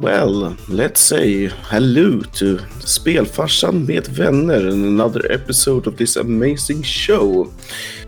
Well, 0.00 0.56
let's 0.68 1.00
say 1.00 1.48
hello 1.48 2.20
to 2.20 2.58
Spelfarsan 2.78 3.84
med 3.84 4.06
vänner 4.06 4.68
and 4.68 4.84
another 4.84 5.32
episode 5.32 5.88
of 5.88 5.96
this 5.96 6.16
amazing 6.16 6.84
show. 6.84 7.52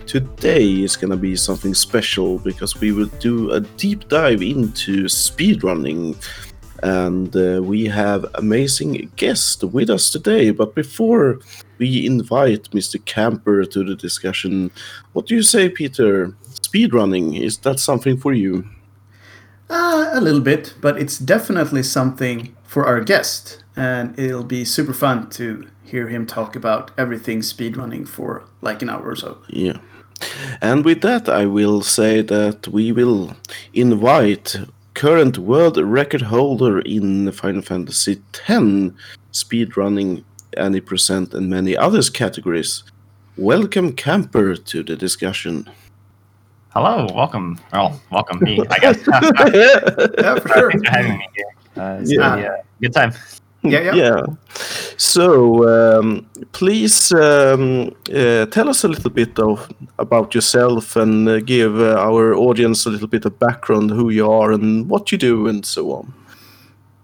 Today 0.07 0.85
is 0.85 0.97
gonna 0.97 1.17
be 1.17 1.35
something 1.35 1.75
special 1.75 2.39
because 2.39 2.81
we 2.81 2.93
will 2.93 3.11
do 3.19 3.51
a 3.51 3.61
deep 3.77 4.09
dive 4.09 4.41
into 4.41 5.09
speedrunning. 5.09 6.15
And 6.85 7.35
uh, 7.35 7.61
we 7.61 7.87
have 7.87 8.25
amazing 8.35 9.11
guest 9.17 9.65
with 9.65 9.91
us 9.91 10.11
today. 10.11 10.53
But 10.53 10.77
before 10.77 11.41
we 11.79 12.07
invite 12.07 12.71
Mr. 12.71 13.05
Camper 13.05 13.65
to 13.65 13.85
the 13.85 13.97
discussion, 13.97 14.71
what 15.13 15.27
do 15.27 15.35
you 15.35 15.43
say, 15.43 15.69
Peter? 15.69 16.37
Speedrunning, 16.63 17.41
is 17.41 17.59
that 17.59 17.81
something 17.81 18.17
for 18.17 18.33
you? 18.33 18.65
Uh, 19.71 20.11
a 20.13 20.21
little 20.21 20.41
bit, 20.41 20.75
but 20.81 20.99
it's 20.99 21.17
definitely 21.17 21.85
something 21.85 22.57
for 22.65 22.87
our 22.87 23.01
guest, 23.01 23.63
and 23.77 24.19
it'll 24.19 24.43
be 24.43 24.65
super 24.65 24.93
fun 24.93 25.31
to 25.31 25.65
hear 25.85 26.09
him 26.09 26.27
talk 26.27 26.57
about 26.57 26.91
everything 26.99 27.41
speedrunning 27.41 28.07
for 28.07 28.45
like 28.63 28.83
an 28.83 28.91
hour 28.91 29.11
or 29.11 29.17
so. 29.17 29.39
Yeah. 29.49 29.79
And 30.61 30.85
with 30.85 31.03
that, 31.03 31.29
I 31.29 31.47
will 31.47 31.83
say 31.83 32.21
that 32.21 32.67
we 32.67 32.91
will 32.91 33.37
invite 33.73 34.57
current 34.95 35.39
world 35.39 35.77
record 35.77 36.23
holder 36.23 36.81
in 36.81 37.31
Final 37.31 37.63
Fantasy 37.63 38.21
X 38.49 38.93
speedrunning 39.33 40.25
any 40.57 40.81
percent 40.81 41.33
and 41.33 41.49
many 41.49 41.77
others 41.77 42.11
categories. 42.11 42.83
Welcome, 43.37 43.93
Camper, 43.93 44.57
to 44.57 44.83
the 44.83 44.97
discussion. 44.97 45.71
Hello, 46.73 47.07
welcome. 47.15 47.59
Well, 47.73 48.01
welcome 48.11 48.39
me, 48.41 48.61
I 48.71 48.79
guess. 48.79 48.99
Yeah, 50.19 50.35
for 50.39 50.49
sure. 50.49 50.71
Thanks 50.71 50.89
for 50.89 50.91
having 50.97 51.19
me 51.19 51.27
here. 51.35 51.47
Uh, 51.77 51.99
it's 52.01 52.13
Yeah. 52.13 52.19
gonna 52.19 52.37
be 52.37 52.47
a 52.47 52.63
good 52.83 52.93
time. 52.95 53.13
Yeah, 53.63 53.81
yeah. 53.81 53.95
Yeah. 53.95 54.23
So, 54.97 55.69
um, 55.69 56.27
please 56.53 57.13
um, 57.13 57.93
uh, 58.15 58.47
tell 58.47 58.69
us 58.69 58.85
a 58.85 58.89
little 58.89 59.11
bit 59.11 59.39
of 59.39 59.69
about 59.99 60.35
yourself 60.35 60.97
and 60.97 61.29
uh, 61.29 61.41
give 61.41 61.79
uh, 61.81 61.97
our 61.99 62.35
audience 62.35 62.87
a 62.87 62.91
little 62.91 63.09
bit 63.09 63.25
of 63.27 63.39
background, 63.39 63.91
who 63.91 64.11
you 64.11 64.31
are 64.31 64.53
and 64.53 64.89
what 64.89 65.11
you 65.13 65.19
do, 65.19 65.49
and 65.49 65.67
so 65.67 65.93
on. 65.93 66.13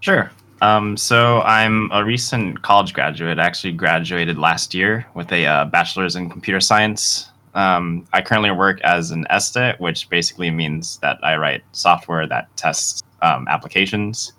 Sure. 0.00 0.30
Um, 0.62 0.96
so 0.96 1.42
I'm 1.42 1.90
a 1.92 2.02
recent 2.04 2.62
college 2.62 2.94
graduate. 2.94 3.38
I 3.38 3.44
actually 3.44 3.72
graduated 3.72 4.38
last 4.38 4.74
year 4.74 5.04
with 5.14 5.30
a 5.32 5.44
uh, 5.46 5.64
bachelor's 5.66 6.16
in 6.16 6.30
computer 6.30 6.60
science. 6.60 7.28
Um, 7.56 8.06
I 8.12 8.22
currently 8.22 8.50
work 8.52 8.80
as 8.82 9.10
an 9.10 9.26
SDET, 9.30 9.80
which 9.80 10.08
basically 10.08 10.50
means 10.50 10.98
that 10.98 11.18
I 11.22 11.36
write 11.36 11.64
software 11.72 12.26
that 12.28 12.54
tests 12.56 13.02
um, 13.22 13.48
applications. 13.48 14.32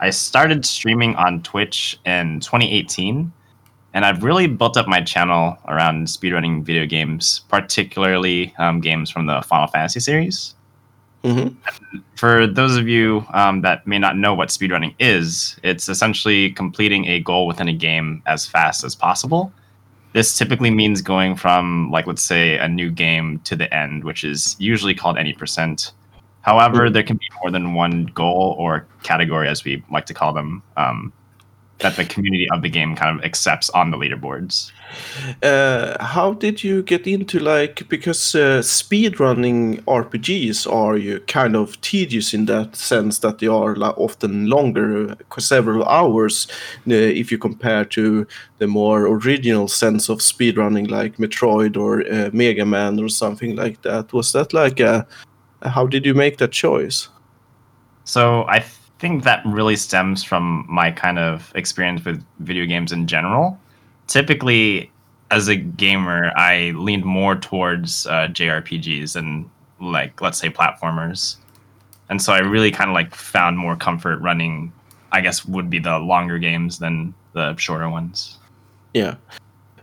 I 0.00 0.10
started 0.10 0.64
streaming 0.64 1.14
on 1.16 1.42
Twitch 1.42 1.98
in 2.06 2.40
2018, 2.40 3.32
and 3.92 4.04
I've 4.04 4.22
really 4.22 4.46
built 4.46 4.76
up 4.76 4.88
my 4.88 5.02
channel 5.02 5.58
around 5.68 6.06
speedrunning 6.06 6.62
video 6.64 6.86
games, 6.86 7.42
particularly 7.48 8.54
um, 8.58 8.80
games 8.80 9.10
from 9.10 9.26
the 9.26 9.42
Final 9.42 9.66
Fantasy 9.66 10.00
series 10.00 10.54
hmm 11.24 11.48
for 12.16 12.46
those 12.46 12.76
of 12.76 12.88
you 12.88 13.26
um, 13.32 13.60
that 13.62 13.86
may 13.86 13.98
not 13.98 14.16
know 14.16 14.34
what 14.34 14.48
speedrunning 14.48 14.94
is, 14.98 15.58
it's 15.62 15.88
essentially 15.88 16.50
completing 16.52 17.06
a 17.06 17.20
goal 17.20 17.46
within 17.46 17.68
a 17.68 17.72
game 17.72 18.22
as 18.26 18.46
fast 18.46 18.84
as 18.84 18.94
possible. 18.94 19.52
This 20.14 20.38
typically 20.38 20.70
means 20.70 21.02
going 21.02 21.34
from, 21.34 21.90
like, 21.90 22.06
let's 22.06 22.22
say, 22.22 22.56
a 22.56 22.68
new 22.68 22.88
game 22.88 23.40
to 23.40 23.56
the 23.56 23.72
end, 23.74 24.04
which 24.04 24.22
is 24.22 24.54
usually 24.60 24.94
called 24.94 25.18
any 25.18 25.32
percent. 25.32 25.92
However, 26.42 26.88
there 26.88 27.02
can 27.02 27.16
be 27.16 27.26
more 27.42 27.50
than 27.50 27.74
one 27.74 28.06
goal 28.06 28.54
or 28.56 28.86
category, 29.02 29.48
as 29.48 29.64
we 29.64 29.82
like 29.90 30.06
to 30.06 30.14
call 30.14 30.32
them, 30.32 30.62
um, 30.76 31.12
that 31.80 31.96
the 31.96 32.04
community 32.04 32.48
of 32.50 32.62
the 32.62 32.68
game 32.68 32.94
kind 32.94 33.18
of 33.18 33.24
accepts 33.24 33.68
on 33.70 33.90
the 33.90 33.96
leaderboards. 33.96 34.70
Uh, 35.42 36.02
how 36.02 36.32
did 36.32 36.62
you 36.62 36.82
get 36.82 37.06
into 37.06 37.40
like 37.40 37.88
because 37.88 38.34
uh, 38.34 38.60
speedrunning 38.60 39.82
RPGs 39.82 40.72
are 40.72 40.96
you 40.96 41.20
kind 41.20 41.56
of 41.56 41.80
tedious 41.80 42.32
in 42.32 42.44
that 42.46 42.76
sense 42.76 43.18
that 43.20 43.40
they 43.40 43.48
are 43.48 43.74
like, 43.74 43.98
often 43.98 44.46
longer, 44.46 45.10
uh, 45.10 45.40
several 45.40 45.84
hours, 45.84 46.46
uh, 46.88 46.94
if 46.94 47.32
you 47.32 47.38
compare 47.38 47.84
to 47.86 48.26
the 48.58 48.66
more 48.68 49.06
original 49.06 49.66
sense 49.66 50.08
of 50.08 50.18
speedrunning 50.18 50.88
like 50.90 51.16
Metroid 51.16 51.76
or 51.76 52.02
uh, 52.12 52.30
Mega 52.32 52.64
Man 52.64 53.00
or 53.00 53.08
something 53.08 53.56
like 53.56 53.82
that. 53.82 54.12
Was 54.12 54.32
that 54.32 54.52
like 54.52 54.78
a 54.78 55.06
how 55.62 55.86
did 55.86 56.06
you 56.06 56.14
make 56.14 56.38
that 56.38 56.52
choice? 56.52 57.08
So 58.04 58.44
I 58.44 58.64
think 58.98 59.24
that 59.24 59.42
really 59.44 59.76
stems 59.76 60.22
from 60.22 60.66
my 60.68 60.90
kind 60.90 61.18
of 61.18 61.52
experience 61.54 62.04
with 62.04 62.24
video 62.40 62.66
games 62.66 62.92
in 62.92 63.06
general. 63.06 63.58
Typically, 64.06 64.90
as 65.30 65.48
a 65.48 65.56
gamer, 65.56 66.32
I 66.36 66.72
leaned 66.76 67.04
more 67.04 67.34
towards 67.34 68.06
uh, 68.06 68.28
JRPGs 68.28 69.16
and 69.16 69.48
like 69.80 70.20
let's 70.20 70.38
say 70.38 70.48
platformers, 70.48 71.36
and 72.08 72.22
so 72.22 72.32
I 72.32 72.38
really 72.38 72.70
kind 72.70 72.90
of 72.90 72.94
like 72.94 73.14
found 73.14 73.58
more 73.58 73.76
comfort 73.76 74.18
running. 74.18 74.72
I 75.12 75.20
guess 75.20 75.44
would 75.44 75.70
be 75.70 75.78
the 75.78 75.98
longer 75.98 76.38
games 76.38 76.78
than 76.78 77.14
the 77.34 77.54
shorter 77.56 77.88
ones. 77.88 78.38
Yeah. 78.94 79.16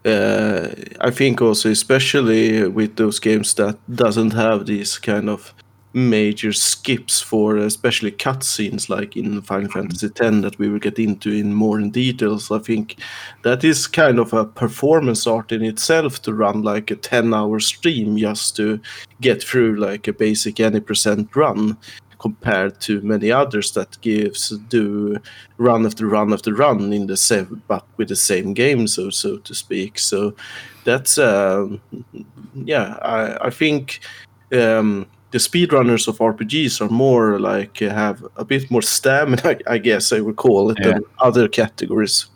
Uh, 0.04 0.70
I 1.00 1.12
think 1.12 1.42
also 1.42 1.70
especially 1.70 2.68
with 2.68 2.96
those 2.96 3.20
games 3.20 3.54
that 3.54 3.78
doesn't 3.94 4.32
have 4.32 4.66
these 4.66 4.98
kind 4.98 5.30
of 5.30 5.54
major 5.94 6.54
skips 6.54 7.20
for 7.20 7.58
especially 7.58 8.12
cutscenes 8.12 8.88
like 8.90 9.18
in 9.18 9.42
Final 9.42 9.70
Fantasy 9.70 10.08
X 10.08 10.20
that 10.20 10.58
we 10.58 10.70
will 10.70 10.80
get 10.80 10.98
into 10.98 11.32
in 11.32 11.54
more 11.54 11.80
in 11.80 11.92
details. 11.92 12.50
I 12.50 12.60
think 12.60 12.98
that 13.44 13.64
is 13.64 13.88
kind 13.88 14.20
of 14.20 14.32
a 14.34 14.46
performance 14.46 15.28
art 15.28 15.52
in 15.52 15.64
itself 15.64 16.22
to 16.24 16.34
run 16.34 16.62
like 16.62 16.92
a 16.92 16.96
10 16.96 17.34
hour 17.34 17.60
stream 17.60 18.18
just 18.18 18.56
to 18.56 18.80
get 19.20 19.44
through 19.44 19.76
like 19.76 20.08
a 20.08 20.14
basic 20.14 20.60
any 20.60 20.80
percent 20.80 21.36
run 21.36 21.78
compared 22.20 22.80
to 22.80 23.02
many 23.02 23.32
others 23.32 23.72
that 23.72 24.00
gives 24.02 24.50
do 24.70 25.18
run 25.58 25.86
after 25.88 26.06
run 26.06 26.32
after 26.32 26.54
run 26.54 26.94
in 26.94 27.08
the 27.08 27.18
same 27.18 27.64
but 27.68 27.84
with 27.98 28.10
the 28.10 28.16
same 28.16 28.54
game 28.54 28.86
so 28.86 29.10
so 29.10 29.38
to 29.38 29.56
speak 29.56 29.98
so 29.98 30.32
that's 30.84 31.18
um 31.18 31.82
yeah 32.54 32.96
i 33.02 33.48
i 33.48 33.50
think 33.50 34.02
um 34.52 35.08
the 35.32 35.38
speedrunners 35.38 36.08
of 36.08 36.18
rpgs 36.20 36.82
are 36.82 36.90
more 36.90 37.40
like 37.40 37.82
uh, 37.82 37.90
have 37.90 38.24
a 38.36 38.44
bit 38.46 38.70
more 38.70 38.82
stamina 38.82 39.42
i, 39.46 39.58
I 39.68 39.78
guess 39.78 40.12
i 40.14 40.20
would 40.20 40.36
call 40.36 40.72
it 40.72 40.78
than 40.84 41.04
other 41.20 41.48
categories 41.48 42.28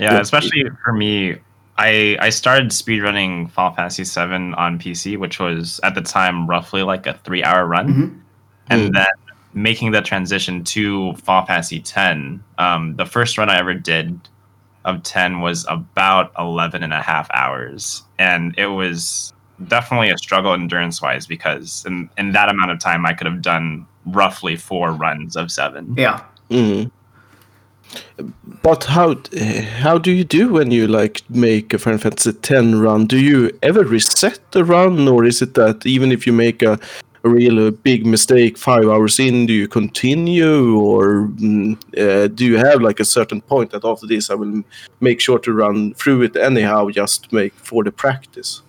Yeah, 0.00 0.14
Yeah. 0.14 0.20
especially 0.20 0.64
for 0.84 0.92
me, 0.92 1.36
I 1.78 2.16
I 2.20 2.30
started 2.30 2.70
speedrunning 2.72 3.50
Final 3.50 3.74
Fantasy 3.76 4.02
VII 4.04 4.54
on 4.58 4.78
PC, 4.78 5.16
which 5.16 5.38
was 5.38 5.78
at 5.82 5.94
the 5.94 6.02
time 6.02 6.46
roughly 6.50 6.82
like 6.82 7.06
a 7.06 7.14
three 7.24 7.42
hour 7.44 7.64
run. 7.66 7.86
Mhm. 7.88 8.10
and 8.70 8.80
Mm. 8.90 8.92
then 8.94 9.14
making 9.52 9.92
the 9.92 10.00
transition 10.00 10.64
to 10.64 11.12
Final 11.26 11.46
Fantasy 11.46 11.78
X. 11.84 11.96
Um, 12.58 12.96
the 12.96 13.04
first 13.06 13.36
run 13.38 13.50
I 13.50 13.58
ever 13.58 13.74
did 13.74 14.18
of 14.84 15.02
10 15.02 15.40
was 15.40 15.66
about 15.68 16.32
11 16.38 16.82
and 16.82 16.92
a 16.94 17.02
half 17.02 17.28
hours. 17.34 18.02
And 18.18 18.54
it 18.58 18.68
was 18.68 19.33
definitely 19.68 20.10
a 20.10 20.18
struggle 20.18 20.52
endurance 20.52 21.00
wise 21.00 21.26
because 21.26 21.84
in, 21.86 22.08
in 22.18 22.32
that 22.32 22.48
amount 22.48 22.70
of 22.70 22.78
time, 22.80 23.06
I 23.06 23.12
could 23.12 23.26
have 23.26 23.42
done 23.42 23.86
roughly 24.06 24.56
four 24.56 24.92
runs 24.92 25.36
of 25.36 25.50
seven. 25.50 25.94
Yeah. 25.96 26.20
Mhm. 26.50 26.90
But 28.62 28.84
how 28.84 29.16
how 29.78 29.98
do 29.98 30.10
you 30.10 30.24
do 30.24 30.52
when 30.52 30.70
you 30.70 30.86
like 30.86 31.22
make 31.28 31.74
a 31.74 31.78
Final 31.78 31.98
Fantasy 31.98 32.32
ten 32.32 32.80
run? 32.80 33.06
Do 33.06 33.18
you 33.18 33.50
ever 33.62 33.84
reset 33.84 34.40
the 34.52 34.64
run, 34.64 35.06
or 35.08 35.24
is 35.24 35.42
it 35.42 35.54
that 35.54 35.84
even 35.86 36.10
if 36.10 36.26
you 36.26 36.32
make 36.32 36.62
a, 36.62 36.78
a 37.24 37.28
real 37.28 37.68
uh, 37.68 37.70
big 37.70 38.06
mistake 38.06 38.58
five 38.58 38.88
hours 38.88 39.20
in, 39.20 39.46
do 39.46 39.52
you 39.52 39.68
continue, 39.68 40.76
or 40.78 41.28
mm, 41.28 41.76
uh, 41.98 42.28
do 42.28 42.44
you 42.44 42.56
have 42.56 42.80
like 42.80 43.00
a 43.00 43.04
certain 43.04 43.40
point 43.40 43.70
that 43.70 43.84
after 43.84 44.06
this 44.06 44.30
I 44.30 44.34
will 44.34 44.62
make 45.00 45.20
sure 45.20 45.38
to 45.40 45.52
run 45.52 45.94
through 45.94 46.22
it 46.22 46.36
anyhow, 46.36 46.88
just 46.90 47.32
make 47.32 47.52
for 47.54 47.84
the 47.84 47.92
practice? 47.92 48.62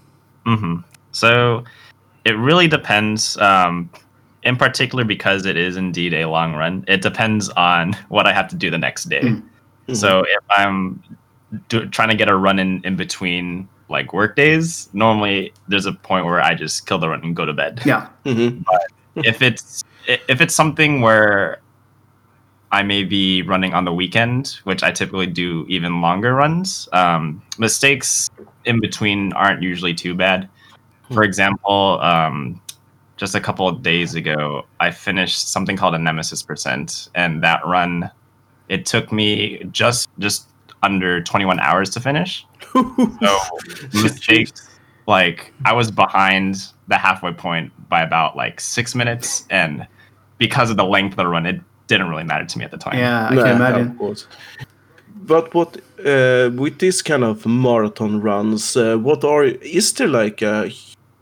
Hmm 0.46 0.78
So 1.12 1.64
it 2.26 2.38
really 2.38 2.68
depends. 2.68 3.38
Um, 3.38 3.90
in 4.44 4.56
particular, 4.56 5.04
because 5.04 5.46
it 5.48 5.58
is 5.58 5.76
indeed 5.76 6.14
a 6.14 6.26
long 6.26 6.54
run, 6.54 6.86
it 6.88 7.02
depends 7.02 7.50
on 7.50 7.94
what 8.10 8.28
I 8.28 8.34
have 8.34 8.48
to 8.50 8.56
do 8.56 8.70
the 8.70 8.78
next 8.78 9.06
day. 9.06 9.22
Mm. 9.22 9.44
So 9.96 10.22
if 10.22 10.44
I'm 10.50 11.04
do, 11.70 11.88
trying 11.88 12.10
to 12.10 12.16
get 12.16 12.30
a 12.30 12.36
run 12.36 12.60
in 12.60 12.82
in 12.84 12.96
between 12.96 13.68
like 13.90 14.14
work 14.14 14.36
days, 14.36 14.90
normally 14.94 15.54
there's 15.68 15.86
a 15.86 15.94
point 15.94 16.26
where 16.26 16.42
I 16.42 16.56
just 16.56 16.88
kill 16.88 16.98
the 16.98 17.10
run 17.10 17.24
and 17.24 17.36
go 17.36 17.46
to 17.46 17.54
bed. 17.54 17.82
Yeah. 17.86 18.08
Mhm. 18.26 18.66
if 19.24 19.42
it's 19.42 19.84
if 20.08 20.42
it's 20.42 20.54
something 20.54 21.00
where 21.02 21.60
I 22.72 22.84
may 22.84 23.04
be 23.04 23.42
running 23.44 23.74
on 23.74 23.86
the 23.86 23.94
weekend, 23.94 24.60
which 24.66 24.84
I 24.84 24.92
typically 24.92 25.28
do 25.28 25.66
even 25.70 26.02
longer 26.02 26.34
runs. 26.34 26.90
Um, 26.92 27.42
mistakes 27.58 28.30
in 28.66 28.80
between 28.80 29.34
aren't 29.34 29.62
usually 29.62 29.94
too 29.94 30.14
bad. 30.14 30.50
For 31.12 31.24
example, 31.24 32.00
um, 32.02 32.62
just 33.18 33.36
a 33.36 33.40
couple 33.40 33.68
of 33.68 33.82
days 33.82 34.16
ago, 34.16 34.66
I 34.80 34.92
finished 34.92 35.50
something 35.50 35.78
called 35.78 35.96
a 35.96 36.00
Nemesis 36.00 36.42
percent, 36.42 37.10
and 37.16 37.44
that 37.44 37.66
run, 37.66 38.10
it 38.70 38.86
took 38.86 39.12
me 39.12 39.64
just 39.72 40.10
just 40.20 40.50
under 40.84 41.22
21 41.22 41.60
hours 41.60 41.90
to 41.92 42.00
finish. 42.00 42.46
So 42.74 43.40
mistakes, 43.94 44.70
like 45.08 45.54
I 45.64 45.74
was 45.74 45.92
behind 45.92 46.58
the 46.88 46.98
halfway 46.98 47.34
point 47.34 47.72
by 47.90 48.02
about 48.02 48.36
like 48.36 48.60
six 48.60 48.96
minutes, 48.96 49.46
and 49.50 49.88
because 50.38 50.70
of 50.70 50.78
the 50.78 50.86
length 50.86 51.14
of 51.14 51.18
the 51.18 51.28
run, 51.28 51.46
it 51.46 51.62
didn't 51.88 52.10
really 52.10 52.24
matter 52.24 52.46
to 52.46 52.58
me 52.58 52.66
at 52.66 52.72
the 52.72 52.78
time. 52.78 52.98
Yeah, 52.98 53.30
I 53.30 53.36
Nah, 53.36 53.44
can 53.44 53.56
imagine. 53.56 53.98
But 55.28 55.54
what 55.54 55.78
uh, 56.06 56.52
with 56.56 56.80
this 56.80 57.02
kind 57.02 57.24
of 57.24 57.46
marathon 57.46 58.22
runs, 58.22 58.78
uh, 58.78 58.98
what 58.98 59.24
are 59.24 59.44
is 59.46 59.94
there 59.94 60.08
like 60.08 60.42
a 60.42 60.72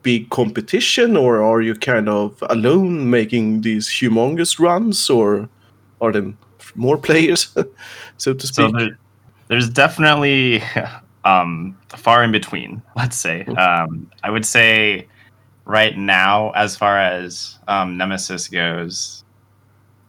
big 0.01 0.29
competition, 0.29 1.15
or 1.15 1.41
are 1.41 1.61
you 1.61 1.73
kind 1.75 2.09
of 2.09 2.43
alone 2.49 3.09
making 3.09 3.61
these 3.61 3.87
humongous 3.87 4.59
runs, 4.59 5.09
or 5.09 5.47
are 6.01 6.11
there 6.11 6.33
more 6.75 6.97
players, 7.07 7.55
so 8.17 8.33
to 8.33 8.47
So 8.47 8.67
speak? 8.67 8.75
there, 8.77 8.99
there's 9.47 9.69
definitely 9.69 10.61
um, 11.25 11.77
far 11.95 12.23
in 12.23 12.31
between. 12.31 12.81
Let's 12.95 13.17
say 13.17 13.45
um, 13.45 14.11
I 14.23 14.29
would 14.29 14.45
say 14.45 15.07
right 15.65 15.97
now, 15.97 16.51
as 16.51 16.75
far 16.75 16.99
as 16.99 17.57
um, 17.69 17.97
Nemesis 17.97 18.49
goes, 18.49 19.23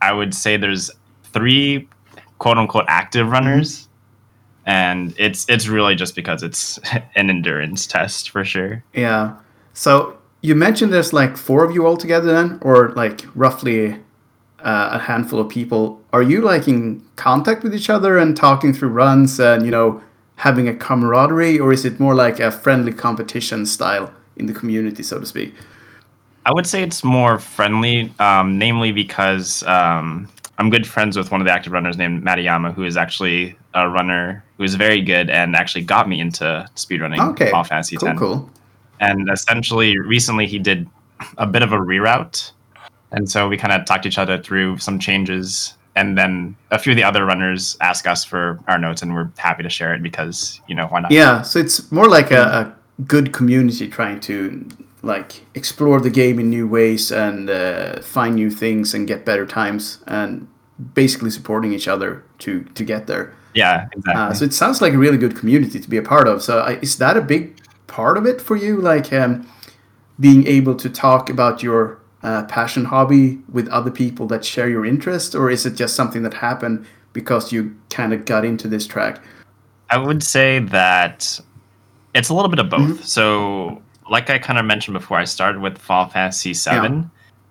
I 0.02 0.12
would 0.12 0.35
say 0.35 0.56
there's 0.56 0.91
three 1.32 1.88
quote 2.38 2.58
unquote 2.58 2.84
active 2.88 3.28
runners, 3.28 3.88
and 4.66 5.14
it's 5.19 5.48
it's 5.48 5.66
really 5.66 5.94
just 5.94 6.14
because 6.14 6.42
it's 6.42 6.78
an 7.16 7.31
endurance 7.31 7.86
test 7.86 8.31
for 8.31 8.44
sure. 8.44 8.82
Yeah. 8.94 9.36
So 9.72 10.16
you 10.42 10.54
mentioned 10.54 10.92
there's 10.92 11.12
like 11.12 11.36
four 11.36 11.64
of 11.64 11.75
you 11.75 11.86
all 11.86 11.96
together 11.96 12.32
then, 12.32 12.58
or 12.62 12.90
like 12.90 13.25
roughly 13.34 13.94
uh, 14.60 14.90
a 14.92 14.98
handful 14.98 15.40
of 15.40 15.48
people. 15.48 16.00
Are 16.12 16.22
you 16.22 16.40
like 16.40 16.69
in 16.69 17.02
contact 17.16 17.62
with 17.62 17.75
each 17.75 17.90
other 17.90 18.19
and 18.19 18.36
talking 18.36 18.72
through 18.72 18.90
runs 18.90 19.38
and 19.40 19.64
you 19.64 19.70
know 19.70 20.02
having 20.36 20.69
a 20.69 20.75
camaraderie, 20.75 21.58
or 21.58 21.72
is 21.72 21.84
it 21.84 22.00
more 22.00 22.14
like 22.14 22.40
a 22.40 22.50
friendly 22.50 22.92
competition 22.92 23.66
style 23.66 24.12
in 24.36 24.46
the 24.46 24.52
community, 24.52 25.02
so 25.02 25.20
to 25.20 25.26
speak? 25.26 25.54
I 26.46 26.52
would 26.52 26.66
say 26.66 26.82
it's 26.82 27.02
more 27.02 27.38
friendly, 27.38 28.12
um, 28.19 28.58
namely 28.58 28.92
because 28.92 29.62
um, 29.62 30.28
I'm 30.59 30.71
good 30.71 30.87
friends 30.87 31.17
with 31.17 31.31
one 31.31 31.41
of 31.41 31.47
the 31.47 31.53
active 31.53 31.73
runners 31.73 31.97
named 31.97 32.23
Matayama, 32.23 32.73
who 32.75 32.85
is 32.85 32.97
actually 32.97 33.56
a 33.75 33.89
runner 33.89 34.45
who 34.56 34.65
is 34.65 34.77
very 34.77 35.01
good 35.01 35.29
and 35.31 35.56
actually 35.56 35.83
got 35.83 36.09
me 36.09 36.21
into 36.21 36.69
speedrunning 36.77 37.19
Okay. 37.31 37.51
Final 37.51 37.65
Fantasy 37.65 37.97
Cool, 37.97 38.09
X. 38.11 38.19
cool. 38.19 38.51
And 39.01 39.29
essentially, 39.31 39.99
recently 39.99 40.47
he 40.47 40.59
did 40.59 40.89
a 41.39 41.47
bit 41.47 41.62
of 41.62 41.73
a 41.73 41.77
reroute, 41.79 42.53
and 43.11 43.29
so 43.31 43.49
we 43.49 43.56
kind 43.56 43.73
of 43.73 43.85
talked 43.87 44.06
each 44.06 44.19
other 44.19 44.41
through 44.41 44.79
some 44.79 44.99
changes. 44.99 45.75
And 45.97 46.19
then 46.19 46.56
a 46.73 46.79
few 46.79 46.93
of 46.93 46.97
the 46.97 47.05
other 47.05 47.25
runners 47.25 47.77
ask 47.81 48.06
us 48.06 48.25
for 48.25 48.59
our 48.69 48.79
notes, 48.79 49.03
and 49.03 49.15
we're 49.15 49.31
happy 49.37 49.62
to 49.62 49.69
share 49.69 49.95
it 49.95 50.03
because 50.03 50.61
you 50.69 50.75
know 50.75 50.87
why 50.87 51.01
not? 51.01 51.11
Yeah, 51.11 51.43
so 51.43 51.59
it's 51.59 51.91
more 51.93 52.09
like 52.09 52.31
a, 52.31 52.43
a 52.99 53.03
good 53.03 53.33
community 53.33 53.89
trying 53.89 54.21
to 54.21 54.69
like 55.05 55.45
explore 55.55 56.01
the 56.01 56.11
game 56.11 56.39
in 56.39 56.51
new 56.51 56.67
ways 56.67 57.12
and 57.12 57.51
uh, 57.51 58.01
find 58.01 58.35
new 58.35 58.51
things 58.51 58.95
and 58.95 59.06
get 59.06 59.25
better 59.25 59.47
times 59.47 59.99
and 60.06 60.49
basically 60.95 61.31
supporting 61.31 61.73
each 61.73 61.89
other 61.89 62.25
to 62.39 62.65
to 62.75 62.85
get 62.85 63.06
there. 63.06 63.33
Yeah, 63.55 63.89
exactly. 63.93 64.15
Uh, 64.15 64.33
so 64.35 64.45
it 64.45 64.53
sounds 64.53 64.83
like 64.83 64.93
a 64.93 64.99
really 64.99 65.17
good 65.17 65.37
community 65.37 65.79
to 65.79 65.89
be 65.89 65.97
a 65.97 66.03
part 66.03 66.27
of. 66.27 66.43
So 66.43 66.59
I, 66.61 66.73
is 66.81 66.99
that 66.99 67.17
a 67.17 67.21
big 67.21 67.61
part 67.87 68.17
of 68.17 68.27
it 68.27 68.41
for 68.41 68.56
you? 68.56 68.81
Like 68.81 69.12
um, 69.12 69.49
being 70.19 70.47
able 70.47 70.75
to 70.75 70.91
talk 70.91 71.31
about 71.31 71.62
your 71.62 71.99
uh, 72.25 72.45
passion 72.45 72.85
hobby 72.85 73.39
with 73.53 73.69
other 73.69 73.91
people 73.91 74.27
that 74.29 74.45
share 74.45 74.69
your 74.69 74.85
interest, 74.85 75.35
or 75.35 75.51
is 75.51 75.67
it 75.67 75.75
just 75.75 75.95
something 75.95 76.23
that 76.23 76.35
happened 76.35 76.87
because 77.12 77.53
you 77.53 77.77
kind 77.91 78.12
of 78.12 78.25
got 78.25 78.45
into 78.45 78.67
this 78.67 78.87
track? 78.87 79.23
I 79.91 79.99
would 79.99 80.23
say 80.23 80.59
that 80.59 81.39
it's 82.15 82.29
a 82.29 82.35
little 82.35 82.49
bit 82.49 82.59
of 82.59 82.71
both. 82.71 83.05
So, 83.05 83.83
like 84.11 84.31
I 84.31 84.39
kind 84.39 84.59
of 84.59 84.65
mentioned 84.65 84.95
before, 84.95 85.19
I 85.19 85.25
started 85.25 85.61
with 85.61 85.79
Final 85.79 86.11
Fantasy 86.11 86.53
VII, 86.53 87.05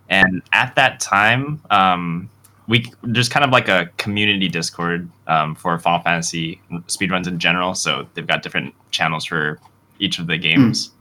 and 0.10 0.42
at 0.52 0.76
that 0.76 1.00
time, 1.00 1.62
um, 1.72 2.30
we 2.68 2.92
there's 3.04 3.30
kind 3.30 3.44
of 3.44 3.52
like 3.52 3.68
a 3.68 3.90
community 3.98 4.48
Discord 4.48 5.10
um, 5.28 5.56
for 5.56 5.78
Final 5.80 6.02
Fantasy 6.02 6.62
speedruns 6.88 7.28
in 7.28 7.40
general. 7.40 7.76
So 7.76 8.08
they've 8.14 8.28
got 8.28 8.44
different 8.44 8.74
channels 8.92 9.26
for 9.26 9.60
each 10.00 10.20
of 10.20 10.28
the 10.28 10.38
games. 10.38 10.92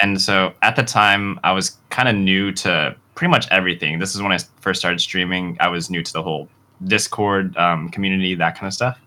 And 0.00 0.20
so 0.20 0.54
at 0.62 0.76
the 0.76 0.84
time, 0.84 1.40
I 1.42 1.52
was 1.52 1.76
kind 1.90 2.08
of 2.08 2.14
new 2.14 2.52
to 2.52 2.94
pretty 3.14 3.30
much 3.30 3.48
everything. 3.50 3.98
This 3.98 4.14
is 4.14 4.22
when 4.22 4.32
I 4.32 4.38
first 4.60 4.78
started 4.80 5.00
streaming. 5.00 5.56
I 5.60 5.68
was 5.68 5.90
new 5.90 6.02
to 6.02 6.12
the 6.12 6.22
whole 6.22 6.48
Discord 6.84 7.56
um, 7.56 7.88
community, 7.88 8.34
that 8.36 8.54
kind 8.54 8.68
of 8.68 8.74
stuff. 8.74 9.00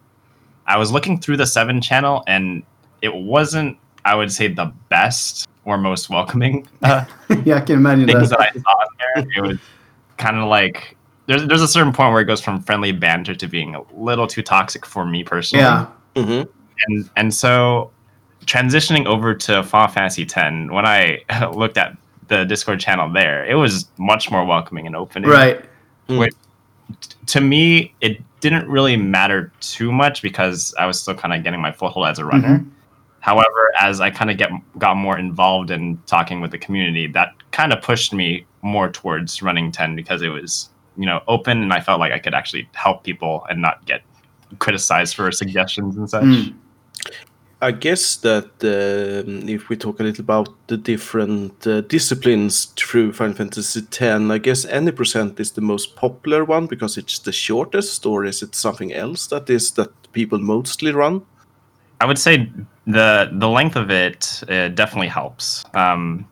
I 0.68 0.78
was 0.78 0.92
looking 0.92 1.19
through 1.19 1.38
the 1.38 1.46
Seven 1.46 1.81
channel, 1.81 2.24
and 2.28 2.63
it 3.02 3.13
wasn't, 3.16 3.78
I 4.06 4.15
would 4.15 4.31
say, 4.31 4.48
the 4.48 4.71
best 4.89 5.48
or 5.65 5.77
most 5.77 6.09
welcoming 6.09 6.68
uh, 6.81 7.06
yeah, 7.45 7.57
I 7.57 7.62
can 7.62 7.75
imagine 7.75 8.07
things 8.07 8.30
that. 8.31 8.39
that 8.39 8.50
I 8.56 8.59
saw 8.59 8.86
there. 9.15 9.25
It 9.38 9.42
was 9.42 9.59
kind 10.18 10.38
of 10.38 10.48
like 10.48 10.98
there's 11.27 11.45
there's 11.48 11.62
a 11.62 11.68
certain 11.68 11.94
point 11.94 12.12
where 12.12 12.21
it 12.21 12.25
goes 12.25 12.42
from 12.42 12.62
friendly 12.62 12.92
banter 12.92 13.36
to 13.36 13.48
being 13.48 13.75
a 13.75 13.81
little 13.94 14.27
too 14.27 14.42
toxic 14.42 14.86
for 14.86 15.06
me 15.06 15.24
personally. 15.24 15.63
Yeah, 15.63 15.88
hmm 16.15 16.44
and 16.88 17.09
and 17.15 17.33
so 17.33 17.92
transitioning 18.45 19.06
over 19.06 19.36
to 19.36 19.63
Final 19.63 19.88
Fantasy 19.88 20.24
X, 20.24 20.36
when 20.36 20.86
I 20.86 21.21
looked 21.53 21.77
at 21.77 21.95
the 22.27 22.44
Discord 22.45 22.80
channel 22.80 23.12
there, 23.12 23.45
it 23.45 23.56
was 23.56 23.88
much 23.98 24.31
more 24.31 24.45
welcoming 24.45 24.88
and 24.88 24.95
opening. 24.95 25.30
right. 25.30 25.63
Which, 26.07 26.33
to 27.27 27.39
me, 27.39 27.94
it 28.01 28.21
didn't 28.42 28.68
really 28.68 28.98
matter 28.98 29.51
too 29.62 29.92
much 29.94 30.21
because 30.21 30.74
I 30.77 30.86
was 30.86 31.00
still 31.00 31.13
kind 31.13 31.33
of 31.33 31.44
getting 31.44 31.62
my 31.62 31.71
foothold 31.71 32.07
as 32.07 32.19
a 32.19 32.25
runner. 32.25 32.65
However, 33.21 33.71
as 33.79 34.01
I 34.01 34.09
kind 34.09 34.29
of 34.29 34.38
get 34.38 34.51
got 34.77 34.97
more 34.97 35.18
involved 35.18 35.71
in 35.71 35.97
talking 36.07 36.41
with 36.41 36.51
the 36.51 36.57
community, 36.57 37.07
that 37.07 37.29
kind 37.51 37.71
of 37.71 37.81
pushed 37.81 38.13
me 38.13 38.45
more 38.62 38.89
towards 38.89 39.41
running 39.41 39.71
10 39.71 39.95
because 39.95 40.21
it 40.21 40.29
was, 40.29 40.69
you 40.97 41.06
know, 41.06 41.21
open 41.27 41.62
and 41.62 41.71
I 41.71 41.81
felt 41.81 42.00
like 42.00 42.12
I 42.12 42.19
could 42.19 42.33
actually 42.33 42.68
help 42.73 43.03
people 43.03 43.45
and 43.50 43.62
not 43.62 43.85
get 43.85 44.01
criticized 44.59 45.15
for 45.15 45.31
suggestions 45.31 45.95
and 45.97 46.09
such. 46.09 46.23
Mm. 46.23 46.53
I 47.63 47.71
guess 47.71 48.15
that 48.18 48.50
um, 48.63 49.47
if 49.47 49.69
we 49.69 49.77
talk 49.77 50.00
a 50.00 50.03
little 50.03 50.24
about 50.24 50.50
the 50.65 50.77
different 50.77 51.67
uh, 51.67 51.81
disciplines 51.81 52.65
through 52.75 53.13
Final 53.13 53.35
Fantasy 53.35 53.81
X, 53.81 54.01
I 54.01 54.38
guess 54.39 54.65
any 54.65 54.91
percent 54.91 55.39
is 55.39 55.51
the 55.51 55.62
most 55.62 55.95
popular 55.95 56.44
one 56.44 56.65
because 56.65 56.97
it's 56.97 57.19
the 57.19 57.31
shortest, 57.31 58.03
or 58.07 58.25
is 58.25 58.41
it 58.41 58.56
something 58.56 58.91
else 58.91 59.27
that 59.27 59.47
is 59.47 59.74
that 59.74 59.91
people 60.12 60.39
mostly 60.39 60.91
run? 60.91 61.22
I 62.01 62.05
would 62.05 62.17
say 62.17 62.51
the 62.88 63.29
the 63.31 63.48
length 63.48 63.75
of 63.75 63.91
it 63.91 64.43
uh, 64.50 64.70
definitely 64.70 65.08
helps. 65.08 65.63
Um, 65.75 66.27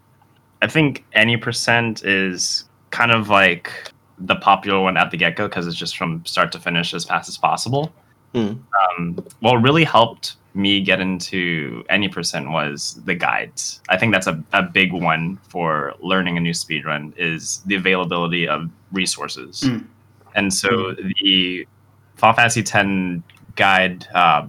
I 0.64 0.68
think 0.68 1.06
any 1.14 1.38
percent 1.38 2.04
is 2.04 2.66
kind 2.90 3.12
of 3.12 3.30
like 3.30 3.72
the 4.18 4.36
popular 4.36 4.82
one 4.82 4.98
at 4.98 5.12
the 5.12 5.18
get 5.18 5.36
go 5.36 5.48
because 5.48 5.68
it's 5.68 5.78
just 5.78 5.96
from 5.96 6.26
start 6.26 6.52
to 6.54 6.60
finish 6.60 6.96
as 6.96 7.06
fast 7.06 7.30
as 7.30 7.38
possible. 7.38 7.94
Hmm. 8.34 8.54
Um, 8.98 9.24
what 9.42 9.58
really 9.58 9.84
helped 9.84 10.38
me 10.56 10.82
get 10.82 11.00
into 11.00 11.84
any 11.90 12.10
percent 12.10 12.50
was 12.50 13.00
the 13.06 13.14
guides. 13.14 13.82
I 13.90 13.98
think 13.98 14.12
that's 14.12 14.28
a, 14.28 14.44
a 14.54 14.64
big 14.64 14.92
one 14.92 15.38
for 15.50 15.94
learning 16.00 16.36
a 16.38 16.40
new 16.42 16.54
speedrun 16.54 17.14
is 17.16 17.62
the 17.68 17.76
availability 17.76 18.48
of 18.48 18.72
resources. 18.92 19.62
Mm. 19.62 19.86
And 20.34 20.52
so 20.52 20.96
the 21.22 21.68
Final 22.16 22.36
Fantasy 22.36 22.62
X 22.62 23.24
guide 23.56 24.08
uh, 24.16 24.48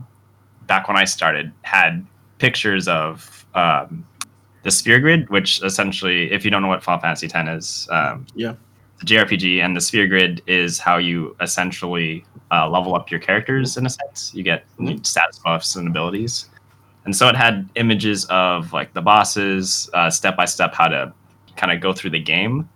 back 0.71 0.87
when 0.87 0.97
I 0.97 1.05
started 1.05 1.53
had 1.63 2.07
pictures 2.39 2.87
of 2.87 3.45
um, 3.57 4.07
the 4.63 4.71
sphere 4.71 5.01
grid, 5.01 5.29
which 5.29 5.61
essentially, 5.65 6.31
if 6.31 6.45
you 6.45 6.51
don't 6.53 6.63
know 6.63 6.69
what 6.69 6.81
Final 6.81 7.01
Fantasy 7.01 7.27
X 7.35 7.49
is, 7.59 7.89
um, 7.91 8.25
Yeah. 8.37 8.55
the 9.01 9.07
JRPG, 9.07 9.61
and 9.65 9.75
the 9.77 9.81
sphere 9.81 10.07
grid 10.07 10.43
is 10.47 10.79
how 10.79 10.97
you 10.99 11.35
essentially 11.41 12.25
uh, 12.53 12.69
level 12.69 12.95
up 12.95 13.11
your 13.11 13.19
characters 13.19 13.77
in 13.77 13.85
a 13.85 13.91
sense. 13.91 14.33
You 14.35 14.43
get 14.45 14.65
Mhm. 14.79 15.05
status 15.05 15.41
buffs 15.45 15.75
and 15.75 15.89
abilities, 15.89 16.49
and 17.05 17.15
so 17.17 17.29
it 17.29 17.35
had 17.37 17.69
images 17.75 18.25
of 18.27 18.73
like 18.73 18.93
the 18.93 19.03
bosses, 19.03 19.91
uh, 19.95 20.09
step 20.09 20.37
by 20.37 20.45
step, 20.45 20.73
how 20.75 20.87
to 20.87 21.13
kind 21.57 21.73
of 21.73 21.81
go 21.81 21.93
through 21.93 22.11
the 22.11 22.21
game. 22.35 22.69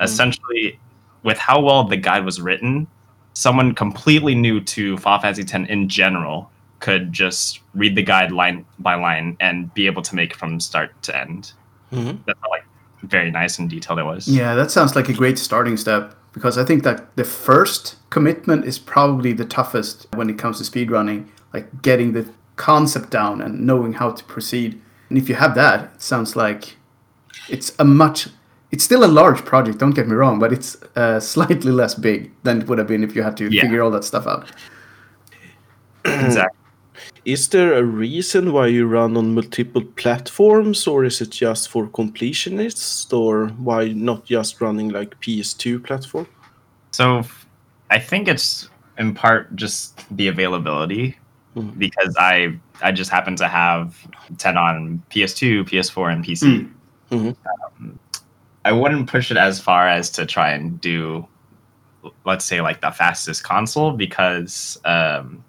Essentially, 0.00 0.78
with 1.22 1.38
how 1.38 1.58
well 1.60 1.84
the 1.84 1.96
guide 1.96 2.24
was 2.24 2.38
written, 2.40 2.86
someone 3.32 3.74
completely 3.74 4.34
new 4.34 4.60
to 4.74 4.96
Final 4.98 5.20
Fantasy 5.22 5.42
X 5.42 5.70
in 5.70 5.88
general 5.88 6.50
could 6.80 7.12
just 7.12 7.60
read 7.74 7.94
the 7.94 8.02
guide 8.02 8.32
line 8.32 8.64
by 8.78 8.94
line 8.94 9.36
and 9.40 9.72
be 9.74 9.86
able 9.86 10.02
to 10.02 10.14
make 10.14 10.34
from 10.34 10.58
start 10.60 10.90
to 11.02 11.16
end. 11.16 11.52
Mhm. 11.92 12.18
That's 12.26 12.38
how, 12.42 12.50
like 12.50 12.64
very 13.02 13.30
nice 13.30 13.58
and 13.58 13.68
detailed 13.70 13.98
it 13.98 14.04
was. 14.04 14.26
Yeah, 14.28 14.54
that 14.54 14.70
sounds 14.70 14.94
like 14.96 15.08
a 15.08 15.12
great 15.12 15.38
starting 15.38 15.76
step 15.76 16.14
because 16.32 16.58
I 16.58 16.64
think 16.64 16.82
that 16.84 17.14
the 17.16 17.24
first 17.24 17.96
commitment 18.10 18.64
is 18.64 18.78
probably 18.78 19.32
the 19.32 19.44
toughest 19.44 20.06
when 20.14 20.28
it 20.30 20.38
comes 20.38 20.58
to 20.60 20.64
speedrunning, 20.70 21.26
like 21.54 21.82
getting 21.82 22.12
the 22.12 22.28
concept 22.56 23.10
down 23.10 23.40
and 23.40 23.60
knowing 23.66 23.94
how 23.94 24.10
to 24.10 24.24
proceed. 24.24 24.80
And 25.08 25.18
if 25.18 25.28
you 25.28 25.34
have 25.34 25.54
that, 25.56 25.84
it 25.94 26.02
sounds 26.02 26.36
like 26.36 26.76
it's 27.48 27.72
a 27.78 27.84
much 27.84 28.28
it's 28.70 28.84
still 28.84 29.02
a 29.04 29.08
large 29.20 29.44
project. 29.44 29.78
Don't 29.78 29.96
get 29.96 30.06
me 30.06 30.14
wrong, 30.14 30.38
but 30.38 30.52
it's 30.52 30.76
uh, 30.94 31.18
slightly 31.34 31.72
less 31.72 31.94
big 31.96 32.30
than 32.44 32.60
it 32.62 32.68
would 32.68 32.78
have 32.78 32.86
been 32.86 33.02
if 33.02 33.16
you 33.16 33.22
had 33.22 33.36
to 33.38 33.48
Yeah. 33.52 33.62
figure 33.62 33.82
all 33.82 33.90
that 33.90 34.04
stuff 34.04 34.26
out. 34.28 34.46
exactly. 36.04 36.56
Is 37.24 37.48
there 37.48 37.74
a 37.74 37.82
reason 37.84 38.52
why 38.52 38.68
you 38.68 38.86
run 38.86 39.16
on 39.16 39.34
multiple 39.34 39.82
platforms, 39.96 40.86
or 40.86 41.04
is 41.04 41.20
it 41.20 41.30
just 41.30 41.68
for 41.68 41.86
completionists, 41.86 43.12
or 43.12 43.48
why 43.58 43.88
not 43.92 44.24
just 44.24 44.60
running 44.60 44.88
like 44.88 45.20
PS2 45.20 45.84
platform? 45.84 46.26
So 46.92 47.22
I 47.90 47.98
think 47.98 48.26
it's 48.28 48.68
in 48.98 49.14
part 49.14 49.54
just 49.56 50.04
the 50.16 50.28
availability 50.28 51.16
Mhm. 51.56 51.78
because 51.78 52.16
I 52.18 52.58
I 52.82 52.92
just 52.92 53.10
happen 53.10 53.36
to 53.36 53.48
have 53.48 53.94
10 54.38 54.56
on 54.56 55.02
PS2, 55.10 55.64
PS4, 55.64 56.10
and 56.10 56.24
PC. 56.24 56.46
Mm. 56.46 56.70
Mhm. 57.10 57.36
Um, 57.76 57.98
I 58.64 58.72
wouldn't 58.72 59.10
push 59.10 59.30
it 59.30 59.36
as 59.36 59.60
far 59.60 59.86
as 59.86 60.10
to 60.12 60.24
try 60.24 60.52
and 60.52 60.80
do, 60.80 61.26
let's 62.24 62.44
say, 62.46 62.60
like 62.62 62.80
the 62.80 62.90
fastest 62.90 63.44
console 63.44 63.92
because, 63.92 64.78
um, 64.86 65.44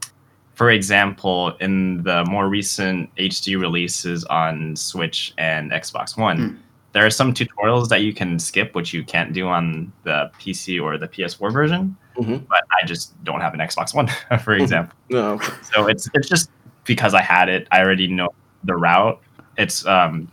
for 0.62 0.70
example, 0.70 1.56
in 1.60 2.04
the 2.04 2.24
more 2.26 2.48
recent 2.48 3.10
HD 3.16 3.60
releases 3.60 4.24
on 4.26 4.76
Switch 4.76 5.34
and 5.40 5.72
Xbox 5.72 6.16
One, 6.16 6.38
Mm. 6.38 6.58
there 6.94 7.04
are 7.04 7.10
some 7.10 7.34
tutorials 7.34 7.90
that 7.90 8.02
you 8.04 8.14
can 8.14 8.38
skip, 8.38 8.76
which 8.76 8.94
you 8.94 9.04
can't 9.04 9.34
do 9.34 9.48
on 9.48 9.92
the 10.04 10.30
PC 10.40 10.80
or 10.80 11.00
the 11.00 11.08
PS4 11.08 11.52
version. 11.52 11.98
Mhm. 12.16 12.48
But 12.48 12.64
I 12.80 12.86
just 12.86 13.06
don't 13.24 13.42
have 13.42 13.56
an 13.56 13.60
Xbox 13.60 13.96
One, 13.96 14.06
for 14.44 14.54
Mm-hmm. 14.54 14.62
example. 14.62 14.96
No. 15.10 15.40
So 15.74 15.88
it's 15.88 16.08
it's 16.14 16.30
just 16.30 16.52
because 16.86 17.16
I 17.16 17.24
had 17.24 17.50
it. 17.50 17.68
I 17.72 17.82
already 17.82 18.06
know 18.08 18.30
the 18.64 18.76
route. 18.76 19.20
It's 19.58 19.84
um, 19.88 20.28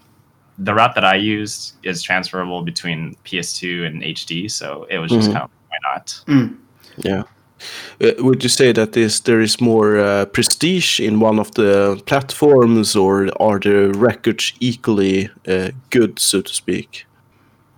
the 0.59 0.75
route 0.75 0.95
that 0.95 1.07
I 1.07 1.15
used 1.15 1.77
is 1.85 2.03
transferable 2.03 2.61
between 2.61 3.17
PS2 3.25 3.87
and 3.87 4.03
HD. 4.03 4.47
So 4.51 4.87
it 4.91 4.99
was 4.99 5.11
just 5.11 5.31
Mhm. 5.31 5.33
kind 5.33 5.45
of 5.45 5.51
why 5.71 5.79
not? 5.91 6.07
Mm. 6.27 6.57
Yeah. 6.99 7.23
Uh, 8.01 8.13
would 8.19 8.43
you 8.43 8.49
say 8.49 8.73
that 8.73 8.97
is 8.97 9.21
there 9.21 9.41
is 9.41 9.61
more 9.61 9.99
uh, 9.99 10.25
prestige 10.27 11.01
in 11.01 11.21
one 11.21 11.39
of 11.39 11.53
the 11.55 12.01
platforms, 12.07 12.97
or 12.97 13.29
are 13.41 13.59
the 13.59 13.93
records 13.95 14.53
equally 14.61 15.31
uh, 15.47 15.71
good, 15.91 16.19
so 16.19 16.41
to 16.41 16.53
speak? 16.55 17.07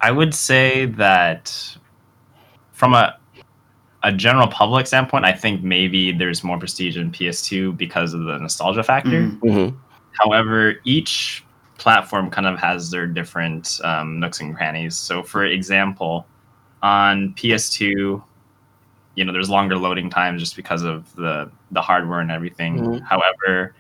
I 0.00 0.10
would 0.10 0.34
say 0.34 0.86
that 0.86 1.76
from 2.72 2.94
a 2.94 3.16
a 4.02 4.12
general 4.12 4.48
public 4.48 4.86
standpoint, 4.86 5.24
I 5.26 5.32
think 5.32 5.62
maybe 5.62 6.12
there's 6.12 6.42
more 6.42 6.58
prestige 6.58 6.96
in 6.96 7.12
PS2 7.12 7.76
because 7.76 8.14
of 8.14 8.24
the 8.24 8.38
nostalgia 8.38 8.82
factor. 8.82 9.22
Mm. 9.22 9.40
hmm 9.40 9.76
However, 10.18 10.74
each 10.84 11.44
platform 11.78 12.30
kind 12.30 12.46
of 12.46 12.58
has 12.58 12.90
their 12.90 13.06
different 13.06 13.80
um, 13.84 14.20
nooks 14.20 14.40
and 14.40 14.54
crannies. 14.54 14.96
So, 14.96 15.22
for 15.22 15.44
example, 15.44 16.26
on 16.82 17.32
PS2, 17.34 18.22
you 19.16 19.24
know, 19.24 19.32
there's 19.32 19.50
longer 19.50 19.76
loading 19.76 20.08
times 20.10 20.40
just 20.40 20.56
because 20.56 20.82
of 20.82 21.14
the 21.16 21.50
the 21.70 21.82
hardware 21.82 22.20
and 22.20 22.30
everything. 22.30 22.78
Mhm. 22.78 23.02
However, 23.02 23.74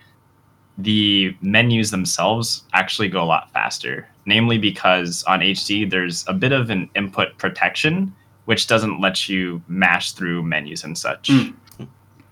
the 0.78 1.36
menus 1.42 1.90
themselves 1.90 2.64
actually 2.72 3.08
go 3.08 3.22
a 3.22 3.24
lot 3.24 3.52
faster. 3.52 4.06
Namely, 4.26 4.58
because 4.58 5.24
on 5.24 5.40
HD 5.40 5.84
there's 5.88 6.24
a 6.28 6.32
bit 6.32 6.52
of 6.52 6.70
an 6.70 6.88
input 6.94 7.36
protection, 7.38 8.12
which 8.46 8.66
doesn't 8.66 9.00
let 9.00 9.28
you 9.28 9.62
mash 9.68 10.12
through 10.12 10.42
menus 10.42 10.84
and 10.84 10.96
such. 10.96 11.28
Mm. 11.28 11.54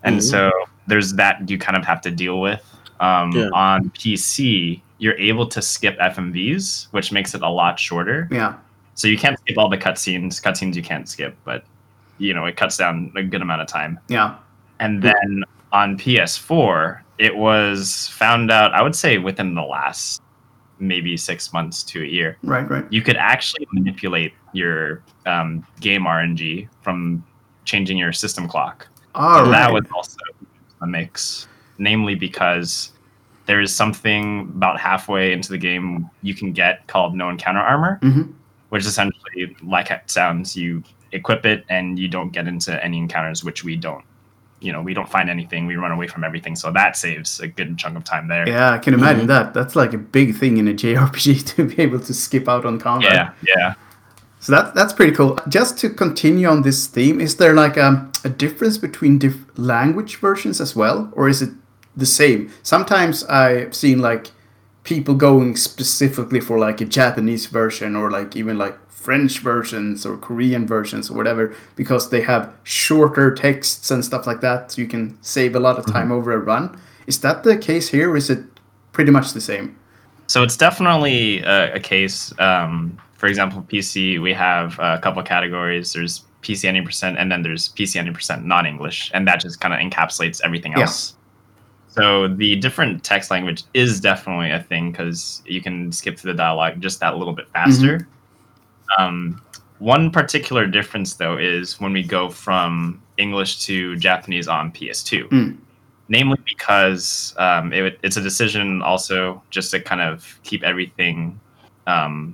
And 0.04 0.16
Mhm. 0.18 0.22
so 0.22 0.50
there's 0.86 1.14
that 1.14 1.48
you 1.50 1.58
kind 1.58 1.76
of 1.76 1.84
have 1.84 2.00
to 2.02 2.10
deal 2.10 2.40
with. 2.40 2.62
Um, 3.00 3.32
Yeah. 3.32 3.48
On 3.52 3.90
PC, 3.90 4.82
you're 4.98 5.18
able 5.18 5.46
to 5.46 5.60
skip 5.62 5.96
FMVs, 6.00 6.88
which 6.92 7.12
makes 7.12 7.34
it 7.34 7.42
a 7.42 7.48
lot 7.48 7.78
shorter. 7.78 8.28
Yeah. 8.30 8.54
So 8.94 9.06
you 9.06 9.16
can't 9.18 9.38
skip 9.38 9.56
all 9.58 9.68
the 9.68 9.78
cutscenes. 9.78 10.42
Cutscenes 10.42 10.74
you 10.74 10.82
can't 10.82 11.08
skip, 11.08 11.36
but 11.44 11.64
you 12.18 12.34
know 12.34 12.44
it 12.46 12.56
cuts 12.56 12.76
down 12.76 13.12
a 13.16 13.22
good 13.22 13.42
amount 13.42 13.62
of 13.62 13.66
time. 13.68 13.98
Yeah. 14.08 14.36
And 14.80 15.02
then 15.02 15.44
on 15.72 15.98
PS4, 15.98 17.00
it 17.18 17.36
was 17.36 18.08
found 18.08 18.50
out. 18.50 18.72
I 18.74 18.82
would 18.82 18.94
say 18.94 19.18
within 19.18 19.54
the 19.54 19.62
last 19.62 20.22
maybe 20.80 21.16
six 21.16 21.52
months 21.52 21.82
to 21.82 22.02
a 22.02 22.06
year, 22.06 22.38
Right. 22.44 22.68
Right. 22.70 22.84
you 22.90 23.02
could 23.02 23.16
actually 23.16 23.66
manipulate 23.72 24.32
your 24.52 25.02
um, 25.26 25.66
game 25.80 26.02
RNG 26.04 26.68
from 26.82 27.24
changing 27.64 27.98
your 27.98 28.12
system 28.12 28.46
clock. 28.48 28.86
Oh, 29.16 29.38
So 29.38 29.42
right. 29.44 29.50
that 29.50 29.72
was 29.72 29.84
also 29.92 30.16
a 30.80 30.86
mix, 30.86 31.48
namely 31.78 32.14
because 32.14 32.92
there 33.46 33.60
is 33.60 33.74
something 33.74 34.40
about 34.54 34.78
halfway 34.78 35.32
into 35.32 35.48
the 35.50 35.58
game 35.58 36.08
you 36.22 36.34
can 36.34 36.52
get 36.52 36.86
called 36.86 37.16
no 37.16 37.28
encounter 37.28 37.60
armor, 37.60 37.98
Mhm. 38.02 38.32
which 38.68 38.86
essentially, 38.86 39.56
like 39.64 39.90
it 39.90 40.02
sounds, 40.06 40.56
you 40.56 40.84
equip 41.12 41.44
it 41.46 41.64
and 41.68 41.98
you 41.98 42.08
don't 42.08 42.30
get 42.32 42.46
into 42.46 42.82
any 42.84 42.98
encounters, 42.98 43.42
which 43.44 43.64
we 43.64 43.76
don't. 43.76 44.04
You 44.60 44.72
know, 44.72 44.82
we 44.82 44.92
don't 44.92 45.08
find 45.08 45.30
anything. 45.30 45.66
We 45.66 45.76
run 45.76 45.92
away 45.92 46.08
from 46.08 46.24
everything, 46.24 46.56
so 46.56 46.72
that 46.72 46.96
saves 46.96 47.38
a 47.38 47.46
good 47.46 47.78
chunk 47.78 47.96
of 47.96 48.02
time 48.04 48.26
there. 48.26 48.48
Yeah, 48.48 48.72
I 48.72 48.78
can 48.78 48.92
imagine 48.92 49.24
Mhm. 49.24 49.28
that. 49.28 49.54
That's 49.54 49.76
like 49.76 49.92
a 49.92 49.98
big 49.98 50.34
thing 50.34 50.56
in 50.58 50.66
a 50.66 50.74
JRPG 50.82 51.44
to 51.54 51.64
be 51.68 51.80
able 51.80 52.00
to 52.00 52.12
skip 52.12 52.48
out 52.48 52.64
on 52.66 52.78
combat. 52.80 53.12
yeah, 53.12 53.54
yeah. 53.56 53.74
So 54.40 54.52
that 54.52 54.74
that's 54.74 54.92
pretty 54.92 55.12
cool. 55.12 55.38
Just 55.48 55.78
to 55.78 55.90
continue 55.90 56.48
on 56.48 56.62
this 56.62 56.86
theme, 56.88 57.20
is 57.20 57.36
there 57.36 57.54
like 57.54 57.76
a, 57.76 58.08
a 58.24 58.28
difference 58.28 58.78
between 58.78 59.18
diff- 59.18 59.44
language 59.56 60.16
versions 60.16 60.60
as 60.60 60.74
well, 60.76 61.08
or 61.12 61.28
is 61.28 61.40
it 61.42 61.50
the 61.96 62.06
same? 62.06 62.50
Sometimes 62.62 63.24
I've 63.24 63.74
seen 63.74 64.00
like 64.00 64.30
people 64.84 65.14
going 65.14 65.54
specifically 65.56 66.40
for 66.40 66.58
like 66.58 66.80
a 66.80 66.84
Japanese 66.84 67.46
version 67.46 67.94
or 67.94 68.10
like 68.10 68.34
even 68.36 68.58
like 68.58 68.76
French 69.08 69.38
versions 69.38 70.04
or 70.04 70.18
Korean 70.18 70.66
versions 70.66 71.08
or 71.08 71.14
whatever 71.14 71.54
because 71.76 72.10
they 72.10 72.20
have 72.20 72.52
shorter 72.64 73.34
texts 73.34 73.90
and 73.90 74.04
stuff 74.04 74.26
like 74.26 74.42
that, 74.42 74.70
so 74.70 74.82
you 74.82 74.86
can 74.86 75.16
save 75.22 75.56
a 75.56 75.60
lot 75.60 75.78
of 75.78 75.86
time 75.86 76.08
mm-hmm. 76.08 76.12
over 76.12 76.34
a 76.34 76.38
run. 76.38 76.78
Is 77.06 77.18
that 77.22 77.42
the 77.42 77.56
case 77.56 77.88
here? 77.88 78.10
Or 78.10 78.18
is 78.18 78.28
it 78.28 78.44
pretty 78.92 79.10
much 79.10 79.32
the 79.32 79.40
same? 79.40 79.74
So 80.26 80.42
it's 80.42 80.58
definitely 80.58 81.40
a, 81.40 81.76
a 81.76 81.80
case. 81.80 82.38
Um, 82.38 82.98
for 83.14 83.28
example, 83.28 83.64
PC, 83.72 84.20
we 84.20 84.34
have 84.34 84.78
a 84.78 84.98
couple 84.98 85.22
categories. 85.22 85.94
There's 85.94 86.24
PC 86.42 86.70
90%, 86.70 87.16
and 87.18 87.32
then 87.32 87.40
there's 87.40 87.70
PC 87.70 88.06
90% 88.06 88.44
non 88.44 88.66
English, 88.66 89.10
and 89.14 89.26
that 89.26 89.40
just 89.40 89.58
kind 89.58 89.72
of 89.72 89.80
encapsulates 89.80 90.42
everything 90.44 90.72
Yeah. 90.72 90.80
else. 90.80 91.14
So 91.88 92.28
the 92.28 92.56
different 92.56 93.04
text 93.04 93.30
language 93.30 93.64
is 93.72 94.02
definitely 94.02 94.50
a 94.50 94.62
thing 94.62 94.92
because 94.92 95.40
you 95.46 95.62
can 95.62 95.92
skip 95.92 96.18
through 96.18 96.32
the 96.32 96.36
dialogue 96.36 96.82
just 96.82 97.00
that 97.00 97.16
little 97.16 97.32
bit 97.32 97.48
faster. 97.54 98.00
Mm-hmm. 98.00 98.17
Um, 98.98 99.42
one 99.78 100.10
particular 100.10 100.66
difference, 100.66 101.14
though, 101.14 101.36
is 101.36 101.80
when 101.80 101.92
we 101.92 102.02
go 102.02 102.28
from 102.30 103.02
English 103.16 103.60
to 103.66 103.96
Japanese 103.96 104.48
on 104.48 104.72
PS2 104.72 105.28
Mm. 105.28 105.56
namely 106.08 106.38
because 106.46 107.34
um, 107.38 107.72
it, 107.72 107.98
it's 108.02 108.16
a 108.16 108.22
decision 108.22 108.80
also 108.82 109.42
just 109.50 109.70
to 109.72 109.80
kind 109.80 110.00
of 110.00 110.38
keep 110.42 110.62
everything 110.62 111.38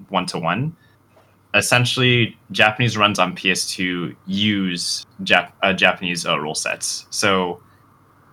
one 0.09 0.27
to 0.27 0.39
one. 0.39 0.75
Essentially, 1.55 2.37
Japanese 2.51 2.97
runs 2.97 3.19
on 3.19 3.35
PS2 3.37 4.15
use 4.27 5.07
Jap- 5.23 5.53
uh, 5.63 5.73
Japanese 5.73 6.27
uh, 6.27 6.39
rule 6.41 6.55
sets. 6.55 7.07
So 7.11 7.61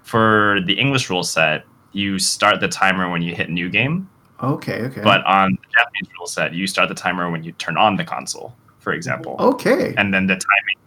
for 0.03 0.59
the 0.65 0.73
English 0.73 1.09
rule 1.09 1.23
set, 1.23 1.65
you 1.93 2.17
start 2.17 2.59
the 2.59 2.67
timer 2.67 3.09
when 3.09 3.21
you 3.21 3.35
hit 3.35 3.49
new 3.49 3.69
game, 3.69 4.09
Okay, 4.41 4.81
okay. 4.83 5.01
but 5.01 5.23
on 5.25 5.51
the 5.51 5.67
Japanese 5.77 6.09
rule 6.17 6.27
set, 6.27 6.53
you 6.53 6.67
start 6.67 6.89
the 6.89 6.95
timer 6.95 7.29
when 7.29 7.43
you 7.43 7.51
turn 7.53 7.77
on 7.77 7.95
the 7.95 8.03
console, 8.03 8.55
for 8.79 8.93
example 8.93 9.35
okay. 9.39 9.93
and 9.97 10.13
then 10.13 10.25
the 10.27 10.35
timing 10.35 10.77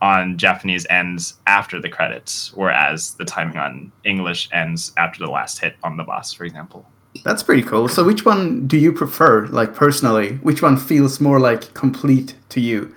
on 0.00 0.36
Japanese 0.36 0.84
ends 0.90 1.34
after 1.46 1.80
the 1.80 1.88
credits, 1.88 2.52
whereas 2.54 3.14
the 3.14 3.24
timing 3.24 3.56
on 3.56 3.92
English 4.04 4.48
ends 4.52 4.92
after 4.96 5.24
the 5.24 5.30
last 5.30 5.60
hit 5.60 5.76
on 5.84 5.96
the 5.96 6.02
boss, 6.02 6.32
for 6.32 6.44
example. 6.44 6.84
That's 7.24 7.42
pretty 7.42 7.62
cool. 7.62 7.86
So, 7.88 8.02
which 8.02 8.24
one 8.24 8.66
do 8.66 8.76
you 8.78 8.90
prefer, 8.92 9.46
like 9.48 9.74
personally? 9.74 10.36
Which 10.42 10.60
one 10.62 10.76
feels 10.76 11.20
more 11.20 11.38
like 11.38 11.72
complete 11.74 12.34
to 12.48 12.60
you? 12.60 12.92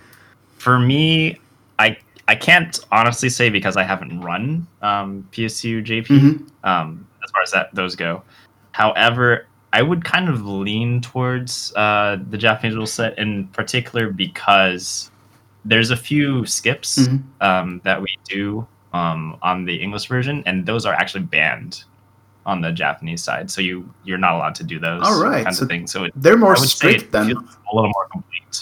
For 0.58 0.80
me, 0.80 1.38
I 1.78 1.98
I 2.28 2.36
can't 2.36 2.80
honestly 2.92 3.30
say 3.30 3.50
because 3.50 3.78
I 3.78 3.84
haven't 3.84 4.22
run 4.22 4.66
um, 4.82 5.28
PS2 5.32 5.84
JP 5.86 6.08
Mhm. 6.08 6.50
um, 6.64 7.06
as 7.24 7.30
far 7.32 7.42
as 7.44 7.52
that 7.52 7.76
those 7.76 7.96
go. 7.96 8.24
However, 8.72 9.46
I 9.80 9.82
would 9.82 10.04
kind 10.06 10.28
of 10.30 10.46
lean 10.46 11.02
towards 11.02 11.74
uh, 11.76 12.18
the 12.32 12.38
Japanese 12.38 12.76
rule 12.78 12.88
set 13.00 13.12
in 13.20 13.48
particular 13.60 14.10
because 14.10 15.12
there's 15.66 15.92
a 15.92 15.98
few 16.10 16.46
skips 16.46 16.92
Mhm. 17.00 17.20
um, 17.42 17.68
that 17.84 18.00
we 18.06 18.12
do 18.36 18.66
um, 18.94 19.22
on 19.42 19.66
the 19.66 19.76
English 19.86 20.06
version, 20.08 20.38
and 20.46 20.66
those 20.66 20.86
are 20.88 20.94
actually 21.02 21.26
banned 21.38 21.84
on 22.46 22.62
the 22.62 22.72
Japanese 22.72 23.22
side. 23.28 23.52
So 23.52 23.60
you 23.68 23.76
you're 24.08 24.24
not 24.28 24.34
allowed 24.38 24.56
to 24.62 24.64
do 24.64 24.78
those 24.80 25.04
All 25.08 25.20
right, 25.30 25.44
kinds 25.44 25.58
so 25.60 25.64
of 25.66 25.70
things. 25.70 25.92
So 25.92 26.06
it, 26.06 26.12
They're 26.24 26.38
more 26.46 26.56
I 26.56 26.60
would 26.62 26.70
say 26.70 26.78
strict 26.78 27.12
than 27.12 27.26
a 27.32 27.72
little 27.76 27.92
more 27.98 28.08
complete 28.16 28.56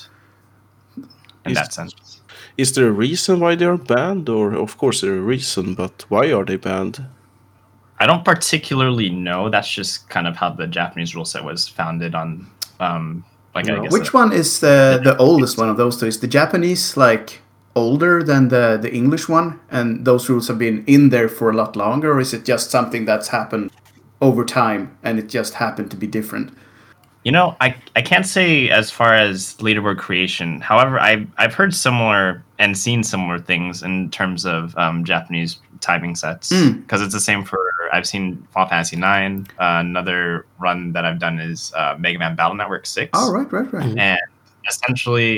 in 1.45 1.51
Is- 1.51 1.57
that 1.59 1.73
sense. 1.73 1.93
Is 2.57 2.69
there 2.73 2.87
a 2.87 2.91
reason 3.07 3.39
why 3.43 3.53
they 3.59 3.65
are 3.65 3.77
banned, 3.95 4.29
or 4.29 4.53
of 4.65 4.77
course 4.81 5.01
there 5.01 5.17
a 5.17 5.25
reason, 5.35 5.75
but 5.75 6.05
why 6.09 6.31
are 6.35 6.45
they 6.45 6.57
banned? 6.57 6.97
I 7.99 8.05
don't 8.05 8.25
particularly 8.25 9.09
know. 9.09 9.49
That's 9.49 9.69
just 9.69 10.09
kind 10.09 10.27
of 10.27 10.35
how 10.35 10.49
the 10.49 10.67
Japanese 10.67 11.15
rule 11.15 11.25
set 11.25 11.43
was 11.43 11.67
founded 11.67 12.15
on. 12.15 12.47
Um, 12.79 13.23
Like 13.55 13.69
I 13.69 13.75
No. 13.75 13.83
guess 13.83 13.91
Which 13.93 14.09
uh, 14.13 14.17
one 14.19 14.33
is 14.33 14.59
the 14.59 14.99
the 15.03 15.15
oldest 15.17 15.57
one 15.57 15.69
of 15.69 15.77
those 15.77 15.97
two? 15.99 16.07
Is 16.07 16.19
the 16.19 16.27
Japanese 16.27 16.97
like 16.97 17.39
older 17.75 18.23
than 18.23 18.49
the 18.49 18.77
the 18.81 18.91
English 18.93 19.29
one, 19.29 19.59
and 19.69 20.05
those 20.05 20.27
rules 20.29 20.47
have 20.47 20.57
been 20.57 20.83
in 20.87 21.09
there 21.09 21.29
for 21.29 21.49
a 21.51 21.53
lot 21.55 21.75
longer, 21.75 22.11
or 22.13 22.19
is 22.19 22.33
it 22.33 22.45
just 22.45 22.71
something 22.71 23.05
that's 23.05 23.27
happened 23.29 23.69
over 24.21 24.43
time 24.45 24.87
and 25.03 25.19
it 25.19 25.29
just 25.29 25.53
happened 25.53 25.91
to 25.91 25.97
be 25.97 26.07
different? 26.07 26.49
You 27.25 27.31
know, 27.31 27.55
I, 27.61 27.75
I 27.95 28.01
can't 28.01 28.25
say 28.25 28.69
as 28.69 28.91
far 28.91 29.13
as 29.13 29.55
leaderboard 29.59 29.97
creation. 29.97 30.59
However, 30.59 30.99
I've 30.99 31.25
I've 31.37 31.53
heard 31.53 31.73
similar 31.73 32.43
and 32.57 32.75
seen 32.77 33.03
similar 33.03 33.39
things 33.39 33.83
in 33.83 34.09
terms 34.09 34.45
of 34.45 34.75
um, 34.77 35.03
Japanese 35.05 35.59
timing 35.79 36.15
sets 36.15 36.51
Mm. 36.51 36.81
because 36.81 37.01
it's 37.05 37.13
the 37.13 37.19
same 37.31 37.43
for 37.45 37.59
I've 37.93 38.07
seen 38.07 38.45
Final 38.51 38.69
Fantasy 38.69 38.95
Nine. 38.97 39.47
Uh, 39.59 39.79
another 39.85 40.45
run 40.59 40.91
that 40.93 41.05
I've 41.05 41.19
done 41.19 41.39
is 41.39 41.71
uh, 41.75 41.95
Mega 41.99 42.19
Man 42.19 42.35
Battle 42.35 42.55
Network 42.55 42.85
Six. 42.85 43.11
Oh, 43.13 43.31
right, 43.31 43.51
right, 43.51 43.71
right. 43.71 43.97
and 43.97 44.19
essentially 44.67 45.37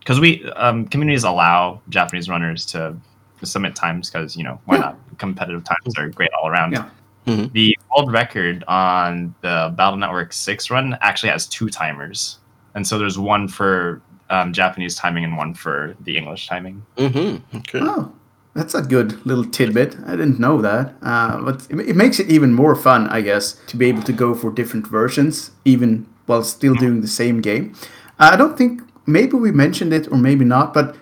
because 0.00 0.18
we 0.20 0.44
um, 0.52 0.86
communities 0.88 1.24
allow 1.24 1.80
japanese 1.90 2.28
runners 2.28 2.64
to 2.66 2.96
submit 3.42 3.74
times 3.76 4.08
because 4.10 4.36
you 4.36 4.42
know 4.44 4.58
why 4.64 4.76
Yeah. 4.76 4.80
not 4.80 4.98
competitive 5.18 5.62
times 5.64 5.96
are 5.98 6.08
great 6.08 6.30
all 6.40 6.48
around 6.48 6.72
Yeah. 6.72 6.88
Mhm. 7.26 7.52
the 7.52 7.76
world 7.94 8.10
record 8.12 8.64
on 8.66 9.34
the 9.42 9.72
battle 9.76 9.98
network 9.98 10.32
6 10.32 10.70
run 10.70 10.96
actually 11.02 11.28
has 11.30 11.46
two 11.46 11.68
timers 11.68 12.38
and 12.74 12.86
so 12.86 12.98
there's 12.98 13.18
one 13.18 13.46
for 13.46 14.00
um, 14.30 14.52
japanese 14.54 14.94
timing 14.96 15.24
and 15.24 15.36
one 15.36 15.52
for 15.52 15.94
the 16.00 16.16
english 16.16 16.48
timing 16.48 16.82
Mm-hmm. 16.96 17.58
Okay. 17.58 17.80
Oh, 17.82 18.10
that's 18.56 18.74
a 18.74 18.82
good 18.82 19.24
little 19.26 19.44
tidbit. 19.44 19.96
I 20.06 20.12
didn't 20.12 20.40
know 20.40 20.60
that. 20.62 20.94
Uh, 21.02 21.42
but 21.42 21.66
it, 21.70 21.90
it 21.90 21.96
makes 21.96 22.18
it 22.18 22.28
even 22.28 22.54
more 22.54 22.74
fun, 22.74 23.06
I 23.08 23.20
guess, 23.20 23.52
to 23.68 23.76
be 23.76 23.86
able 23.86 24.02
to 24.02 24.12
go 24.12 24.34
for 24.34 24.50
different 24.50 24.86
versions, 24.86 25.50
even 25.64 26.06
while 26.24 26.42
still 26.42 26.74
doing 26.74 27.02
the 27.02 27.08
same 27.08 27.40
game. 27.40 27.74
Uh, 28.18 28.30
I 28.32 28.36
don't 28.36 28.56
think 28.56 28.82
maybe 29.06 29.34
we 29.34 29.52
mentioned 29.52 29.92
it 29.92 30.10
or 30.10 30.16
maybe 30.16 30.44
not, 30.44 30.72
but 30.72 30.96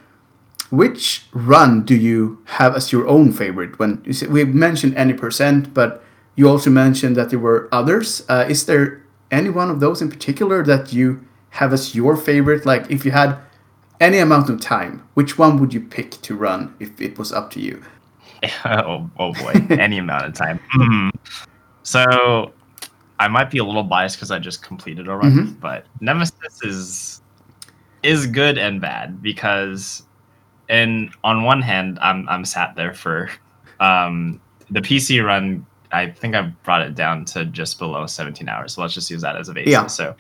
which 0.71 1.27
run 1.33 1.85
do 1.85 1.95
you 1.95 2.43
have 2.47 2.75
as 2.75 2.93
your 2.93 3.07
own 3.07 3.33
favorite? 3.33 3.79
When 3.79 4.03
you 4.05 4.13
say, 4.13 4.27
we 4.27 4.45
mentioned 4.45 4.97
any 4.97 5.13
percent, 5.13 5.73
but 5.73 6.03
you 6.35 6.49
also 6.49 6.71
mentioned 6.71 7.17
that 7.17 7.31
there 7.31 7.39
were 7.39 7.69
others. 7.71 8.25
Uh, 8.29 8.45
is 8.49 8.67
there 8.67 9.03
any 9.31 9.51
one 9.51 9.71
of 9.71 9.81
those 9.81 10.03
in 10.03 10.11
particular 10.11 10.65
that 10.65 10.93
you 10.93 11.25
have 11.51 11.73
as 11.73 11.95
your 11.95 12.17
favorite? 12.17 12.67
Like 12.67 12.91
if 12.91 13.05
you 13.05 13.13
had 13.13 13.39
any 14.01 14.19
amount 14.19 14.51
of 14.51 14.61
time, 14.61 15.03
which 15.15 15.39
one 15.39 15.59
would 15.61 15.73
you 15.73 15.81
pick 15.81 16.11
to 16.23 16.35
run 16.35 16.75
if 16.81 17.01
it 17.01 17.19
was 17.19 17.33
up 17.33 17.51
to 17.53 17.61
you? 17.61 17.83
oh, 18.67 19.09
oh 19.19 19.33
boy 19.33 19.53
any 19.71 19.97
amount 19.99 20.27
of 20.27 20.35
time 20.35 20.61
Hmm. 20.73 21.09
so 21.83 22.53
i 23.19 23.27
might 23.27 23.51
be 23.51 23.57
a 23.57 23.65
little 23.65 23.83
biased 23.85 24.17
because 24.17 24.31
i 24.31 24.39
just 24.39 24.61
completed 24.63 25.09
a 25.09 25.17
run 25.17 25.33
Mhm. 25.33 25.61
but 25.61 25.87
nemesis 26.01 26.61
is 26.63 27.23
is 28.03 28.27
good 28.27 28.59
and 28.59 28.83
bad 28.83 29.23
because 29.23 30.03
and 30.69 31.11
on 31.23 31.45
one 31.45 31.63
hand 31.63 31.99
i'm 32.03 32.29
i'm 32.29 32.45
sat 32.45 32.75
there 32.77 32.93
for 32.93 33.31
um 33.81 34.39
the 34.71 34.81
pc 34.81 35.25
run 35.25 35.65
i 35.93 36.11
think 36.11 36.35
i 36.35 36.43
brought 36.65 36.83
it 36.83 36.95
down 36.95 37.25
to 37.27 37.47
just 37.47 37.79
below 37.79 38.05
17 38.07 38.47
hours 38.47 38.75
so 38.75 38.83
let's 38.83 38.93
just 38.93 39.11
use 39.11 39.23
that 39.23 39.37
as 39.37 39.49
a 39.49 39.55
basis 39.55 39.73
Yeah. 39.73 39.87
so 39.87 40.15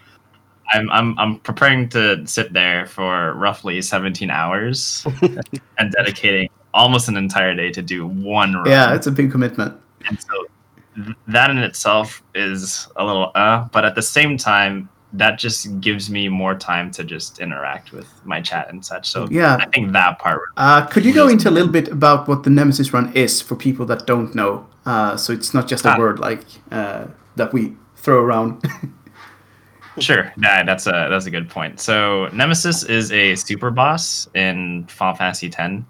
I'm, 0.72 0.90
I'm 0.90 1.18
I'm 1.18 1.38
preparing 1.40 1.88
to 1.90 2.26
sit 2.26 2.52
there 2.52 2.86
for 2.86 3.34
roughly 3.34 3.80
17 3.82 4.30
hours 4.30 5.06
and 5.78 5.92
dedicating 5.92 6.48
almost 6.72 7.08
an 7.08 7.16
entire 7.16 7.54
day 7.54 7.70
to 7.70 7.82
do 7.82 8.06
one 8.06 8.54
run. 8.54 8.66
Yeah, 8.66 8.94
it's 8.94 9.06
a 9.06 9.12
big 9.12 9.30
commitment. 9.30 9.78
And 10.06 10.18
so 10.20 11.06
that 11.28 11.50
in 11.50 11.58
itself 11.58 12.22
is 12.34 12.88
a 12.96 13.04
little 13.04 13.30
uh, 13.34 13.68
but 13.72 13.84
at 13.84 13.94
the 13.94 14.02
same 14.02 14.36
time, 14.36 14.88
that 15.12 15.38
just 15.38 15.80
gives 15.80 16.10
me 16.10 16.28
more 16.28 16.54
time 16.56 16.90
to 16.90 17.04
just 17.04 17.38
interact 17.38 17.92
with 17.92 18.08
my 18.24 18.40
chat 18.40 18.68
and 18.70 18.84
such. 18.84 19.08
So 19.08 19.28
Yeah. 19.30 19.56
I 19.60 19.66
think 19.66 19.92
that 19.92 20.18
part. 20.18 20.40
Uh, 20.56 20.86
could 20.86 21.04
you 21.04 21.12
go 21.14 21.28
into 21.28 21.48
a 21.48 21.52
little 21.52 21.70
bit 21.70 21.86
about 21.88 22.26
what 22.26 22.42
the 22.42 22.50
Nemesis 22.50 22.92
run 22.92 23.12
is 23.12 23.40
for 23.40 23.54
people 23.54 23.86
that 23.86 24.06
don't 24.06 24.34
know? 24.34 24.66
Uh, 24.86 25.16
so 25.16 25.32
it's 25.32 25.54
not 25.54 25.68
just 25.68 25.84
a 25.84 25.90
Ah. 25.92 25.98
word 25.98 26.18
like 26.18 26.44
uh, 26.72 27.04
that 27.36 27.52
we 27.52 27.76
throw 27.96 28.18
around. 28.24 28.62
Sure, 29.98 30.32
yeah, 30.42 30.64
that's 30.64 30.86
a 30.86 31.08
that's 31.10 31.26
a 31.26 31.30
good 31.30 31.48
point. 31.48 31.78
So 31.80 32.28
Nemesis 32.32 32.82
is 32.82 33.12
a 33.12 33.36
super 33.36 33.70
boss 33.70 34.28
in 34.34 34.86
Final 34.88 35.14
Fantasy 35.14 35.52
X. 35.56 35.84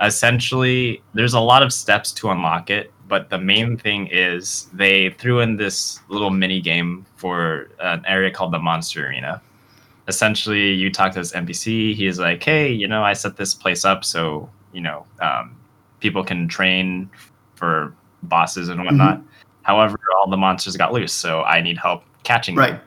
Essentially, 0.00 1.02
there's 1.14 1.34
a 1.34 1.40
lot 1.40 1.62
of 1.62 1.72
steps 1.72 2.12
to 2.12 2.30
unlock 2.30 2.70
it, 2.70 2.92
but 3.08 3.30
the 3.30 3.38
main 3.38 3.76
thing 3.76 4.06
is 4.08 4.68
they 4.72 5.10
threw 5.10 5.40
in 5.40 5.56
this 5.56 6.00
little 6.08 6.30
mini 6.30 6.60
game 6.60 7.06
for 7.16 7.70
an 7.80 8.04
area 8.06 8.30
called 8.30 8.52
the 8.52 8.58
Monster 8.58 9.08
Arena. 9.08 9.40
Essentially, 10.06 10.72
you 10.72 10.92
talk 10.92 11.12
to 11.12 11.18
this 11.18 11.32
NPC. 11.32 11.94
He's 11.94 12.18
like, 12.18 12.42
"Hey, 12.42 12.70
you 12.70 12.86
know, 12.86 13.02
I 13.02 13.14
set 13.14 13.36
this 13.36 13.54
place 13.54 13.84
up 13.84 14.04
so 14.04 14.48
you 14.72 14.82
know 14.82 15.06
um, 15.20 15.56
people 16.00 16.22
can 16.22 16.48
train 16.48 17.10
for 17.54 17.94
bosses 18.24 18.68
and 18.68 18.84
whatnot. 18.84 19.22
However, 19.62 19.98
all 20.16 20.28
the 20.28 20.36
monsters 20.36 20.76
got 20.76 20.92
loose, 20.92 21.12
so 21.12 21.42
I 21.42 21.60
need 21.62 21.78
help 21.78 22.04
catching 22.24 22.54
them." 22.72 22.80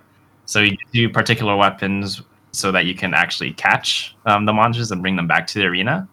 Right. 0.55 0.67
So 0.69 0.71
you 0.71 0.77
do 1.07 1.09
particular 1.09 1.55
weapons 1.55 2.21
so 2.51 2.71
that 2.71 2.85
you 2.85 2.95
can 2.95 3.13
actually 3.13 3.53
catch 3.53 4.15
um, 4.25 4.45
the 4.45 4.53
monsters 4.53 4.91
and 4.91 5.01
bring 5.01 5.15
them 5.15 5.27
back 5.27 5.47
to 5.47 5.59
the 5.59 5.65
arena. 5.65 6.07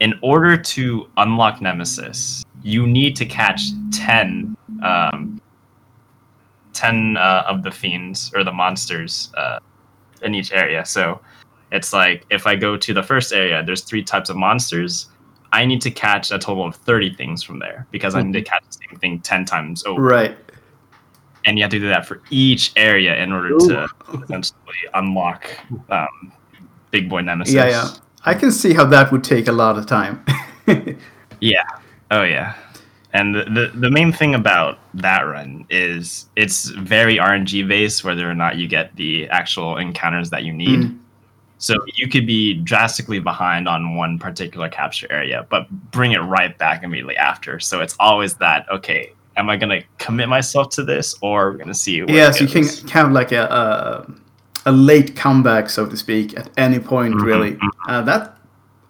In 0.00 0.14
order 0.22 0.56
to 0.56 1.08
unlock 1.16 1.60
Nemesis, 1.60 2.44
you 2.62 2.86
need 2.86 3.16
to 3.16 3.26
catch 3.26 3.62
10, 3.92 4.56
um, 4.82 5.40
10 6.72 7.16
uh, 7.16 7.44
of 7.48 7.62
the 7.64 7.70
fiends 7.70 8.30
or 8.34 8.44
the 8.44 8.52
monsters 8.52 9.32
uh, 9.36 9.58
in 10.22 10.34
each 10.34 10.52
area. 10.52 10.84
So 10.84 11.20
it's 11.72 11.92
like 11.92 12.24
if 12.30 12.46
I 12.46 12.54
go 12.54 12.76
to 12.76 12.94
the 12.94 13.02
first 13.02 13.32
area, 13.32 13.62
there's 13.64 13.82
three 13.82 14.04
types 14.04 14.30
of 14.30 14.36
monsters. 14.36 15.08
I 15.52 15.64
need 15.64 15.80
to 15.80 15.90
catch 15.90 16.30
a 16.30 16.38
total 16.38 16.66
of 16.66 16.76
30 16.76 17.14
things 17.16 17.42
from 17.42 17.58
there 17.58 17.86
because 17.90 18.14
I 18.14 18.22
need 18.22 18.34
to 18.34 18.42
catch 18.42 18.64
the 18.66 18.78
same 18.88 18.98
thing 19.00 19.20
10 19.20 19.44
times 19.46 19.84
over 19.84 20.00
Right. 20.00 20.36
And 21.44 21.58
you 21.58 21.64
have 21.64 21.70
to 21.70 21.78
do 21.78 21.88
that 21.88 22.06
for 22.06 22.20
each 22.30 22.72
area 22.76 23.16
in 23.22 23.32
order 23.32 23.56
to 23.58 23.88
essentially 24.22 24.76
unlock 24.94 25.48
um, 25.90 26.32
Big 26.90 27.08
Boy 27.08 27.20
Nemesis. 27.20 27.54
Yeah, 27.54 27.68
yeah. 27.68 27.88
I 28.24 28.34
can 28.34 28.50
see 28.52 28.74
how 28.74 28.84
that 28.86 29.12
would 29.12 29.24
take 29.24 29.48
a 29.48 29.52
lot 29.52 29.78
of 29.78 29.86
time. 29.86 30.24
Yeah. 31.40 31.64
Oh 32.10 32.22
yeah. 32.22 32.54
And 33.12 33.34
the, 33.34 33.44
the 33.44 33.72
the 33.74 33.90
main 33.90 34.12
thing 34.12 34.34
about 34.34 34.78
that 34.94 35.22
run 35.22 35.66
is 35.70 36.26
it's 36.36 36.68
very 36.70 37.16
RNG 37.16 37.66
based, 37.66 38.04
whether 38.04 38.30
or 38.30 38.34
not 38.34 38.56
you 38.56 38.68
get 38.68 38.94
the 38.96 39.28
actual 39.28 39.76
encounters 39.76 40.30
that 40.30 40.44
you 40.44 40.52
need. 40.52 40.80
Mm. 40.80 40.98
So 41.58 41.74
you 41.94 42.08
could 42.08 42.26
be 42.26 42.54
drastically 42.54 43.18
behind 43.18 43.66
on 43.66 43.96
one 43.96 44.18
particular 44.18 44.68
capture 44.68 45.10
area, 45.10 45.44
but 45.50 45.68
bring 45.90 46.12
it 46.12 46.18
right 46.18 46.56
back 46.56 46.84
immediately 46.84 47.16
after. 47.16 47.58
So 47.58 47.80
it's 47.80 47.96
always 47.98 48.34
that 48.34 48.70
okay. 48.70 49.12
Am 49.38 49.48
I 49.48 49.56
gonna 49.56 49.80
commit 49.98 50.28
myself 50.28 50.68
to 50.70 50.82
this, 50.84 51.16
or 51.22 51.52
we're 51.52 51.58
gonna 51.58 51.74
see? 51.74 52.02
Where 52.02 52.14
yeah, 52.16 52.28
it 52.30 52.34
so 52.34 52.44
you 52.44 52.50
can 52.50 52.62
goes? 52.62 52.90
have 52.90 53.12
like 53.12 53.32
a, 53.32 53.44
a 54.66 54.70
a 54.70 54.72
late 54.72 55.14
comeback, 55.16 55.70
so 55.70 55.86
to 55.86 55.96
speak, 55.96 56.36
at 56.38 56.50
any 56.56 56.78
point. 56.80 57.14
Mhm, 57.14 57.22
Really, 57.24 57.58
uh, 57.88 58.02
that 58.02 58.36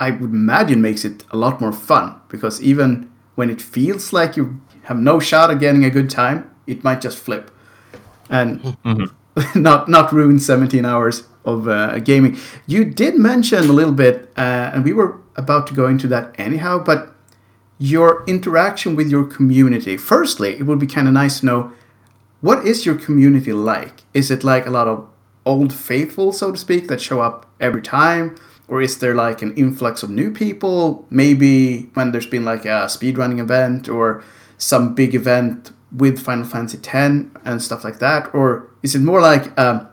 I 0.01 0.11
would 0.11 0.31
imagine 0.33 0.81
makes 0.81 1.05
it 1.05 1.25
a 1.31 1.37
lot 1.37 1.61
more 1.61 1.73
fun 1.73 2.15
because 2.29 2.63
even 2.63 3.11
when 3.37 3.51
it 3.51 3.61
feels 3.61 4.13
like 4.13 4.37
you 4.37 4.61
have 4.85 4.99
no 4.99 5.21
shot 5.21 5.51
at 5.51 5.59
getting 5.61 5.85
a 5.85 5.91
good 5.91 6.09
time, 6.11 6.51
it 6.67 6.83
might 6.85 7.01
just 7.05 7.19
flip 7.19 7.51
and 8.31 8.61
Mhm. 8.85 9.11
not 9.55 9.89
not 9.89 10.13
ruin 10.13 10.39
17 10.39 10.85
hours 10.85 11.25
of 11.45 11.69
uh, 11.69 11.99
gaming. 12.01 12.37
You 12.67 12.85
did 12.85 13.15
mention 13.19 13.59
a 13.71 13.73
little 13.73 13.95
bit, 13.95 14.31
uh, 14.37 14.71
and 14.75 14.85
we 14.85 14.93
were 14.93 15.15
about 15.37 15.67
to 15.69 15.75
go 15.75 15.87
into 15.87 16.09
that 16.09 16.35
anyhow, 16.39 16.79
but 16.85 17.15
your 17.79 18.25
interaction 18.27 18.97
with 18.97 19.09
your 19.09 19.25
community. 19.25 19.97
Firstly, 19.97 20.55
it 20.59 20.65
would 20.65 20.79
be 20.79 20.87
kind 20.87 21.07
of 21.07 21.15
nice 21.15 21.41
to 21.41 21.47
know 21.47 21.73
what 22.41 22.67
is 22.67 22.87
your 22.87 22.95
community 22.95 23.53
like? 23.53 24.03
Is 24.15 24.31
it 24.31 24.45
like 24.45 24.67
a 24.67 24.71
lot 24.71 24.89
of 24.89 25.09
old 25.45 25.73
faithful, 25.73 26.33
so 26.33 26.53
to 26.53 26.59
speak, 26.59 26.89
that 26.89 27.01
show 27.01 27.21
up 27.21 27.47
every 27.61 27.83
time? 27.83 28.37
Or 28.69 28.83
is 28.83 28.99
there 28.99 29.15
like 29.15 29.43
an 29.43 29.55
influx 29.57 30.03
of 30.03 30.11
new 30.11 30.31
people? 30.31 31.07
Maybe 31.11 31.91
when 31.95 32.13
there's 32.13 32.27
been 32.27 32.45
like 32.45 32.65
a 32.65 32.87
speedrunning 32.87 33.41
event 33.41 33.89
or 33.89 34.23
some 34.59 34.95
big 34.95 35.15
event 35.15 35.73
with 35.91 36.21
Final 36.21 36.45
Fantasy 36.45 36.79
X 36.79 37.27
and 37.45 37.63
stuff 37.63 37.83
like 37.83 37.99
that? 38.01 38.33
Or 38.35 38.69
is 38.83 38.95
it 38.95 39.01
more 39.01 39.21
like 39.21 39.59
um, 39.59 39.89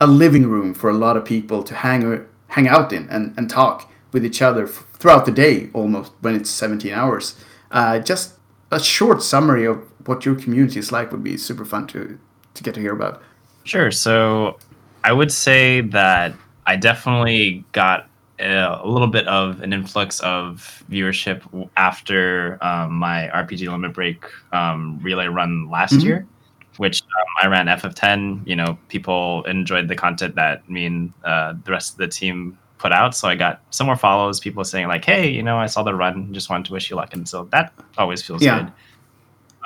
a 0.00 0.06
living 0.06 0.46
room 0.46 0.74
for 0.74 0.90
a 0.90 0.94
lot 0.94 1.16
of 1.16 1.24
people 1.24 1.62
to 1.62 1.74
hang 1.74 2.26
hang 2.48 2.68
out 2.68 2.92
in 2.92 3.08
and, 3.08 3.32
and 3.38 3.48
talk 3.48 3.90
with 4.12 4.24
each 4.24 4.42
other 4.42 4.64
f- 4.64 4.86
throughout 4.94 5.24
the 5.26 5.32
day 5.32 5.70
almost 5.72 6.12
when 6.20 6.34
it's 6.34 6.50
17 6.50 6.92
hours? 6.92 7.36
Uh, 7.70 7.98
just 7.98 8.34
a 8.70 8.80
short 8.80 9.22
summary 9.22 9.64
of 9.66 9.78
what 10.06 10.24
your 10.24 10.34
community 10.34 10.78
is 10.78 10.92
like 10.92 11.10
would 11.12 11.22
be 11.24 11.36
super 11.36 11.64
fun 11.64 11.86
to 11.88 12.18
to 12.54 12.62
get 12.62 12.74
to 12.74 12.80
hear 12.80 12.92
about. 12.92 13.22
Sure. 13.64 13.90
So 13.90 14.58
I 15.04 15.12
would 15.12 15.32
say 15.32 15.80
that 15.80 16.34
I 16.66 16.76
definitely 16.76 17.64
got 17.72 18.08
a, 18.38 18.80
a 18.82 18.86
little 18.86 19.08
bit 19.08 19.26
of 19.26 19.60
an 19.62 19.72
influx 19.72 20.20
of 20.20 20.82
viewership 20.90 21.40
after 21.76 22.58
um, 22.62 22.92
my 22.92 23.30
RPG 23.32 23.68
Limit 23.70 23.94
Break 23.94 24.24
um, 24.52 24.98
relay 25.02 25.26
run 25.28 25.70
last 25.70 25.94
Mhm. 25.94 26.04
year. 26.04 26.26
which 26.78 27.02
um, 27.02 27.26
I 27.42 27.46
ran 27.48 27.66
FF10. 27.68 28.46
You 28.46 28.56
know, 28.56 28.78
people 28.88 29.44
enjoyed 29.44 29.88
the 29.88 29.94
content 29.94 30.34
that 30.36 30.68
me 30.70 30.86
and 30.86 31.12
uh, 31.22 31.52
the 31.64 31.70
rest 31.70 31.92
of 31.92 31.98
the 31.98 32.08
team 32.08 32.58
put 32.82 32.92
out. 32.92 33.14
So 33.14 33.28
I 33.28 33.34
got 33.36 33.62
some 33.70 33.86
more 33.86 33.96
follows. 33.96 34.40
People 34.40 34.64
saying 34.64 34.88
like, 34.88 35.04
"Hey, 35.04 35.30
you 35.30 35.42
know, 35.42 35.56
I 35.56 35.66
saw 35.66 35.82
the 35.82 35.94
run. 35.94 36.32
Just 36.34 36.50
wanted 36.50 36.66
to 36.66 36.72
wish 36.72 36.90
you 36.90 36.96
luck." 36.96 37.14
And 37.14 37.26
so 37.28 37.44
that 37.52 37.72
always 37.96 38.20
feels 38.22 38.42
Yeah. 38.42 38.58
good. 38.58 38.72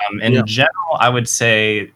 Um, 0.09 0.21
in 0.21 0.33
Yeah. 0.33 0.41
general, 0.45 0.93
I 0.99 1.09
would 1.09 1.27
say 1.27 1.91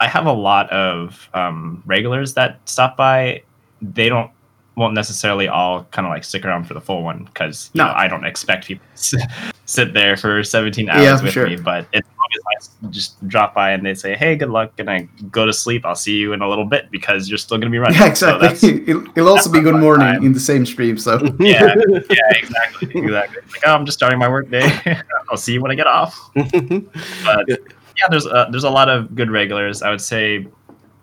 I 0.00 0.08
have 0.08 0.26
a 0.26 0.32
lot 0.32 0.70
of 0.70 1.28
um, 1.34 1.82
regulars 1.86 2.34
that 2.34 2.60
stop 2.64 2.96
by. 2.96 3.42
They 3.82 4.08
don't 4.08 4.30
won't 4.76 4.92
necessarily 4.94 5.48
all 5.48 5.84
kind 5.84 6.06
of 6.06 6.10
like 6.10 6.22
stick 6.24 6.44
around 6.44 6.64
for 6.64 6.74
the 6.74 6.80
full 6.82 7.02
one 7.02 7.24
because 7.24 7.70
No. 7.74 7.86
know, 7.86 7.92
I 7.94 8.08
don't 8.08 8.26
expect 8.26 8.66
people 8.66 8.84
to 8.94 9.26
sit 9.64 9.94
there 9.94 10.16
for 10.18 10.42
17 10.44 10.90
hours 10.90 11.02
Yeah, 11.02 11.22
with 11.22 11.32
sure. 11.32 11.46
me. 11.48 11.56
But 11.56 11.86
it's 11.92 12.08
always 12.26 12.44
nice 12.54 12.68
to 12.68 12.88
just 12.90 13.28
drop 13.28 13.54
by 13.54 13.70
and 13.72 13.84
they 13.84 13.94
say, 13.94 14.14
"Hey, 14.16 14.36
good 14.36 14.50
luck," 14.50 14.72
and 14.78 14.90
I 14.90 15.08
go 15.30 15.46
to 15.46 15.52
sleep. 15.52 15.84
I'll 15.86 15.94
see 15.94 16.16
you 16.16 16.32
in 16.32 16.42
a 16.42 16.48
little 16.48 16.64
bit 16.64 16.90
because 16.90 17.28
you're 17.28 17.38
still 17.38 17.58
gonna 17.58 17.70
be 17.70 17.78
running. 17.78 17.98
Yeah, 17.98 18.12
So 18.14 18.36
exactly. 18.36 18.70
that's- 18.70 18.88
it'll, 18.88 19.04
it'll 19.16 19.28
also 19.28 19.50
be 19.50 19.60
good 19.60 19.76
morning 19.76 20.06
time. 20.06 20.24
in 20.24 20.32
the 20.32 20.40
same 20.40 20.66
stream. 20.66 20.98
So 20.98 21.18
yeah, 21.40 21.74
yeah, 22.10 22.18
exactly, 22.32 22.90
exactly. 22.94 23.40
Like, 23.52 23.62
oh, 23.66 23.72
I'm 23.74 23.84
just 23.86 23.98
starting 23.98 24.18
my 24.18 24.28
work 24.28 24.50
day. 24.50 24.68
I'll 25.30 25.36
see 25.36 25.52
you 25.54 25.60
when 25.62 25.70
I 25.70 25.74
get 25.74 25.86
off. 25.86 26.30
But 26.34 27.48
Yeah. 27.48 27.56
yeah, 27.98 28.06
there's 28.10 28.26
a, 28.26 28.48
there's 28.50 28.64
a 28.64 28.70
lot 28.70 28.88
of 28.88 29.14
good 29.14 29.30
regulars. 29.30 29.82
I 29.82 29.90
would 29.90 30.00
say 30.00 30.46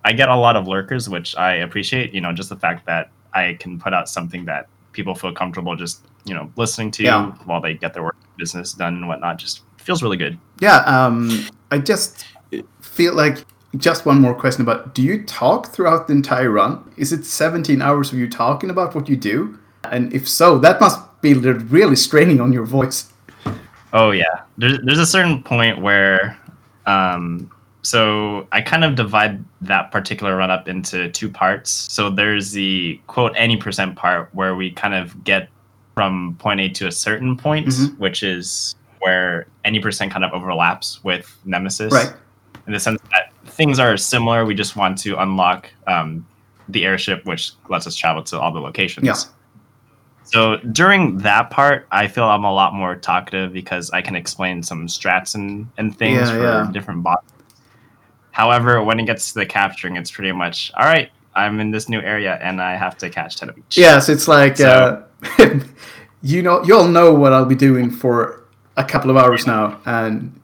I 0.04 0.14
get 0.14 0.30
a 0.30 0.36
lot 0.36 0.56
of 0.56 0.68
lurkers, 0.68 1.10
which 1.10 1.36
I 1.38 1.56
appreciate. 1.56 2.14
You 2.14 2.22
know, 2.22 2.34
just 2.34 2.50
the 2.50 2.56
fact 2.58 2.86
that 2.86 3.10
I 3.34 3.58
can 3.60 3.80
put 3.80 3.94
out 3.94 4.10
something 4.10 4.46
that 4.46 4.68
people 4.92 5.16
feel 5.16 5.34
comfortable 5.34 5.76
just 5.76 6.06
you 6.26 6.34
know 6.36 6.52
listening 6.56 6.92
to 6.92 7.04
Yeah. 7.04 7.32
while 7.46 7.60
they 7.60 7.74
get 7.74 7.94
their 7.94 8.04
work 8.04 8.16
business 8.38 8.74
done 8.74 8.96
and 8.96 9.08
whatnot. 9.08 9.38
Just 9.38 9.62
feels 9.84 10.02
really 10.04 10.18
good. 10.18 10.38
yeah, 10.60 10.78
um, 10.86 11.46
I 11.72 11.78
just 11.80 12.26
feel 12.82 13.14
like 13.14 13.46
just 13.78 14.06
one 14.06 14.20
more 14.22 14.34
question 14.36 14.62
about: 14.62 14.94
Do 14.96 15.02
you 15.02 15.24
talk 15.24 15.68
throughout 15.74 16.08
the 16.08 16.14
entire 16.14 16.50
run? 16.52 16.84
Is 16.98 17.12
it 17.12 17.26
17 17.26 17.82
hours 17.82 18.12
of 18.14 18.20
you 18.20 18.30
talking 18.30 18.70
about 18.70 18.94
what 18.96 19.10
you 19.10 19.16
do? 19.16 19.58
And 19.92 20.14
if 20.14 20.28
so, 20.30 20.58
that 20.60 20.80
must 20.80 21.00
be 21.22 21.34
really 21.34 21.96
straining 21.96 22.40
on 22.40 22.54
your 22.54 22.66
voice. 22.66 23.12
Oh 23.94 24.12
yeah, 24.12 24.42
there's 24.58 24.80
there's 24.84 25.00
a 25.00 25.06
certain 25.06 25.44
point 25.44 25.82
where, 25.82 26.38
um, 26.86 27.52
so 27.82 28.48
I 28.52 28.62
kind 28.62 28.84
of 28.84 28.96
divide 28.96 29.44
that 29.62 29.92
particular 29.92 30.36
run 30.38 30.50
up 30.52 30.68
into 30.68 31.10
two 31.12 31.30
parts. 31.30 31.70
So 31.72 32.10
there's 32.10 32.52
the 32.52 33.00
quote 33.08 33.34
any 33.36 33.58
percent 33.58 33.96
part 33.96 34.30
where 34.34 34.56
we 34.56 34.72
kind 34.72 34.94
of 34.94 35.24
get 35.24 35.50
from 35.96 36.36
point 36.40 36.60
A 36.60 36.70
to 36.70 36.88
a 36.88 36.92
certain 36.92 37.38
point, 37.38 37.68
Mhm. 37.68 37.98
which 38.00 38.24
is 38.24 38.76
where 39.04 39.48
any 39.66 39.80
percent 39.80 40.12
kind 40.12 40.24
of 40.26 40.32
overlaps 40.34 41.04
with 41.04 41.36
Nemesis, 41.46 41.92
Right. 41.94 42.12
In 42.66 42.72
the 42.74 42.80
sense 42.80 43.02
that 43.12 43.34
things 43.52 43.78
are 43.78 43.98
similar, 43.98 44.46
we 44.46 44.56
just 44.56 44.76
want 44.78 44.98
to 45.00 45.22
unlock 45.22 45.70
um, 45.86 46.26
the 46.70 46.86
airship, 46.86 47.26
which 47.26 47.52
lets 47.70 47.86
us 47.88 47.96
travel 47.96 48.24
to 48.24 48.40
all 48.40 48.52
the 48.54 48.60
locations. 48.60 49.06
Yeah. 49.06 49.16
So 50.24 50.56
during 50.72 51.18
that 51.20 51.50
part, 51.50 51.86
I 51.92 52.08
feel 52.08 52.24
I'm 52.24 52.46
a 52.46 52.54
lot 52.54 52.74
more 52.74 52.96
talkative 52.96 53.52
because 53.52 53.92
I 53.92 54.02
can 54.02 54.16
explain 54.16 54.64
some 54.64 54.88
strats 54.88 55.36
and, 55.36 55.68
and 55.78 55.98
things 55.98 56.30
Yeah, 56.30 56.32
for 56.38 56.42
yeah. 56.44 56.70
different 56.72 57.04
bots. 57.04 57.34
However, 58.32 58.82
when 58.82 59.00
it 59.00 59.06
gets 59.06 59.34
to 59.34 59.40
the 59.40 59.46
capturing, 59.46 59.98
it's 59.98 60.10
pretty 60.10 60.32
much 60.32 60.72
all 60.78 60.86
right. 60.86 61.12
I'm 61.36 61.60
in 61.60 61.72
this 61.72 61.90
new 61.90 62.00
area 62.00 62.40
and 62.42 62.62
I 62.62 62.76
have 62.78 62.98
to 63.00 63.10
catch 63.10 63.36
ten 63.38 63.50
of 63.50 63.58
each. 63.58 63.78
Yes, 63.78 64.08
it's 64.08 64.28
like 64.30 64.56
So- 64.58 65.04
uh, 65.40 65.60
you 66.22 66.42
know, 66.42 66.64
you'll 66.64 66.88
know 66.88 67.14
what 67.14 67.34
I'll 67.34 67.44
be 67.46 67.56
doing 67.56 67.92
for 67.92 68.43
a 68.78 68.84
couple 68.84 69.10
of 69.10 69.18
hours 69.18 69.46
now, 69.48 69.80
and 69.86 70.40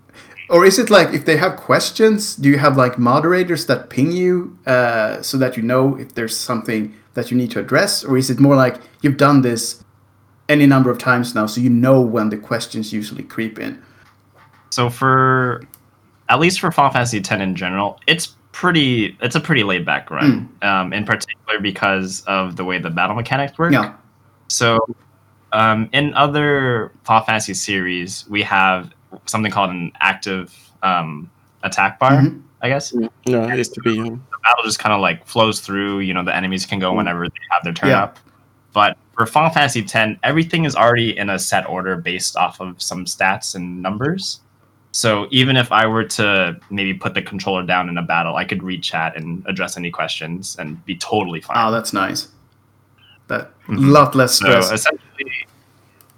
or 0.50 0.66
is 0.66 0.80
it 0.80 0.90
like 0.90 1.14
if 1.14 1.26
they 1.26 1.38
have 1.38 1.58
questions, 1.58 2.36
do 2.36 2.50
you 2.50 2.58
have 2.58 2.78
like 2.78 2.98
moderators 2.98 3.66
that 3.68 3.90
ping 3.90 4.12
you 4.12 4.58
uh, 4.66 5.22
so 5.22 5.38
that 5.38 5.58
you 5.58 5.64
know 5.64 5.96
if 5.98 6.16
there's 6.16 6.36
something 6.36 6.94
that 7.14 7.32
you 7.32 7.38
need 7.38 7.52
to 7.52 7.60
address, 7.60 8.04
or 8.04 8.18
is 8.18 8.30
it 8.30 8.40
more 8.40 8.56
like 8.56 8.82
you've 9.02 9.18
done 9.18 9.42
this 9.42 9.84
any 10.48 10.66
number 10.66 10.90
of 10.90 10.98
times 10.98 11.36
now, 11.36 11.46
so 11.46 11.62
you 11.62 11.70
know 11.70 12.02
when 12.02 12.30
the 12.30 12.38
questions 12.38 12.92
usually 12.92 13.24
creep 13.24 13.60
in? 13.60 13.82
So 14.72 14.90
for 14.90 15.62
at 16.30 16.40
least 16.40 16.60
for 16.60 16.72
Final 16.72 16.92
Fantasy 16.92 17.18
X 17.18 17.32
in 17.32 17.56
general, 17.56 18.00
it's 18.08 18.36
pretty 18.52 19.18
it's 19.22 19.36
a 19.36 19.40
pretty 19.40 19.64
laid 19.64 19.86
back 19.86 20.12
run. 20.12 20.50
Um, 20.62 20.94
in 20.94 21.06
particular 21.06 21.60
because 21.62 22.22
of 22.28 22.56
the 22.56 22.66
way 22.66 22.78
the 22.80 22.90
battle 22.90 23.16
mechanics 23.16 23.58
work. 23.58 23.72
Yeah, 23.72 23.94
So, 24.48 24.80
um, 25.52 25.90
in 25.94 26.14
other 26.14 26.92
Final 27.04 27.26
Fantasy 27.26 27.54
series, 27.54 28.26
we 28.30 28.42
have 28.44 28.92
something 29.26 29.52
called 29.52 29.70
an 29.72 29.92
active 30.00 30.56
um, 30.84 31.30
attack 31.64 32.00
bar. 32.00 32.12
Mhm. 32.22 32.42
I 32.62 32.70
guess 32.70 32.92
the 32.92 33.10
no, 33.28 33.44
it 33.48 33.58
used 33.58 33.74
to 33.76 33.82
be. 33.82 34.00
um, 34.00 34.24
battle 34.44 34.64
just 34.64 34.80
kind 34.80 34.94
of 34.94 35.00
like 35.02 35.26
flows 35.26 35.60
through. 35.62 36.00
You 36.00 36.14
know, 36.14 36.24
the 36.24 36.36
enemies 36.36 36.66
can 36.66 36.80
go 36.80 36.94
whenever 36.94 37.28
they 37.28 37.36
have 37.52 37.64
their 37.64 37.74
turn 37.74 37.90
Yeah. 37.90 38.04
up. 38.04 38.20
But 38.74 38.98
for 39.16 39.26
Final 39.26 39.50
Fantasy 39.50 39.82
X, 39.82 40.20
everything 40.24 40.66
is 40.66 40.76
already 40.76 41.18
in 41.18 41.30
a 41.30 41.40
set 41.40 41.68
order 41.68 41.96
based 41.98 42.36
off 42.38 42.60
of 42.62 42.82
some 42.82 43.06
stats 43.06 43.56
and 43.56 43.82
numbers. 43.82 44.42
So 44.92 45.28
even 45.32 45.56
if 45.58 45.72
I 45.72 45.86
were 45.86 46.04
to 46.06 46.60
maybe 46.70 46.94
put 46.94 47.14
the 47.14 47.22
controller 47.22 47.64
down 47.64 47.90
in 47.90 47.98
a 47.98 48.02
battle, 48.02 48.36
I 48.36 48.44
could 48.46 48.62
read 48.64 48.82
chat 48.84 49.16
and 49.16 49.44
address 49.48 49.78
any 49.78 49.92
questions 49.92 50.56
and 50.60 50.84
be 50.86 50.96
totally 50.96 51.42
fine. 51.42 51.58
oh, 51.60 51.72
that's 51.72 51.94
nice. 51.94 52.28
That 53.30 53.52
Mhm. 53.68 53.92
lot 53.94 54.16
less 54.16 54.40
so 54.40 54.46
stress. 54.46 54.72
essentially, 54.72 55.32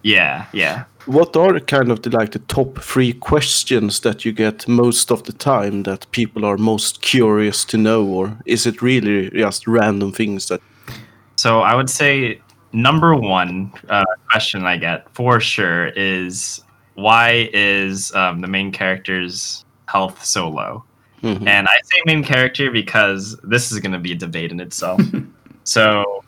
yeah, 0.03 0.45
yeah. 0.53 0.83
What 1.05 1.35
are 1.35 1.59
kind 1.59 1.91
of 1.91 2.01
the 2.01 2.09
like 2.09 2.31
the 2.31 2.39
top 2.39 2.79
three 2.79 3.13
questions 3.13 3.99
that 4.01 4.23
you 4.25 4.31
get 4.31 4.67
most 4.67 5.11
of 5.11 5.23
the 5.23 5.33
time 5.33 5.83
that 5.83 6.05
people 6.11 6.45
are 6.45 6.57
most 6.57 7.01
curious 7.01 7.65
to 7.65 7.77
know, 7.77 8.03
or 8.05 8.37
is 8.45 8.65
it 8.65 8.81
really 8.81 9.29
just 9.31 9.67
random 9.67 10.11
things 10.11 10.47
that? 10.47 10.61
So 11.35 11.61
I 11.61 11.73
would 11.75 11.89
say 11.89 12.39
number 12.71 13.15
one 13.15 13.71
uh, 13.89 14.03
question 14.31 14.65
I 14.65 14.77
get 14.77 15.07
for 15.13 15.39
sure 15.41 15.87
is 15.95 16.63
why 16.95 17.49
is 17.53 18.13
um, 18.15 18.41
the 18.41 18.47
main 18.47 18.71
character's 18.71 19.65
health 19.87 20.23
so 20.23 20.49
low? 20.49 20.83
Mhm. 21.23 21.47
And 21.47 21.67
I 21.67 21.77
say 21.83 21.97
main 22.05 22.23
character 22.23 22.71
because 22.71 23.37
this 23.43 23.71
is 23.71 23.79
going 23.79 23.91
to 23.93 23.99
be 23.99 24.11
a 24.13 24.15
debate 24.15 24.51
in 24.51 24.59
itself. 24.59 25.01
so, 25.63 26.23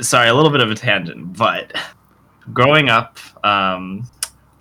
sorry, 0.00 0.28
a 0.28 0.34
little 0.34 0.50
bit 0.50 0.60
of 0.60 0.70
a 0.70 0.74
tangent, 0.74 1.36
but 1.36 1.72
growing 2.52 2.88
up, 2.88 3.18
um, 3.44 4.08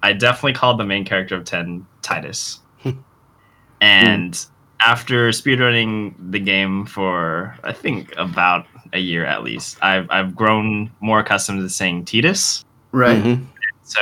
I 0.03 0.13
definitely 0.13 0.53
called 0.53 0.79
the 0.79 0.85
main 0.85 1.05
character 1.05 1.35
of 1.35 1.45
10 1.45 1.85
Tidus. 2.01 2.59
and 3.81 4.45
after 4.79 5.29
speedrunning 5.29 6.15
the 6.31 6.39
game 6.39 6.85
for, 6.85 7.57
I 7.63 7.73
think, 7.73 8.13
about 8.17 8.65
a 8.93 8.99
year 8.99 9.25
at 9.25 9.43
least, 9.43 9.77
I've, 9.81 10.09
I've 10.09 10.35
grown 10.35 10.91
more 10.99 11.19
accustomed 11.19 11.61
to 11.61 11.69
saying 11.69 12.05
Tidus. 12.05 12.63
right. 12.91 13.23
Mhm. 13.23 13.45
So 13.83 14.01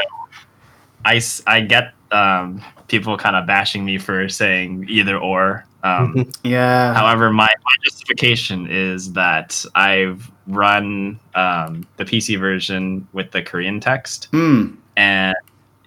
I 1.05 1.61
get 1.61 1.93
um, 2.11 2.63
people 2.87 3.17
kind 3.17 3.35
of 3.35 3.47
bashing 3.47 3.85
me 3.85 3.97
for 3.97 4.29
saying 4.29 4.85
either 4.89 5.17
or. 5.17 5.65
Um, 5.83 6.29
Yeah. 6.43 6.93
However, 6.93 7.31
my, 7.31 7.47
my 7.63 7.71
justification 7.83 8.67
is 8.69 9.13
that 9.13 9.63
I've 9.75 10.29
run 10.47 11.19
um, 11.35 11.85
the 11.97 12.05
PC 12.05 12.39
version 12.39 13.07
with 13.13 13.31
the 13.31 13.41
Korean 13.41 13.79
text, 13.79 14.27
Hmm. 14.31 14.75
and 14.97 15.35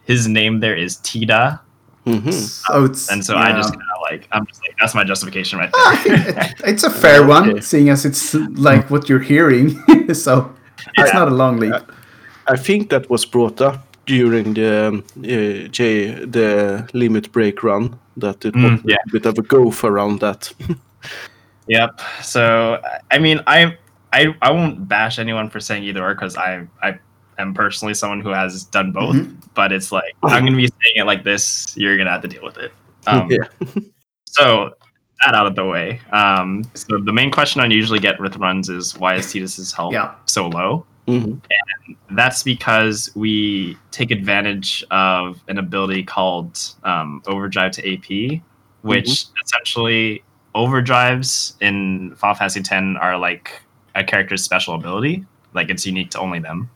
his 0.05 0.26
name 0.28 0.61
there 0.61 0.76
is 0.76 0.96
Tida, 0.98 1.61
Mhm. 2.07 2.33
So 2.33 2.85
it's 2.87 3.09
and 3.12 3.24
so 3.24 3.37
I 3.37 3.52
just 3.52 3.70
kind 3.70 3.83
of 3.94 4.02
like 4.11 4.26
I'm 4.33 4.44
just 4.46 4.61
like 4.62 4.74
that's 4.81 4.92
my 4.92 5.05
justification 5.05 5.61
right 5.61 5.70
Ah, 5.72 5.92
I 5.92 5.96
think 5.96 6.24
there. 6.24 6.55
it's 6.72 6.83
a 6.83 6.90
fair 6.90 7.24
one, 7.24 7.62
seeing 7.62 7.90
as 7.90 8.05
it's 8.05 8.35
like 8.35 8.90
what 8.90 9.09
you're 9.09 9.20
hearing. 9.20 9.78
so 10.14 10.52
it's 10.98 11.12
Yeah. 11.12 11.18
not 11.20 11.28
a 11.28 11.35
long 11.35 11.59
leap. 11.59 11.74
I 12.48 12.57
think 12.57 12.90
that 12.90 13.09
was 13.09 13.24
brought 13.24 13.61
up 13.61 13.91
during 14.16 14.55
the 14.55 14.88
um, 14.88 15.05
uh, 15.25 15.68
J 15.68 16.25
the 16.27 16.87
limit 16.92 17.33
break 17.33 17.62
run 17.62 17.98
that 18.18 18.44
it 18.44 18.55
Mm, 18.55 18.72
was 18.72 18.81
yeah. 18.85 18.96
a 19.09 19.11
bit 19.12 19.27
of 19.27 19.38
a 19.38 19.42
goof 19.42 19.85
around 19.85 20.20
that. 20.20 20.53
yep. 21.66 22.01
So 22.22 22.81
I 23.11 23.18
mean, 23.18 23.40
I 23.46 23.77
I 24.12 24.35
I 24.42 24.51
won't 24.53 24.87
bash 24.88 25.18
anyone 25.18 25.48
for 25.48 25.61
saying 25.61 25.85
either 25.85 26.05
or 26.05 26.14
because 26.14 26.37
I 26.37 26.66
I 26.83 26.98
am 27.38 27.55
personally 27.55 27.94
someone 27.94 28.20
who 28.20 28.31
has 28.31 28.64
done 28.64 28.92
both. 28.92 29.16
Mhm. 29.16 29.37
But 29.55 29.72
it's 29.72 29.90
like 29.92 30.12
I'm 30.22 30.44
gonna 30.44 30.57
be 30.57 30.66
saying 30.68 30.96
it 30.96 31.07
like 31.07 31.25
this. 31.25 31.75
You're 31.77 31.96
gonna 31.96 32.11
have 32.11 32.22
to 32.22 32.29
deal 32.29 32.44
with 32.44 32.59
it. 32.59 32.72
Um, 33.07 33.29
Yeah. 33.31 33.48
So 34.27 34.75
that 35.25 35.35
out 35.35 35.46
of 35.46 35.57
the 35.57 35.64
way. 35.64 36.01
Um, 36.12 36.62
so 36.75 36.98
the 36.98 37.12
main 37.12 37.31
question 37.33 37.61
I 37.61 37.66
usually 37.66 37.98
get 37.98 38.20
with 38.20 38.37
runs 38.37 38.68
is 38.68 38.96
why 38.96 39.14
is 39.16 39.27
Tidus's 39.33 39.72
health 39.72 39.92
Yeah. 39.92 40.14
so 40.27 40.48
low? 40.48 40.85
Mhm. 41.09 41.41
That's 42.11 42.43
because 42.43 43.11
we 43.15 43.77
take 43.91 44.11
advantage 44.11 44.85
of 44.91 45.43
an 45.49 45.59
ability 45.59 46.05
called 46.05 46.59
um, 46.85 47.23
overdrive 47.27 47.73
to 47.73 47.95
AP, 47.95 48.41
which 48.83 49.27
essentially 49.45 50.23
overdrives 50.55 51.55
in 51.61 52.15
Final 52.17 52.35
Fantasy 52.37 52.61
X 52.61 52.71
are 53.01 53.19
like 53.19 53.62
a 53.95 54.05
character's 54.05 54.45
special 54.45 54.75
ability. 54.75 55.25
Like 55.55 55.71
it's 55.71 55.85
unique 55.87 56.11
to 56.11 56.19
only 56.19 56.38
them. 56.38 56.71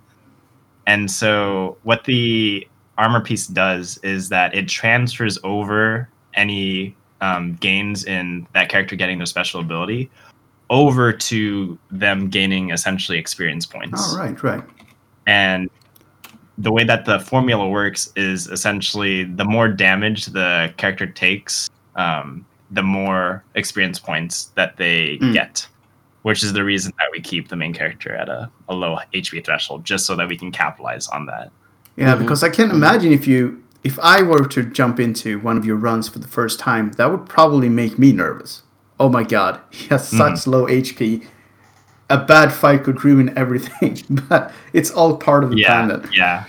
And 0.87 1.11
so 1.11 1.77
what 1.83 2.05
the 2.05 2.67
armor 2.99 3.21
piece 3.21 3.47
does 3.47 3.99
is 3.99 4.29
that 4.31 4.55
it 4.55 4.69
transfers 4.69 5.39
over 5.45 6.09
any 6.35 6.97
um, 7.21 7.55
gains 7.55 8.05
in 8.05 8.47
that 8.55 8.69
character 8.69 8.97
getting 8.97 9.19
their 9.19 9.27
special 9.27 9.61
ability 9.61 10.11
over 10.70 11.12
to 11.12 11.79
them 11.90 12.29
gaining 12.29 12.70
essentially 12.70 13.18
experience 13.18 13.66
points. 13.66 14.14
Oh, 14.14 14.18
right, 14.18 14.42
right. 14.42 14.62
And 15.26 15.70
the 16.59 16.72
way 16.72 16.85
that 16.85 17.05
the 17.05 17.20
formula 17.20 17.68
works 17.68 18.11
is 18.16 18.48
essentially 18.48 19.24
the 19.24 19.44
more 19.44 19.68
damage 19.68 20.26
the 20.26 20.72
character 20.76 21.07
takes, 21.07 21.68
um, 21.96 22.44
the 22.70 22.83
more 22.83 23.44
experience 23.55 23.98
points 23.98 24.46
that 24.57 24.76
they 24.76 25.18
Mm. 25.20 25.33
get, 25.35 25.68
which 26.22 26.42
is 26.42 26.52
the 26.52 26.64
reason 26.64 26.92
that 26.98 27.09
we 27.12 27.20
keep 27.20 27.48
the 27.48 27.57
main 27.57 27.72
character 27.72 28.14
at 28.14 28.29
a, 28.29 28.50
a 28.68 28.74
low 28.74 28.98
HP 29.14 29.40
threshold, 29.44 29.85
just 29.85 30.07
so 30.07 30.16
that 30.16 30.29
we 30.29 30.37
can 30.37 30.50
capitalize 30.50 31.07
on 31.09 31.26
that. 31.26 31.50
Yeah, 31.96 32.14
Mhm. 32.14 32.20
because 32.20 32.42
I 32.42 32.48
can't 32.48 32.72
imagine 32.72 33.12
if 33.12 33.26
you 33.26 33.62
if 33.85 34.00
I 34.00 34.20
were 34.20 34.44
to 34.48 34.64
jump 34.64 34.98
into 34.98 35.38
one 35.38 35.57
of 35.57 35.64
your 35.64 35.76
runs 35.76 36.09
for 36.09 36.18
the 36.18 36.26
first 36.26 36.59
time, 36.59 36.90
that 36.96 37.09
would 37.09 37.24
probably 37.29 37.68
make 37.68 38.00
me 38.00 38.11
nervous. 38.11 38.62
Oh 38.99 39.09
my 39.09 39.23
god, 39.23 39.61
he 39.71 39.89
has 39.89 40.09
such 40.09 40.47
low 40.47 40.67
HP. 40.67 41.27
A 42.09 42.19
bad 42.19 42.53
fight 42.53 42.85
could 42.85 43.05
ruin 43.05 43.37
everything, 43.37 43.99
but 44.29 44.53
it's 44.73 44.91
all 44.91 45.17
part 45.17 45.45
of 45.45 45.51
the 45.51 45.57
yeah, 45.57 45.67
plan. 45.67 45.89
then. 45.89 46.11
yeah, 46.13 46.45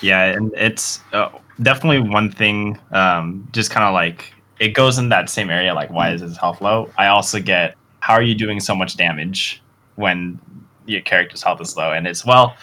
yeah, 0.00 0.24
and 0.26 0.52
it's 0.56 1.00
uh, 1.12 1.30
definitely 1.62 2.08
one 2.08 2.30
thing. 2.30 2.78
Um, 2.92 3.48
just 3.52 3.70
kind 3.70 3.84
of 3.84 3.92
like 3.92 4.32
it 4.60 4.68
goes 4.68 4.98
in 4.98 5.08
that 5.10 5.28
same 5.28 5.50
area. 5.50 5.74
Like, 5.74 5.90
why 5.90 6.12
is 6.12 6.20
his 6.20 6.36
health 6.36 6.60
low? 6.60 6.90
I 6.96 7.08
also 7.08 7.40
get 7.40 7.76
how 8.00 8.14
are 8.14 8.22
you 8.22 8.34
doing 8.34 8.60
so 8.60 8.74
much 8.74 8.96
damage 8.96 9.62
when 9.96 10.40
your 10.86 11.00
character's 11.00 11.42
health 11.42 11.60
is 11.60 11.76
low? 11.76 11.92
And 11.92 12.06
it's 12.06 12.24
well, 12.24 12.56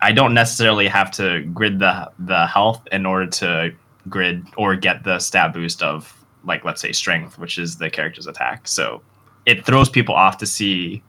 I 0.00 0.12
don't 0.12 0.34
necessarily 0.34 0.86
have 0.88 1.10
to 1.12 1.42
grid 1.52 1.78
the 1.78 2.10
the 2.20 2.46
health 2.46 2.86
in 2.92 3.06
order 3.06 3.26
to 3.26 3.74
grid 4.08 4.46
or 4.56 4.76
get 4.76 5.02
the 5.04 5.18
stat 5.18 5.52
boost 5.52 5.82
of 5.82 6.23
like 6.46 6.64
let's 6.64 6.80
say 6.80 6.92
strength, 6.92 7.38
which 7.38 7.58
is 7.58 7.76
the 7.76 7.90
character's 7.90 8.26
attack. 8.26 8.66
So 8.68 9.02
it 9.46 9.64
throws 9.64 9.88
people 9.88 10.14
off 10.14 10.38
to 10.38 10.46
see 10.46 11.02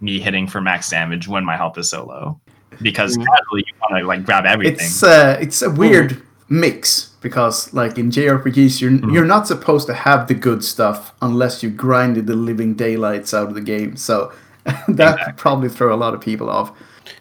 me 0.00 0.18
hitting 0.18 0.46
for 0.46 0.60
max 0.60 0.90
damage 0.90 1.28
when 1.28 1.44
my 1.44 1.56
health 1.56 1.78
is 1.78 1.88
so 1.90 2.04
low 2.04 2.38
because 2.82 3.16
Mhm. 3.16 3.24
casually 3.26 3.64
you 3.66 3.74
want 3.80 4.00
to 4.02 4.06
like 4.06 4.24
grab 4.24 4.44
everything. 4.44 4.86
It's 4.86 5.02
uh, 5.02 5.38
it's 5.40 5.62
a 5.62 5.70
weird 5.70 6.20
mix 6.48 7.10
because 7.20 7.72
like 7.72 7.96
in 7.98 8.10
JRPGs, 8.10 8.80
you're 8.80 8.90
Mhm. 8.92 9.12
you're 9.12 9.24
not 9.24 9.46
supposed 9.46 9.86
to 9.86 9.94
have 9.94 10.26
the 10.28 10.34
good 10.34 10.62
stuff 10.64 11.12
unless 11.22 11.62
you 11.62 11.70
grinded 11.70 12.26
the 12.26 12.36
living 12.36 12.74
daylights 12.74 13.32
out 13.32 13.48
of 13.48 13.54
the 13.54 13.60
game. 13.62 13.96
So 13.96 14.32
that 14.88 15.18
could 15.24 15.36
probably 15.36 15.68
throw 15.68 15.94
a 15.94 15.96
lot 16.04 16.14
of 16.14 16.20
people 16.20 16.48
off. 16.50 16.72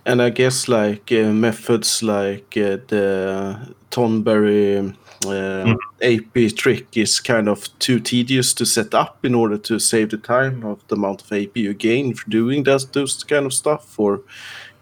And 0.05 0.21
I 0.21 0.29
guess 0.29 0.67
like 0.67 1.11
uh, 1.11 1.31
methods 1.33 2.01
like 2.03 2.57
uh, 2.57 2.77
the 2.87 3.73
Tonberry 3.91 4.95
uh, 5.25 5.65
Mm. 5.65 5.77
AP 6.01 6.55
trick 6.55 6.97
is 6.97 7.19
kind 7.19 7.47
of 7.47 7.67
too 7.79 7.99
tedious 7.99 8.53
to 8.53 8.65
set 8.65 8.93
up 8.93 9.25
in 9.25 9.35
order 9.35 9.57
to 9.57 9.79
save 9.79 10.09
the 10.09 10.17
time 10.17 10.63
of 10.65 10.79
the 10.87 10.95
amount 10.95 11.21
of 11.21 11.31
AP 11.31 11.57
you 11.57 11.73
gain 11.73 12.13
for 12.13 12.29
doing 12.29 12.63
those, 12.63 12.85
those 12.91 13.23
kind 13.23 13.45
of 13.45 13.53
stuff, 13.53 13.99
or 13.99 14.21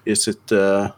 is 0.06 0.28
it 0.28 0.52
uh, 0.52 0.92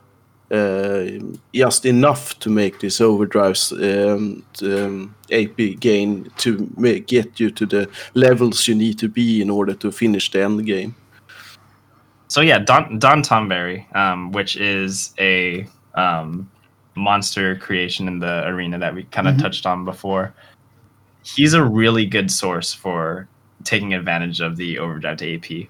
uh, 0.51 1.05
just 1.53 1.85
enough 1.85 2.37
to 2.39 2.49
make 2.49 2.79
this 2.79 2.99
overdrives 2.99 3.71
um, 3.81 4.43
um, 4.61 5.15
AP 5.31 5.79
gain 5.79 6.29
to 6.37 6.69
ma- 6.77 7.01
get 7.07 7.39
you 7.39 7.51
to 7.51 7.65
the 7.65 7.89
levels 8.13 8.67
you 8.67 8.75
need 8.75 8.99
to 8.99 9.09
be 9.09 9.41
in 9.41 9.49
order 9.49 9.73
to 9.73 9.91
finish 9.91 10.31
the 10.31 10.43
end 10.43 10.65
game? 10.65 10.95
so 12.27 12.41
yeah, 12.41 12.57
Don 12.57 12.97
Don 12.97 13.21
Tonberry, 13.21 13.85
um, 13.95 14.31
which 14.31 14.55
is 14.55 15.13
a 15.19 15.67
um, 15.93 16.49
monster 16.95 17.55
creation 17.55 18.07
in 18.07 18.19
the 18.19 18.45
arena 18.47 18.77
that 18.79 18.93
we 18.93 19.03
kind 19.03 19.27
of 19.27 19.35
Mhm. 19.35 19.41
touched 19.41 19.65
on 19.65 19.85
before. 19.85 20.33
He's 21.23 21.53
a 21.53 21.63
really 21.63 22.05
good 22.05 22.29
source 22.29 22.73
for 22.73 23.27
taking 23.63 23.93
advantage 23.93 24.41
of 24.41 24.57
the 24.57 24.77
overdrive 24.77 25.17
to 25.17 25.35
AP, 25.35 25.69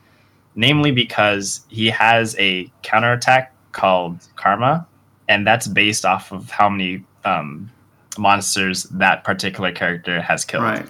namely 0.56 0.92
because 0.92 1.66
he 1.70 1.90
has 1.90 2.36
a 2.40 2.72
counterattack 2.82 3.54
called 3.72 4.28
Karma, 4.36 4.86
and 5.30 5.46
that's 5.46 5.68
based 5.68 6.06
off 6.06 6.32
of 6.32 6.50
how 6.52 6.70
many 6.70 7.04
um, 7.26 7.70
monsters 8.18 8.84
that 8.86 9.24
particular 9.24 9.72
character 9.72 10.22
has 10.22 10.44
killed. 10.44 10.64
Right. 10.64 10.88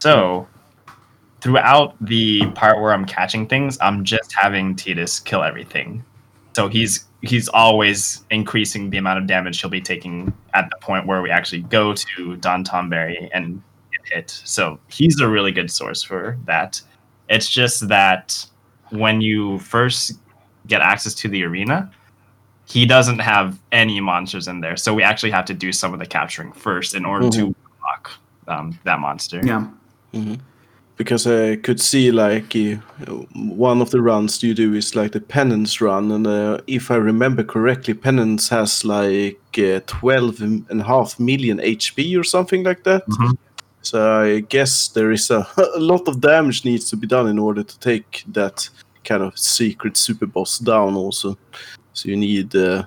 So 0.00 0.48
throughout 1.40 1.94
the 2.00 2.46
part 2.50 2.80
where 2.80 2.92
I'm 2.92 3.04
catching 3.04 3.46
things, 3.46 3.78
I'm 3.80 4.04
just 4.04 4.34
having 4.36 4.74
Tidus 4.74 5.24
kill 5.24 5.42
everything. 5.42 6.04
So 6.54 6.68
he's 6.68 7.04
he's 7.28 7.48
always 7.48 8.24
increasing 8.30 8.90
the 8.90 8.98
amount 8.98 9.18
of 9.18 9.26
damage 9.26 9.60
he'll 9.60 9.70
be 9.70 9.80
taking 9.80 10.32
at 10.54 10.68
the 10.70 10.76
point 10.80 11.06
where 11.06 11.22
we 11.22 11.30
actually 11.30 11.62
go 11.62 11.92
to 11.92 12.36
Don 12.36 12.64
Tonberry 12.64 13.28
and 13.32 13.62
get 13.92 14.14
hit. 14.16 14.30
So 14.44 14.78
he's 14.88 15.20
a 15.20 15.28
really 15.28 15.52
good 15.52 15.70
source 15.70 16.02
for 16.02 16.38
that. 16.46 16.80
It's 17.28 17.50
just 17.50 17.88
that 17.88 18.46
when 18.90 19.20
you 19.20 19.58
first 19.58 20.12
get 20.66 20.80
access 20.80 21.14
to 21.14 21.28
the 21.28 21.44
arena, 21.44 21.90
he 22.66 22.84
doesn't 22.84 23.20
have 23.20 23.58
any 23.72 24.00
monsters 24.00 24.48
in 24.48 24.60
there. 24.60 24.76
So 24.76 24.92
we 24.92 25.02
actually 25.02 25.30
have 25.30 25.44
to 25.46 25.54
do 25.54 25.72
some 25.72 25.92
of 25.92 26.00
the 26.00 26.06
capturing 26.06 26.52
first 26.52 26.94
in 26.94 27.04
order 27.04 27.30
to 27.30 27.42
unlock 27.44 28.10
um, 28.48 28.78
that 28.84 28.98
monster. 28.98 29.40
Yeah. 29.44 29.68
Because 30.96 31.26
I 31.26 31.56
could 31.56 31.80
see 31.80 32.10
like 32.10 32.54
one 33.34 33.82
of 33.82 33.90
the 33.90 34.00
runs 34.00 34.42
you 34.42 34.54
do 34.54 34.74
is 34.74 34.96
like 34.96 35.12
the 35.12 35.20
penance 35.20 35.80
run, 35.80 36.10
and 36.10 36.26
uh, 36.26 36.58
if 36.66 36.90
I 36.90 36.96
remember 36.96 37.44
correctly, 37.44 37.94
penance 37.94 38.48
has 38.48 38.84
like 38.84 39.38
uh, 39.58 39.80
12 39.86 40.40
and 40.40 40.80
a 40.80 40.84
half 40.84 41.20
million 41.20 41.58
HP 41.58 42.18
or 42.18 42.24
something 42.24 42.64
like 42.64 42.84
that. 42.84 43.06
Mhm. 43.06 43.36
So 43.82 44.20
I 44.20 44.40
guess 44.40 44.88
there 44.88 45.12
is 45.12 45.30
a, 45.30 45.46
a 45.76 45.80
lot 45.80 46.08
of 46.08 46.20
damage 46.20 46.64
needs 46.64 46.90
to 46.90 46.96
be 46.96 47.06
done 47.06 47.28
in 47.28 47.38
order 47.38 47.62
to 47.62 47.78
take 47.78 48.24
that 48.32 48.68
kind 49.04 49.22
of 49.22 49.38
secret 49.38 49.96
super 49.96 50.26
boss 50.26 50.58
down. 50.58 50.96
Also, 50.96 51.36
so 51.92 52.08
you 52.08 52.16
need 52.16 52.56
uh, 52.56 52.84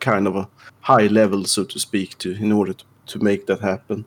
kind 0.00 0.26
of 0.26 0.36
a 0.36 0.48
high 0.80 1.06
level, 1.06 1.44
so 1.44 1.64
to 1.64 1.78
speak, 1.78 2.18
to 2.18 2.32
in 2.32 2.50
order 2.50 2.72
to, 2.72 2.84
to 3.06 3.18
make 3.18 3.46
that 3.46 3.60
happen. 3.60 4.04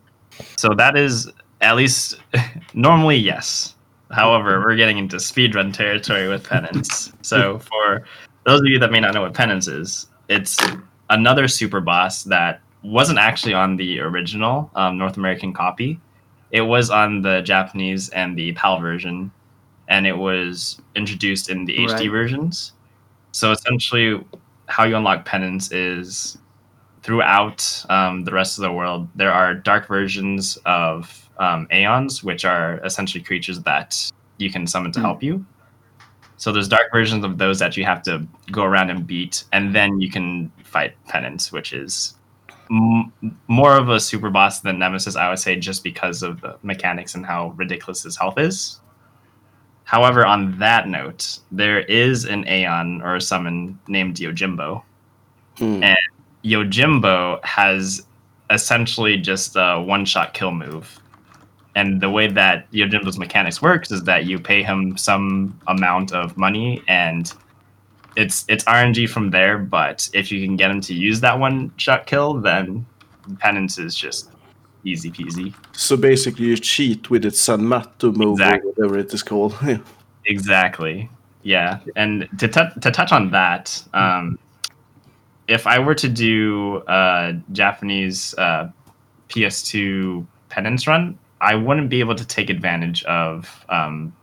So 0.56 0.74
that 0.74 0.96
is 0.96 1.30
at 1.60 1.76
least 1.76 2.16
normally 2.74 3.16
yes. 3.16 3.74
However, 4.10 4.60
we're 4.60 4.76
getting 4.76 4.98
into 4.98 5.16
speedrun 5.16 5.72
territory 5.72 6.28
with 6.28 6.44
penance. 6.44 7.12
So 7.22 7.58
for 7.58 8.04
those 8.44 8.60
of 8.60 8.66
you 8.66 8.78
that 8.78 8.92
may 8.92 9.00
not 9.00 9.12
know 9.12 9.22
what 9.22 9.34
penance 9.34 9.66
is, 9.66 10.06
it's 10.28 10.56
another 11.10 11.48
super 11.48 11.80
boss 11.80 12.22
that 12.24 12.60
wasn't 12.84 13.18
actually 13.18 13.52
on 13.52 13.76
the 13.76 13.98
original 13.98 14.70
um, 14.76 14.96
North 14.96 15.16
American 15.16 15.52
copy. 15.52 15.98
It 16.52 16.60
was 16.60 16.88
on 16.88 17.22
the 17.22 17.40
Japanese 17.40 18.10
and 18.10 18.38
the 18.38 18.52
PAL 18.52 18.78
version, 18.78 19.32
and 19.88 20.06
it 20.06 20.16
was 20.16 20.80
introduced 20.94 21.50
in 21.50 21.64
the 21.64 21.76
HD 21.78 22.08
versions. 22.08 22.74
So 23.32 23.50
essentially, 23.50 24.24
how 24.66 24.84
you 24.84 24.96
unlock 24.96 25.24
penance 25.24 25.72
is 25.72 26.38
throughout 27.06 27.84
um, 27.88 28.24
the 28.24 28.32
rest 28.32 28.58
of 28.58 28.62
the 28.62 28.72
world, 28.72 29.06
there 29.14 29.32
are 29.32 29.54
dark 29.54 29.86
versions 29.86 30.58
of 30.66 31.30
um, 31.38 31.68
Aeons, 31.72 32.24
which 32.24 32.44
are 32.44 32.80
essentially 32.84 33.22
creatures 33.22 33.60
that 33.60 34.10
you 34.38 34.50
can 34.50 34.66
summon 34.66 34.90
to 34.90 34.98
Hmm. 34.98 35.04
help 35.06 35.22
you. 35.22 35.46
So 36.36 36.50
there's 36.50 36.66
dark 36.66 36.90
versions 36.92 37.24
of 37.24 37.38
those 37.38 37.60
that 37.60 37.76
you 37.76 37.84
have 37.84 38.02
to 38.02 38.26
go 38.50 38.64
around 38.64 38.90
and 38.90 39.06
beat, 39.06 39.44
and 39.52 39.72
then 39.72 40.00
you 40.00 40.10
can 40.10 40.50
fight 40.64 40.94
Penance, 41.06 41.52
which 41.52 41.72
is 41.72 42.16
m- 42.72 43.12
more 43.46 43.76
of 43.76 43.88
a 43.88 44.00
super 44.00 44.28
boss 44.28 44.60
than 44.60 44.76
Nemesis, 44.80 45.14
I 45.14 45.28
would 45.30 45.38
say, 45.38 45.54
just 45.54 45.84
because 45.84 46.24
of 46.24 46.40
the 46.40 46.56
mechanics 46.64 47.14
and 47.14 47.24
how 47.24 47.50
ridiculous 47.56 48.02
his 48.02 48.16
health 48.16 48.36
is. 48.36 48.80
However, 49.84 50.26
on 50.26 50.58
that 50.58 50.88
note, 50.88 51.38
there 51.52 51.80
is 51.82 52.24
an 52.24 52.48
Aeon 52.48 53.00
or 53.02 53.14
a 53.14 53.20
summon 53.20 53.78
named 53.86 54.16
Yojimbo, 54.16 54.82
Hmm. 55.58 55.84
And- 55.84 55.96
Yojimbo 56.46 57.44
has 57.44 58.06
essentially 58.50 59.16
just 59.16 59.56
a 59.56 59.80
one 59.80 60.04
shot 60.04 60.32
kill 60.34 60.52
move. 60.52 61.00
And 61.74 62.00
the 62.00 62.08
way 62.08 62.26
that 62.28 62.70
Yojimbo's 62.72 63.18
mechanics 63.18 63.60
works 63.60 63.90
is 63.90 64.04
that 64.04 64.24
you 64.24 64.38
pay 64.38 64.62
him 64.62 64.96
some 64.96 65.58
amount 65.66 66.12
of 66.12 66.36
money 66.36 66.82
and 66.88 67.32
it's 68.16 68.46
it's 68.48 68.64
RNG 68.64 69.10
from 69.10 69.30
there, 69.30 69.58
but 69.58 70.08
if 70.14 70.32
you 70.32 70.42
can 70.46 70.56
get 70.56 70.70
him 70.70 70.80
to 70.82 70.94
use 70.94 71.20
that 71.20 71.38
one 71.38 71.70
shot 71.76 72.06
kill, 72.06 72.34
then 72.40 72.86
penance 73.40 73.76
is 73.78 73.94
just 73.94 74.30
easy 74.84 75.10
peasy. 75.10 75.52
So 75.72 75.98
basically, 75.98 76.46
you 76.46 76.56
cheat 76.56 77.10
with 77.10 77.26
its 77.26 77.46
Zanmato 77.46 78.16
move 78.16 78.38
Exactly. 78.40 78.70
or 78.70 78.72
whatever 78.72 78.98
it 78.98 79.12
is 79.12 79.22
called. 79.22 79.54
Exactly. 80.28 81.08
Yeah, 81.44 81.78
and 81.94 82.28
to 82.38 82.48
tou- 82.48 82.80
to 82.80 82.90
touch 82.90 83.12
on 83.12 83.30
that, 83.30 83.80
um, 83.94 84.38
if 85.48 85.66
I 85.66 85.78
were 85.78 85.94
to 85.94 86.08
do 86.08 86.82
a 86.88 87.34
Japanese 87.52 88.34
uh, 88.38 88.68
PS2 89.28 90.26
penance 90.48 90.86
run, 90.86 91.18
I 91.40 91.54
wouldn't 91.54 91.90
be 91.90 92.00
able 92.00 92.14
to 92.14 92.26
take 92.26 92.50
advantage 92.50 93.04
of 93.04 93.64
um, 93.68 94.14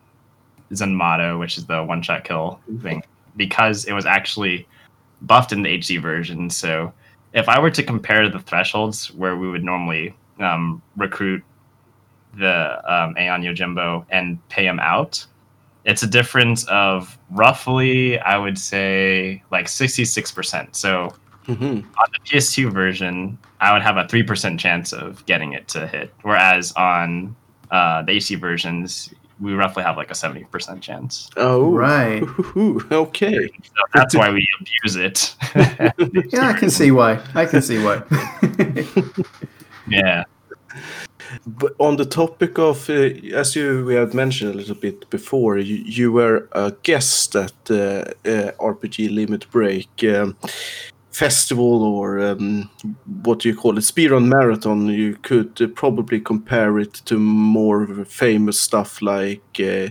Zanmato, 0.72 1.40
which 1.40 1.58
is 1.58 1.66
the 1.66 1.84
one 1.84 2.02
shot 2.02 2.24
kill 2.24 2.60
thing, 2.82 3.04
because 3.38 3.86
it 3.86 3.94
was 3.94 4.06
actually 4.06 4.68
buffed 5.22 5.52
in 5.52 5.62
the 5.62 5.78
HD 5.78 6.02
version. 6.02 6.50
So 6.50 6.92
if 7.34 7.48
I 7.48 7.60
were 7.60 7.72
to 7.72 7.84
compare 7.84 8.30
the 8.30 8.40
thresholds 8.40 9.14
where 9.14 9.38
we 9.38 9.50
would 9.50 9.64
normally 9.64 10.16
um, 10.40 10.82
recruit 10.98 11.44
the 12.38 12.82
um, 12.92 13.16
Aeon 13.18 13.44
Yojimbo 13.44 14.06
and 14.10 14.38
pay 14.50 14.66
him 14.66 14.80
out, 14.80 15.26
it's 15.86 16.04
a 16.04 16.08
difference 16.08 16.66
of 16.68 17.18
roughly, 17.32 18.20
I 18.20 18.38
would 18.38 18.58
say, 18.58 19.44
like 19.52 19.68
66%. 19.68 20.76
So 20.76 21.14
hmm 21.46 21.82
on 22.00 22.08
the 22.12 22.20
PS2 22.26 22.72
version, 22.72 23.38
I 23.60 23.74
would 23.74 23.82
have 23.82 23.98
a 23.98 24.06
3% 24.06 24.60
chance 24.60 24.94
of 24.94 25.26
getting 25.26 25.54
it 25.54 25.68
to 25.70 25.86
hit. 25.88 26.14
Whereas 26.24 26.72
on 26.74 27.36
uh, 27.70 28.02
the 28.04 28.14
AC 28.14 28.36
versions, 28.36 29.14
we 29.40 29.54
roughly 29.54 29.84
have 29.84 29.98
like 29.98 30.10
a 30.10 30.14
70% 30.14 30.82
chance. 30.82 31.30
Oh, 31.38 31.72
Right. 31.72 32.24
okay. 32.92 33.36
So 33.36 33.84
that's 33.94 34.16
why 34.16 34.32
we 34.32 34.48
abuse 34.60 34.96
it. 34.96 35.36
Yeah, 36.32 36.48
I 36.48 36.54
can 36.54 36.70
see 36.70 36.92
why. 36.92 37.20
I 37.36 37.46
can 37.46 37.62
see 37.62 37.78
why. 37.78 38.02
yeah. 39.88 40.24
But 41.46 41.74
on 41.80 41.98
the 41.98 42.06
topic 42.06 42.58
of, 42.58 42.90
uh, 42.90 43.10
as 43.34 43.56
you 43.56 43.86
we 43.86 43.96
had 43.96 44.14
mentioned 44.14 44.54
a 44.54 44.58
little 44.58 44.76
bit 44.76 45.10
before, 45.10 45.58
you, 45.58 45.76
you 45.76 46.12
were 46.12 46.48
a 46.52 46.74
guest 46.84 47.36
at 47.36 47.54
uh, 47.70 48.06
uh, 48.26 48.52
RPG 48.60 49.14
Limit 49.14 49.50
Break 49.52 49.90
um, 50.04 50.36
festival 51.12 51.84
or 51.84 52.20
um, 52.20 52.70
what 53.24 53.40
do 53.40 53.50
you 53.50 53.56
call 53.56 53.78
it, 53.78 53.82
speedrun 53.82 54.28
marathon. 54.28 54.88
You 54.88 55.16
could 55.22 55.76
probably 55.76 56.20
compare 56.20 56.80
it 56.80 56.94
to 57.06 57.18
more 57.18 58.06
famous 58.06 58.60
stuff 58.60 59.02
like 59.02 59.60
uh, 59.60 59.90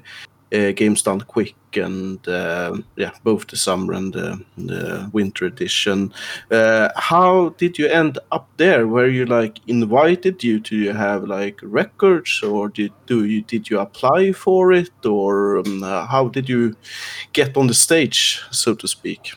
Games 0.52 1.02
Done 1.02 1.20
Quick 1.22 1.54
and 1.76 2.26
uh, 2.28 2.76
yeah, 2.96 3.12
both 3.24 3.46
the 3.46 3.56
summer 3.56 3.94
and 3.94 4.12
the, 4.12 4.44
the 4.58 5.10
winter 5.12 5.46
edition. 5.46 6.12
Uh, 6.50 6.90
how 6.96 7.50
did 7.58 7.78
you 7.78 7.86
end 7.86 8.18
up 8.30 8.48
there? 8.58 8.86
Were 8.86 9.08
you 9.08 9.24
like 9.24 9.58
invited? 9.66 10.38
Do 10.38 10.48
you, 10.48 10.62
you 10.70 10.92
have 10.92 11.24
like 11.24 11.58
records, 11.62 12.42
or 12.42 12.68
did 12.68 12.92
do 13.06 13.24
you 13.24 13.42
did 13.42 13.70
you 13.70 13.80
apply 13.80 14.32
for 14.32 14.72
it, 14.72 15.06
or 15.06 15.58
um, 15.58 15.82
how 15.82 16.28
did 16.28 16.48
you 16.48 16.76
get 17.32 17.56
on 17.56 17.66
the 17.66 17.74
stage, 17.74 18.42
so 18.50 18.74
to 18.74 18.86
speak? 18.86 19.32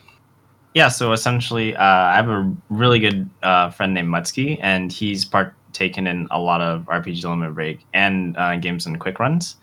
Yeah, 0.75 0.89
so 0.89 1.13
essentially, 1.13 1.73
uh, 1.73 1.81
I 1.81 2.15
have 2.15 2.27
a 2.27 2.53
really 2.69 2.99
good 2.99 3.29
uh, 3.41 3.69
friend 3.71 3.93
named 3.93 4.09
Mutsky, 4.09 4.59
and 4.61 4.91
he's 4.91 5.23
partaken 5.23 6.05
in 6.05 6.27
a 6.31 6.39
lot 6.39 6.59
of 6.59 6.81
RPG 6.87 7.23
Limit 7.23 7.55
Break 7.55 7.85
and 7.93 8.35
uh, 8.35 8.57
games 8.57 8.85
and 8.85 8.99
quick 8.99 9.19
runs. 9.19 9.55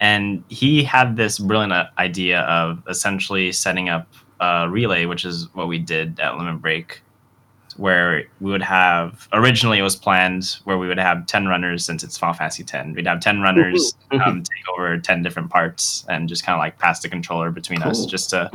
And 0.00 0.44
he 0.48 0.82
had 0.84 1.16
this 1.16 1.38
brilliant 1.38 1.72
uh, 1.72 1.86
idea 1.98 2.40
of 2.42 2.82
essentially 2.88 3.52
setting 3.52 3.88
up 3.88 4.06
a 4.40 4.68
relay, 4.68 5.06
which 5.06 5.24
is 5.24 5.48
what 5.54 5.68
we 5.68 5.78
did 5.78 6.20
at 6.20 6.36
Limit 6.36 6.60
Break, 6.60 7.00
where 7.76 8.24
we 8.40 8.50
would 8.50 8.62
have 8.62 9.28
originally 9.32 9.78
it 9.78 9.82
was 9.82 9.96
planned 9.96 10.58
where 10.64 10.78
we 10.78 10.88
would 10.88 10.98
have 10.98 11.26
10 11.26 11.46
runners 11.46 11.84
since 11.84 12.02
it's 12.04 12.16
Final 12.18 12.34
Fantasy 12.34 12.64
10. 12.64 12.94
We'd 12.94 13.06
have 13.06 13.20
10 13.20 13.40
runners 13.40 13.94
um, 14.12 14.42
take 14.42 14.68
over 14.76 14.98
10 14.98 15.22
different 15.22 15.50
parts 15.50 16.04
and 16.08 16.28
just 16.28 16.44
kind 16.44 16.54
of 16.54 16.60
like 16.60 16.78
pass 16.78 17.00
the 17.00 17.08
controller 17.08 17.50
between 17.50 17.82
us 17.82 18.04
just 18.06 18.30
to 18.30 18.50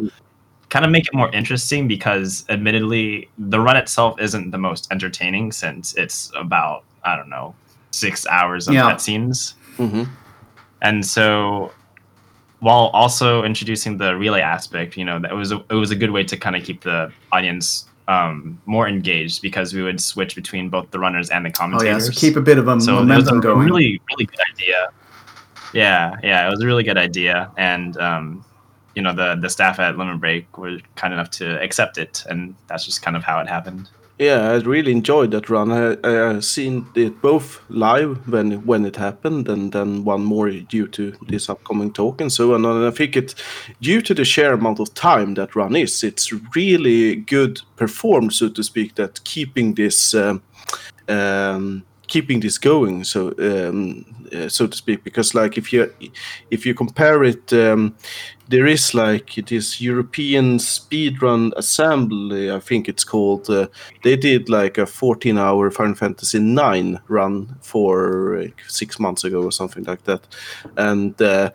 kind 0.70 0.86
of 0.86 0.92
make 0.92 1.06
it 1.06 1.14
more 1.14 1.30
interesting 1.34 1.88
because 1.88 2.46
admittedly 2.50 3.30
the 3.38 3.60
run 3.60 3.76
itself 3.78 4.20
isn't 4.22 4.52
the 4.52 4.58
most 4.58 4.88
entertaining 4.92 5.52
since 5.52 5.94
it's 5.96 6.32
about 6.36 6.86
i 7.04 7.14
don't 7.16 7.30
know 7.30 7.54
six 7.92 8.26
hours 8.28 8.70
of 8.70 8.74
Yeah. 8.76 8.90
cutscenes 8.90 9.54
hmm 9.76 10.04
and 10.82 11.06
so 11.06 11.72
while 12.60 12.92
also 12.94 13.44
introducing 13.44 13.98
the 13.98 14.16
relay 14.16 14.42
aspect 14.42 14.98
you 14.98 15.06
know 15.06 15.20
that 15.20 15.34
was 15.34 15.52
a, 15.52 15.64
it 15.70 15.76
was 15.76 15.92
a 15.92 15.96
good 15.96 16.12
way 16.12 16.24
to 16.24 16.38
kind 16.38 16.56
of 16.56 16.64
keep 16.64 16.82
the 16.82 17.12
audience 17.32 17.86
um, 18.08 18.60
more 18.66 18.88
engaged 18.88 19.42
because 19.42 19.74
we 19.74 19.84
would 19.84 20.02
switch 20.02 20.36
between 20.36 20.70
both 20.70 20.90
the 20.92 21.00
runners 21.00 21.30
and 21.30 21.46
the 21.46 21.52
commentators. 21.52 22.04
oh 22.04 22.08
yeah, 22.08 22.12
so 22.12 22.20
keep 22.20 22.36
a 22.36 22.42
bit 22.42 22.58
of 22.58 22.68
a 22.68 22.82
so 22.82 22.96
momentum 22.96 23.38
a 23.38 23.42
going. 23.42 23.66
really 23.66 24.02
really 24.10 24.26
good 24.26 24.40
idea 24.54 24.90
yeah 25.74 26.18
yeah 26.24 26.46
it 26.46 26.50
was 26.50 26.62
a 26.62 26.66
really 26.66 26.84
good 26.84 26.98
idea 26.98 27.50
and 27.58 27.98
um 27.98 28.44
you 28.96 29.02
know 29.02 29.14
the 29.14 29.36
the 29.36 29.50
staff 29.50 29.80
at 29.80 29.98
Limit 29.98 30.20
Break 30.20 30.58
were 30.58 30.80
kind 30.96 31.14
enough 31.14 31.30
to 31.32 31.62
accept 31.62 31.98
it 31.98 32.24
and 32.30 32.56
that's 32.68 32.86
just 32.86 33.02
kind 33.02 33.16
of 33.16 33.24
how 33.24 33.40
it 33.40 33.48
happened 33.48 33.90
Yeah, 34.20 34.52
I 34.52 34.58
really 34.58 34.92
enjoyed 34.92 35.32
that 35.32 35.50
run. 35.50 35.72
I, 35.72 35.98
I 36.04 36.40
seen 36.42 36.86
it 36.94 37.22
both 37.22 37.60
live 37.70 38.28
when 38.28 38.64
when 38.68 38.86
it 38.86 38.96
happened, 38.96 39.50
and 39.50 39.72
then 39.72 40.04
one 40.06 40.24
more 40.24 40.52
due 40.52 40.88
to 40.90 41.14
this 41.28 41.50
upcoming 41.50 41.92
talk 41.92 42.22
and 42.22 42.32
so 42.32 42.54
on. 42.54 42.66
And 42.66 42.86
I 42.86 42.92
think 42.92 43.18
it, 43.18 43.34
due 43.82 44.02
to 44.02 44.14
the 44.14 44.24
sheer 44.24 44.54
amount 44.54 44.80
of 44.80 44.94
time 44.94 45.34
that 45.36 45.56
run 45.56 45.76
is, 45.76 46.04
it's 46.04 46.32
really 46.56 47.16
good 47.16 47.62
performed, 47.78 48.34
so 48.34 48.50
to 48.50 48.64
speak. 48.64 48.96
That 48.96 49.24
keeping 49.24 49.76
this. 49.76 50.14
Um, 50.14 50.44
um, 51.10 51.84
keeping 52.08 52.42
this 52.42 52.58
going 52.58 53.06
so 53.06 53.34
um, 53.40 54.06
uh, 54.36 54.50
so 54.50 54.68
to 54.68 54.76
speak 54.76 55.02
because 55.02 55.34
like 55.34 55.58
if 55.58 55.72
you 55.72 55.90
if 56.50 56.66
you 56.66 56.74
compare 56.74 57.24
it 57.24 57.54
um, 57.54 57.96
there 58.52 58.68
is 58.68 58.94
like 58.94 59.36
this 59.48 59.82
European 59.82 60.60
speedrun 60.60 61.52
assembly 61.56 62.52
I 62.52 62.60
think 62.60 62.88
it's 62.88 63.04
called 63.04 63.50
uh, 63.50 63.68
they 64.04 64.16
did 64.16 64.50
like 64.50 64.78
a 64.78 64.86
14 64.86 65.38
hour 65.38 65.72
Final 65.72 65.96
Fantasy 65.96 66.40
9 66.40 67.00
run 67.08 67.56
for 67.62 68.42
like, 68.42 68.62
6 68.68 69.00
months 69.00 69.24
ago 69.24 69.42
or 69.44 69.52
something 69.52 69.86
like 69.86 70.04
that 70.04 70.28
and 70.78 71.20
uh, 71.22 71.50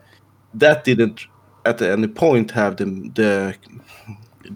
that 0.54 0.84
didn't 0.84 1.26
at 1.64 1.82
any 1.82 2.08
point 2.08 2.50
have 2.52 2.76
the 2.76 2.84
the 3.14 3.56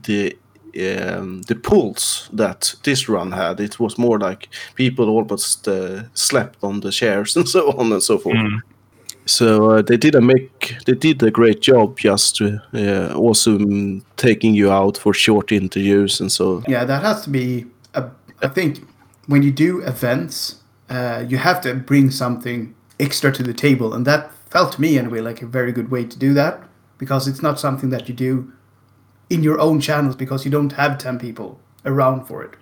the 0.03 0.37
um, 0.79 1.43
the 1.43 1.57
pulse 1.57 2.29
that 2.33 2.75
this 2.85 3.09
run 3.09 3.33
had. 3.33 3.61
It 3.61 3.81
was 3.81 3.99
more 3.99 4.19
like 4.19 4.49
people 4.77 5.09
almost 5.09 5.67
uh, 5.67 6.05
slept 6.15 6.63
on 6.63 6.81
the 6.81 6.93
chairs 6.93 7.37
and 7.37 7.49
so 7.49 7.73
on 7.79 7.93
and 7.93 8.03
so 8.03 8.19
forth. 8.19 8.37
Mm. 8.37 8.61
So 9.27 9.71
uh, 9.71 9.83
they 9.83 9.97
did 9.97 10.15
a 10.15 10.21
make 10.21 10.77
they 10.87 10.95
did 10.95 11.23
a 11.23 11.31
great 11.31 11.61
job 11.61 11.99
just 11.99 12.41
uh, 12.43 13.15
also 13.15 13.59
mm, 13.59 14.03
taking 14.17 14.55
you 14.55 14.71
out 14.71 14.99
for 14.99 15.15
short 15.15 15.53
interviews 15.53 16.21
and 16.21 16.33
so. 16.33 16.63
Yeah, 16.69 16.85
that 16.85 17.03
has 17.03 17.23
to 17.25 17.31
be. 17.31 17.67
A, 17.95 18.11
I 18.43 18.49
think 18.49 18.81
when 19.27 19.43
you 19.43 19.53
do 19.53 19.81
events, 19.81 20.57
uh, 20.89 21.25
you 21.29 21.39
have 21.39 21.61
to 21.63 21.75
bring 21.75 22.11
something 22.11 22.75
extra 22.99 23.31
to 23.33 23.43
the 23.43 23.55
table, 23.55 23.95
and 23.95 24.07
that 24.07 24.33
felt 24.51 24.73
to 24.73 24.81
me 24.81 24.99
anyway 24.99 25.21
like 25.21 25.43
a 25.43 25.47
very 25.47 25.73
good 25.73 25.91
way 25.91 26.05
to 26.05 26.19
do 26.19 26.35
that 26.35 26.61
because 26.99 27.29
it's 27.29 27.41
not 27.41 27.61
something 27.61 27.91
that 27.91 28.09
you 28.09 28.15
do 28.15 28.53
in 29.29 29.45
your 29.45 29.61
own 29.61 29.81
channels 29.81 30.17
because 30.17 30.45
you 30.45 30.51
don't 30.51 30.73
have 30.73 30.99
ten 30.99 31.19
people 31.19 31.61
around 31.85 32.27
for 32.27 32.43
it. 32.43 32.55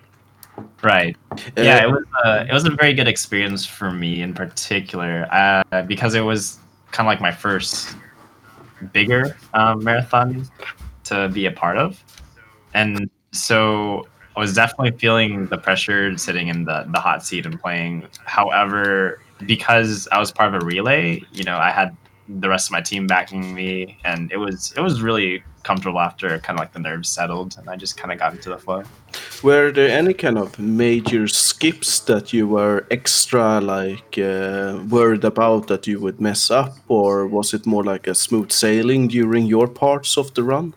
Right 0.82 1.16
yeah 1.56 1.84
Uh, 1.84 1.88
it 1.88 1.90
was 1.90 2.04
a, 2.24 2.46
it 2.48 2.52
was 2.52 2.64
a 2.64 2.70
very 2.70 2.94
good 2.94 3.08
experience 3.08 3.64
for 3.64 3.90
me 3.90 4.22
in 4.22 4.34
particular 4.34 5.26
uh, 5.32 5.82
because 5.82 6.14
it 6.14 6.20
was 6.20 6.58
kind 6.92 7.06
of 7.06 7.10
like 7.10 7.20
my 7.20 7.32
first 7.32 7.96
bigger 8.92 9.36
um, 9.54 9.82
marathon 9.82 10.48
to 11.04 11.28
be 11.28 11.46
a 11.46 11.52
part 11.52 11.76
of 11.76 12.02
and 12.74 13.10
so 13.32 14.06
I 14.36 14.40
was 14.40 14.54
definitely 14.54 14.92
feeling 14.92 15.46
the 15.46 15.58
pressure 15.58 16.16
sitting 16.16 16.46
in 16.46 16.64
the, 16.64 16.86
the 16.92 17.00
hot 17.00 17.24
seat 17.24 17.44
and 17.44 17.60
playing. 17.60 18.06
However, 18.24 19.20
because 19.44 20.06
I 20.12 20.20
was 20.20 20.30
part 20.30 20.54
of 20.54 20.62
a 20.62 20.64
relay, 20.64 21.24
you 21.32 21.42
know, 21.42 21.56
I 21.56 21.72
had 21.72 21.96
the 22.28 22.48
rest 22.48 22.68
of 22.68 22.72
my 22.72 22.80
team 22.80 23.06
backing 23.06 23.54
me, 23.54 23.98
and 24.04 24.30
it 24.32 24.36
was 24.36 24.72
it 24.76 24.80
was 24.80 25.00
really 25.00 25.42
comfortable 25.62 26.00
after 26.00 26.38
kind 26.38 26.58
of 26.58 26.60
like 26.60 26.72
the 26.72 26.78
nerves 26.78 27.08
settled, 27.08 27.56
and 27.58 27.68
I 27.68 27.76
just 27.76 27.96
kind 27.96 28.12
of 28.12 28.18
got 28.18 28.32
into 28.32 28.48
the 28.50 28.58
flow. 28.58 28.82
Were 29.42 29.70
there 29.72 29.90
any 29.90 30.14
kind 30.14 30.38
of 30.38 30.58
major 30.58 31.28
skips 31.28 32.00
that 32.00 32.32
you 32.32 32.46
were 32.46 32.86
extra 32.90 33.60
like 33.60 34.18
uh, 34.18 34.80
worried 34.88 35.24
about 35.24 35.68
that 35.68 35.86
you 35.86 36.00
would 36.00 36.20
mess 36.20 36.50
up, 36.50 36.76
or 36.88 37.26
was 37.26 37.54
it 37.54 37.66
more 37.66 37.84
like 37.84 38.06
a 38.06 38.14
smooth 38.14 38.50
sailing 38.50 39.08
during 39.08 39.46
your 39.46 39.68
parts 39.68 40.16
of 40.16 40.34
the 40.34 40.42
run? 40.42 40.74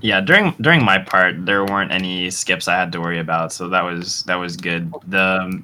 Yeah, 0.00 0.20
during 0.20 0.54
during 0.60 0.84
my 0.84 0.98
part, 0.98 1.46
there 1.46 1.64
weren't 1.64 1.92
any 1.92 2.30
skips 2.30 2.68
I 2.68 2.76
had 2.76 2.92
to 2.92 3.00
worry 3.00 3.20
about, 3.20 3.52
so 3.52 3.68
that 3.68 3.82
was 3.82 4.22
that 4.24 4.36
was 4.36 4.56
good. 4.56 4.92
The 5.06 5.62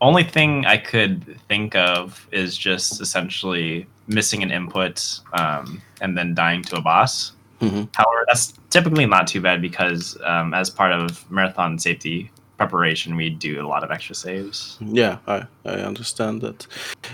only 0.00 0.24
thing 0.24 0.66
I 0.66 0.76
could 0.76 1.40
think 1.48 1.74
of 1.74 2.26
is 2.30 2.56
just 2.56 3.00
essentially 3.00 3.86
missing 4.08 4.42
an 4.42 4.50
input 4.50 5.20
um, 5.32 5.80
and 6.00 6.16
then 6.16 6.34
dying 6.34 6.62
to 6.64 6.76
a 6.76 6.80
boss. 6.80 7.32
Mhm. 7.60 7.88
However, 7.94 8.24
that's 8.28 8.54
typically 8.70 9.06
not 9.06 9.26
too 9.26 9.40
bad 9.40 9.60
because 9.60 10.16
um, 10.24 10.54
as 10.54 10.70
part 10.70 10.92
of 10.92 11.28
marathon 11.30 11.78
safety 11.78 12.30
preparation, 12.58 13.16
we 13.16 13.30
do 13.30 13.60
a 13.60 13.66
lot 13.66 13.84
of 13.84 13.90
extra 13.90 14.14
saves. 14.14 14.76
Yeah, 14.80 15.18
I, 15.26 15.46
I 15.64 15.76
understand 15.90 16.42
that. 16.42 16.66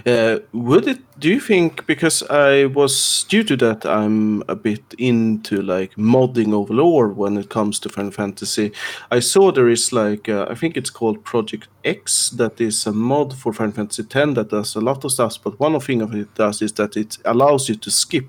Uh, 0.07 0.40
would 0.53 0.88
it? 0.88 0.99
Do 1.20 1.28
you 1.28 1.38
think? 1.38 1.86
Because 1.86 2.22
I 2.30 2.64
was 2.64 3.24
due 3.28 3.45
to 3.45 3.57
that, 3.57 3.86
I'm 3.86 4.42
a 4.49 4.57
bit 4.57 4.82
into 4.99 5.62
like 5.62 5.95
modding 5.97 6.53
of 6.61 6.70
lore 6.70 7.09
when 7.09 7.36
it 7.36 7.51
comes 7.51 7.78
to 7.80 7.88
Final 7.88 8.11
Fantasy. 8.11 8.72
I 9.11 9.20
saw 9.20 9.53
there 9.53 9.68
is 9.68 9.92
like 9.92 10.28
uh, 10.28 10.47
I 10.51 10.55
think 10.55 10.76
it's 10.76 10.90
called 10.90 11.24
Project 11.24 11.68
X 11.84 12.30
that 12.30 12.61
is 12.61 12.86
a 12.86 12.92
mod 12.92 13.34
for 13.34 13.53
Final 13.53 13.74
Fantasy 13.74 14.03
X 14.03 14.34
that 14.34 14.49
does 14.49 14.74
a 14.74 14.80
lot 14.80 15.05
of 15.05 15.12
stuff. 15.12 15.38
But 15.45 15.61
one 15.61 15.74
of 15.74 15.84
thing 15.84 16.03
of 16.03 16.14
it 16.14 16.34
does 16.34 16.62
is 16.62 16.72
that 16.72 16.97
it 16.97 17.18
allows 17.24 17.68
you 17.68 17.76
to 17.76 17.90
skip 17.90 18.26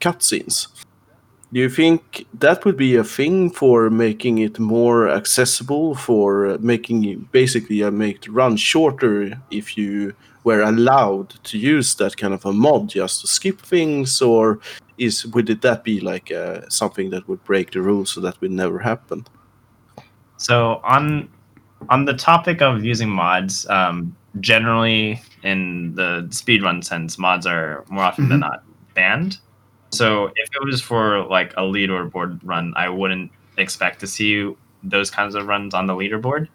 cutscenes. 0.00 0.68
Do 1.54 1.60
you 1.60 1.68
think 1.70 2.26
that 2.40 2.64
would 2.64 2.76
be 2.76 2.96
a 2.96 3.04
thing 3.04 3.48
for 3.48 3.88
making 3.88 4.38
it 4.38 4.58
more 4.58 5.08
accessible 5.08 5.94
for 5.94 6.58
making 6.58 7.28
basically 7.30 7.84
uh, 7.84 7.92
make 7.92 8.22
the 8.22 8.30
run 8.32 8.56
shorter 8.56 9.40
if 9.50 9.78
you 9.78 10.12
were 10.42 10.62
allowed 10.62 11.30
to 11.44 11.56
use 11.56 11.94
that 11.94 12.16
kind 12.16 12.34
of 12.34 12.44
a 12.44 12.52
mod 12.52 12.88
just 12.88 13.20
to 13.20 13.26
skip 13.28 13.60
things 13.60 14.20
or 14.20 14.58
is 14.98 15.26
would 15.26 15.48
it 15.48 15.62
that 15.62 15.84
be 15.84 16.00
like 16.00 16.32
uh, 16.32 16.60
something 16.68 17.08
that 17.10 17.26
would 17.28 17.42
break 17.44 17.70
the 17.70 17.80
rules 17.80 18.10
so 18.12 18.20
that 18.20 18.38
would 18.40 18.50
never 18.50 18.78
happen 18.78 19.24
So 20.36 20.80
on 20.82 21.28
on 21.88 22.04
the 22.06 22.14
topic 22.14 22.62
of 22.62 22.84
using 22.84 23.10
mods, 23.10 23.66
um, 23.68 24.16
generally 24.40 25.20
in 25.42 25.94
the 25.94 26.26
speedrun 26.30 26.82
sense, 26.82 27.18
mods 27.18 27.46
are 27.46 27.84
more 27.88 28.04
often 28.04 28.28
than 28.28 28.38
Mhm. 28.38 28.48
not 28.48 28.62
banned. 28.94 29.38
So 29.94 30.26
if 30.36 30.48
it 30.54 30.64
was 30.64 30.80
for 30.80 31.24
like 31.26 31.52
a 31.52 31.62
leaderboard 31.62 32.40
run, 32.42 32.72
I 32.76 32.88
wouldn't 32.88 33.30
expect 33.56 34.00
to 34.00 34.06
see 34.06 34.54
those 34.82 35.10
kinds 35.10 35.34
of 35.34 35.46
runs 35.46 35.74
on 35.74 35.86
the 35.86 35.94
leaderboard. 35.94 36.48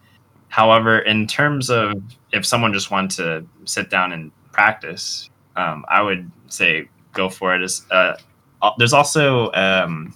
However, 0.49 0.99
in 0.99 1.27
terms 1.27 1.69
of 1.69 1.93
if 2.31 2.45
someone 2.45 2.73
just 2.73 2.91
wanted 2.91 3.11
to 3.17 3.47
sit 3.65 3.89
down 3.89 4.11
and 4.11 4.31
practice, 4.51 5.29
um, 5.55 5.85
I 5.89 6.01
would 6.01 6.29
say 6.47 6.89
go 7.13 7.29
for 7.29 7.55
it. 7.55 7.71
uh, 7.91 8.15
uh, 8.61 8.71
there's 8.77 8.93
also 8.93 9.51
um, 9.53 10.13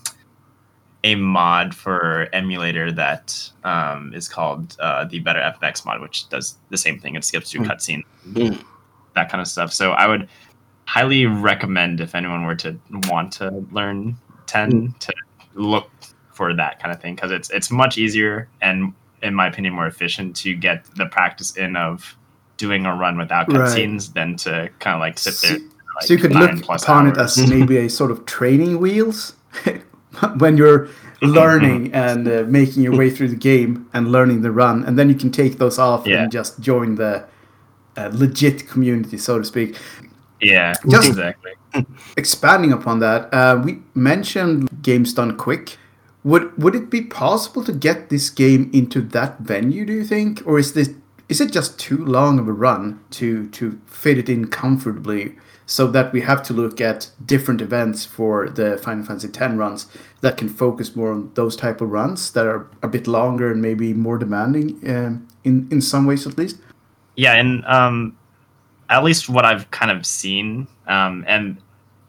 a 1.03 1.15
mod 1.15 1.73
for 1.73 2.27
emulator 2.33 2.91
that 2.91 3.49
um, 3.63 4.11
is 4.13 4.27
called 4.27 4.75
uh, 4.79 5.05
the 5.05 5.19
Better 5.19 5.39
FX 5.61 5.85
mod, 5.85 6.01
which 6.01 6.27
does 6.29 6.57
the 6.69 6.77
same 6.77 6.99
thing. 6.99 7.15
It 7.15 7.23
skips 7.23 7.51
through 7.51 7.63
Hmm. 7.65 7.71
cutscene, 7.71 8.01
Mm. 8.29 8.63
that 9.15 9.29
kind 9.29 9.41
of 9.41 9.47
stuff. 9.47 9.71
So 9.73 9.91
I 9.91 10.07
would 10.07 10.27
highly 10.85 11.25
recommend 11.25 11.99
if 12.01 12.15
anyone 12.15 12.45
were 12.45 12.55
to 12.55 12.77
want 13.09 13.31
to 13.33 13.49
learn 13.71 14.15
10 14.47 14.93
to 14.99 15.13
look 15.55 15.89
for 16.31 16.53
that 16.55 16.79
kind 16.79 16.91
of 16.93 16.99
thing 17.01 17.15
because 17.15 17.31
it's 17.31 17.49
it's 17.51 17.69
much 17.71 17.97
easier 17.97 18.47
and 18.61 18.93
in 19.21 19.33
my 19.33 19.47
opinion 19.47 19.73
more 19.73 19.87
efficient 19.87 20.35
to 20.35 20.53
get 20.55 20.83
the 20.95 21.05
practice 21.05 21.55
in 21.57 21.75
of 21.75 22.17
doing 22.57 22.85
a 22.85 22.93
run 22.95 23.17
without 23.17 23.47
Right. 23.47 23.61
cutscenes 23.61 24.13
than 24.13 24.35
to 24.37 24.69
kind 24.79 24.95
of 24.95 24.99
like 24.99 25.17
sit 25.17 25.35
there. 25.41 25.59
So- 25.59 25.65
like, 25.95 26.05
so 26.07 26.13
you 26.15 26.19
could 26.19 26.33
look 26.33 26.63
upon 26.69 27.07
it 27.07 27.17
as 27.17 27.37
maybe 27.47 27.77
a 27.77 27.87
sort 27.87 28.09
of 28.09 28.25
training 28.25 28.79
wheels 28.79 29.35
when 30.39 30.57
you're 30.57 30.89
learning 31.21 31.93
and 31.93 32.27
uh, 32.27 32.43
making 32.47 32.81
your 32.81 32.95
way 32.97 33.11
through 33.11 33.27
the 33.27 33.35
game 33.35 33.87
and 33.93 34.11
learning 34.11 34.41
the 34.41 34.51
run, 34.51 34.83
and 34.85 34.97
then 34.97 35.07
you 35.07 35.13
can 35.15 35.31
take 35.31 35.59
those 35.59 35.77
off 35.77 36.07
Yeah. 36.07 36.23
and 36.23 36.31
just 36.31 36.59
join 36.59 36.95
the 36.95 37.23
uh, 37.95 38.09
legit 38.11 38.67
community, 38.67 39.17
so 39.19 39.37
to 39.37 39.45
speak. 39.45 39.77
Yeah, 40.43 40.73
Just- 40.89 41.09
exactly. 41.09 41.51
Expanding 42.17 42.71
upon 42.71 42.99
that, 42.99 43.33
uh, 43.33 43.59
we 43.63 43.79
mentioned 43.95 44.69
games 44.83 45.13
done 45.13 45.37
quick. 45.37 45.77
Would 46.23 46.55
would 46.57 46.75
it 46.75 46.89
be 46.89 47.01
possible 47.01 47.63
to 47.63 47.73
get 47.73 48.09
this 48.09 48.29
game 48.29 48.69
into 48.73 49.01
that 49.01 49.39
venue? 49.39 49.85
Do 49.85 49.93
you 49.93 50.05
think, 50.05 50.41
or 50.45 50.59
is 50.59 50.73
this 50.73 50.91
is 51.29 51.41
it 51.41 51.51
just 51.51 51.79
too 51.79 51.97
long 52.05 52.39
of 52.39 52.47
a 52.47 52.53
run 52.53 52.99
to 53.11 53.47
to 53.49 53.79
fit 53.87 54.17
it 54.17 54.29
in 54.29 54.47
comfortably? 54.47 55.35
So 55.65 55.87
that 55.87 56.11
we 56.13 56.21
have 56.21 56.43
to 56.43 56.53
look 56.53 56.81
at 56.81 57.09
different 57.25 57.61
events 57.61 58.05
for 58.05 58.49
the 58.49 58.77
Final 58.77 59.05
Fantasy 59.05 59.29
X 59.29 59.53
runs 59.53 59.87
that 60.19 60.35
can 60.37 60.49
focus 60.49 60.93
more 60.95 61.11
on 61.13 61.31
those 61.35 61.55
type 61.55 61.79
of 61.81 61.89
runs 61.89 62.31
that 62.33 62.45
are 62.45 62.67
a 62.81 62.87
bit 62.87 63.07
longer 63.07 63.49
and 63.51 63.61
maybe 63.61 63.93
more 63.93 64.17
demanding 64.17 64.77
um, 64.87 65.27
in 65.43 65.67
in 65.71 65.81
some 65.81 66.05
ways 66.05 66.27
at 66.27 66.37
least. 66.37 66.57
Yeah, 67.15 67.33
and 67.35 67.63
um, 67.65 68.15
at 68.89 69.03
least 69.03 69.29
what 69.29 69.45
I've 69.45 69.69
kind 69.71 69.91
of 69.91 70.05
seen, 70.05 70.67
um, 70.87 71.23
and 71.27 71.57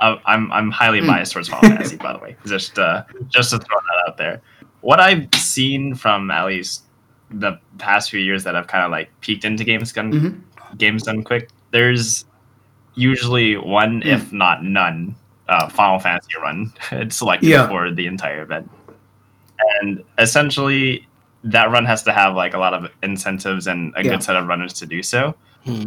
uh, 0.01 0.17
I'm 0.27 0.51
I'm 0.53 0.71
highly 0.71 1.01
Hmm. 1.01 1.07
biased 1.07 1.33
towards 1.33 1.49
Final 1.49 1.69
Fantasy, 1.77 1.97
by 1.97 2.13
the 2.13 2.19
way, 2.19 2.37
just 2.47 2.79
uh, 2.79 3.05
just 3.29 3.51
to 3.51 3.59
throw 3.59 3.77
that 3.79 4.09
out 4.09 4.17
there. 4.17 4.41
What 4.81 5.01
I've 5.01 5.29
seen 5.35 5.95
from 5.95 6.31
at 6.31 6.45
least 6.47 6.85
the 7.31 7.59
past 7.79 8.11
few 8.11 8.21
years 8.21 8.45
that 8.45 8.55
I've 8.55 8.67
kind 8.67 8.85
of 8.85 8.91
like 8.91 9.09
peeked 9.21 9.45
into 9.45 9.65
games 9.65 9.93
done 9.93 10.13
Mhm. 10.13 10.79
games 10.79 11.03
done 11.05 11.23
quick, 11.25 11.49
there's 11.71 12.25
usually 12.95 13.57
one, 13.57 14.03
Hmm. 14.03 14.09
if 14.09 14.33
not 14.33 14.63
none, 14.63 15.15
uh, 15.49 15.69
Final 15.69 15.99
Fantasy 15.99 16.33
run 16.41 16.73
selected 17.11 17.49
Yeah. 17.49 17.67
for 17.69 17.91
the 17.91 18.07
entire 18.07 18.43
event, 18.43 18.71
and 19.81 20.03
essentially 20.19 21.07
that 21.45 21.71
run 21.71 21.85
has 21.85 22.03
to 22.05 22.13
have 22.13 22.35
like 22.35 22.55
a 22.55 22.59
lot 22.59 22.73
of 22.75 22.89
incentives 23.03 23.67
and 23.67 23.93
a 23.97 24.03
Yeah. 24.05 24.13
good 24.13 24.23
set 24.23 24.37
of 24.37 24.47
runners 24.47 24.73
to 24.75 24.87
do 24.87 25.03
so. 25.03 25.35
Hmm. 25.65 25.85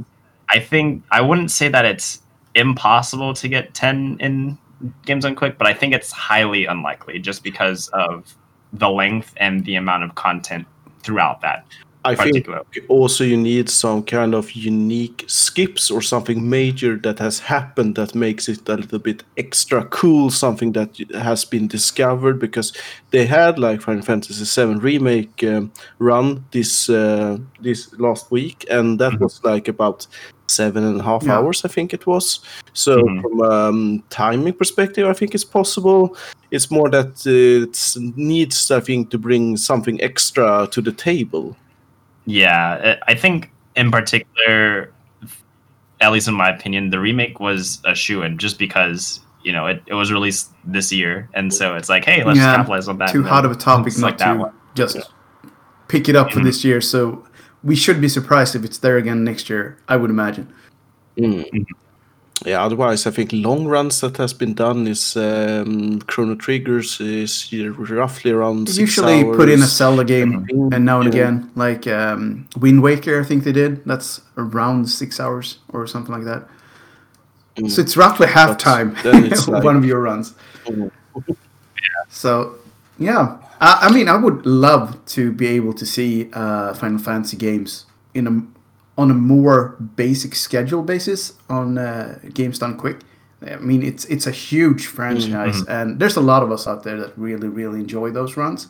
I 0.50 0.60
think 0.60 1.04
I 1.12 1.22
wouldn't 1.22 1.52
say 1.52 1.68
that 1.70 1.86
it's 1.86 2.22
impossible 2.56 3.34
to 3.36 3.48
get 3.48 3.74
10 3.74 4.18
in 4.20 4.58
games 5.06 5.26
on 5.26 5.36
quick, 5.36 5.58
but 5.58 5.68
I 5.68 5.74
think 5.74 5.94
it's 5.94 6.12
highly 6.12 6.66
unlikely 6.66 7.20
just 7.20 7.44
because 7.44 7.88
of 7.90 8.36
the 8.74 8.90
length 8.90 9.34
and 9.38 9.64
the 9.66 9.76
amount 9.76 10.04
of 10.04 10.16
content 10.16 10.68
throughout 11.02 11.42
that 11.42 11.66
i 12.12 12.16
think 12.16 12.48
also 12.90 13.24
you 13.24 13.38
need 13.38 13.70
some 13.70 14.02
kind 14.04 14.34
of 14.36 14.52
unique 14.52 15.24
skips 15.28 15.92
or 15.92 16.02
something 16.02 16.50
major 16.50 16.98
that 17.06 17.20
has 17.20 17.40
happened 17.40 17.96
that 17.96 18.16
makes 18.16 18.48
it 18.50 18.70
a 18.70 18.76
little 18.76 19.00
bit 19.00 19.24
extra 19.38 19.84
cool 20.00 20.30
something 20.30 20.72
that 20.74 20.90
has 21.14 21.46
been 21.46 21.68
discovered 21.68 22.40
because 22.40 22.72
they 23.12 23.26
had 23.26 23.60
like 23.60 23.82
final 23.82 24.02
fantasy 24.04 24.46
VII 24.46 24.80
remake 24.80 25.44
um, 25.44 25.72
run 26.00 26.44
this 26.52 26.90
uh, 26.90 27.38
this 27.62 27.80
last 28.00 28.32
week 28.32 28.66
and 28.70 29.00
that 29.00 29.14
Mhm. 29.14 29.20
was 29.22 29.42
like 29.44 29.68
about 29.72 30.08
seven 30.48 30.84
and 30.84 31.00
a 31.00 31.04
half 31.04 31.24
Yeah. 31.24 31.36
hours 31.38 31.66
i 31.66 31.68
think 31.76 31.94
it 31.94 32.06
was 32.08 32.40
so 32.74 32.94
Mhm. 32.98 33.22
from 33.22 33.42
um, 33.42 34.04
timing 34.10 34.54
perspective 34.54 35.06
i 35.10 35.14
think 35.14 35.34
it's 35.36 35.50
possible 35.60 36.16
it's 36.52 36.72
more 36.72 36.90
that 36.90 37.12
uh, 37.28 37.64
it 37.68 37.78
needs 38.16 38.72
i 38.72 38.80
think 38.80 39.10
to 39.12 39.18
bring 39.18 39.58
something 39.58 40.02
extra 40.02 40.68
to 40.72 40.82
the 40.82 40.92
table 40.94 41.56
Yeah, 42.28 42.98
I 43.08 43.12
I 43.12 43.16
think 43.16 43.50
in 43.76 43.90
particular, 43.90 44.94
at 46.02 46.12
least 46.12 46.28
in 46.28 46.34
my 46.36 46.50
opinion, 46.50 46.90
the 46.92 47.00
remake 47.00 47.40
was 47.40 47.82
a 47.86 47.96
shoe 47.96 48.22
in 48.22 48.38
just 48.38 48.60
because 48.60 49.22
you 49.44 49.52
know 49.54 49.66
it, 49.66 49.82
it 49.88 49.94
was 49.94 50.12
released 50.12 50.52
this 50.66 50.92
year, 50.92 51.30
and 51.34 51.54
so 51.54 51.76
it's 51.76 51.90
like, 51.90 52.04
hey, 52.06 52.24
let's 52.24 52.38
Yeah, 52.38 52.56
capitalize 52.58 52.88
on 52.88 52.98
that. 53.00 53.12
Too 53.12 53.20
and 53.20 53.28
hot 53.28 53.46
of 53.46 53.52
a 53.52 53.56
topic 53.56 53.98
not 53.98 54.02
like 54.02 54.18
to 54.20 54.36
one. 54.36 54.54
just 54.76 54.98
pick 55.88 56.10
it 56.10 56.16
up 56.16 56.32
for 56.32 56.42
Mhm. 56.42 56.44
this 56.44 56.64
year. 56.66 56.82
So 56.82 57.26
we 57.64 57.76
should 57.76 58.02
be 58.02 58.10
surprised 58.10 58.56
if 58.56 58.64
it's 58.66 58.78
there 58.80 58.98
again 58.98 59.24
next 59.24 59.50
year. 59.50 59.78
I 59.88 59.96
would 59.96 60.10
imagine. 60.10 60.52
Mm. 61.18 61.66
Yeah, 62.46 62.64
otherwise, 62.64 63.08
I 63.08 63.12
think 63.12 63.32
long 63.34 63.66
runs 63.68 64.00
that 64.02 64.18
has 64.18 64.32
been 64.34 64.54
done 64.54 64.86
is 64.88 65.18
um, 65.18 66.00
Chrono 66.02 66.36
Triggers 66.36 67.00
is 67.02 67.52
roughly 67.90 68.32
around 68.32 68.68
six 68.70 68.78
Usually 68.78 69.24
put 69.24 69.50
in 69.50 69.60
a 69.60 69.64
hours. 69.64 69.72
Zelda 69.76 70.04
game 70.06 70.46
Mhm. 70.46 70.74
and 70.74 70.86
now 70.86 71.02
and 71.02 71.14
Yeah. 71.14 71.22
again, 71.22 71.50
like 71.56 71.88
um, 71.88 72.46
Wind 72.60 72.82
Waker, 72.84 73.20
I 73.22 73.24
think 73.26 73.44
they 73.44 73.52
did. 73.52 73.84
That's 73.86 74.22
around 74.38 74.88
six 74.90 75.20
hours 75.20 75.58
or 75.70 75.88
something 75.88 76.14
like 76.14 76.26
that. 76.26 76.48
Mm. 77.58 77.72
So 77.72 77.82
it's 77.82 77.98
roughly 77.98 78.28
half 78.28 78.58
time 78.58 78.96
then 79.04 79.26
it's 79.32 79.48
like- 79.48 79.64
one 79.64 79.76
of 79.76 79.84
your 79.86 80.00
runs. 80.02 80.34
Mm. 80.68 80.92
So 82.10 82.56
yeah, 83.00 83.38
I, 83.60 83.88
I 83.90 83.92
mean, 83.94 84.08
I 84.08 84.16
would 84.16 84.46
love 84.46 85.04
to 85.16 85.32
be 85.32 85.48
able 85.48 85.74
to 85.74 85.86
see 85.86 86.30
uh, 86.34 86.74
Final 86.76 87.00
Fantasy 87.00 87.38
games 87.38 87.86
in 88.14 88.28
a 88.28 88.57
on 88.98 89.12
a 89.12 89.14
more 89.14 89.76
basic 89.96 90.36
schedule 90.36 90.82
basis 90.84 91.34
on 91.50 91.78
uh, 91.78 92.18
games 92.34 92.60
done 92.60 92.78
quick. 92.78 92.98
I 93.42 93.58
mean, 93.58 93.84
it's 93.84 94.06
it's 94.06 94.26
a 94.28 94.32
huge 94.32 94.88
franchise, 94.88 95.62
and 95.68 96.00
there's 96.00 96.18
a 96.18 96.22
lot 96.22 96.42
of 96.44 96.52
us 96.52 96.68
out 96.68 96.84
there 96.84 97.00
that 97.00 97.14
really 97.18 97.48
really 97.48 97.80
enjoy 97.80 98.10
those 98.12 98.36
runs. 98.36 98.68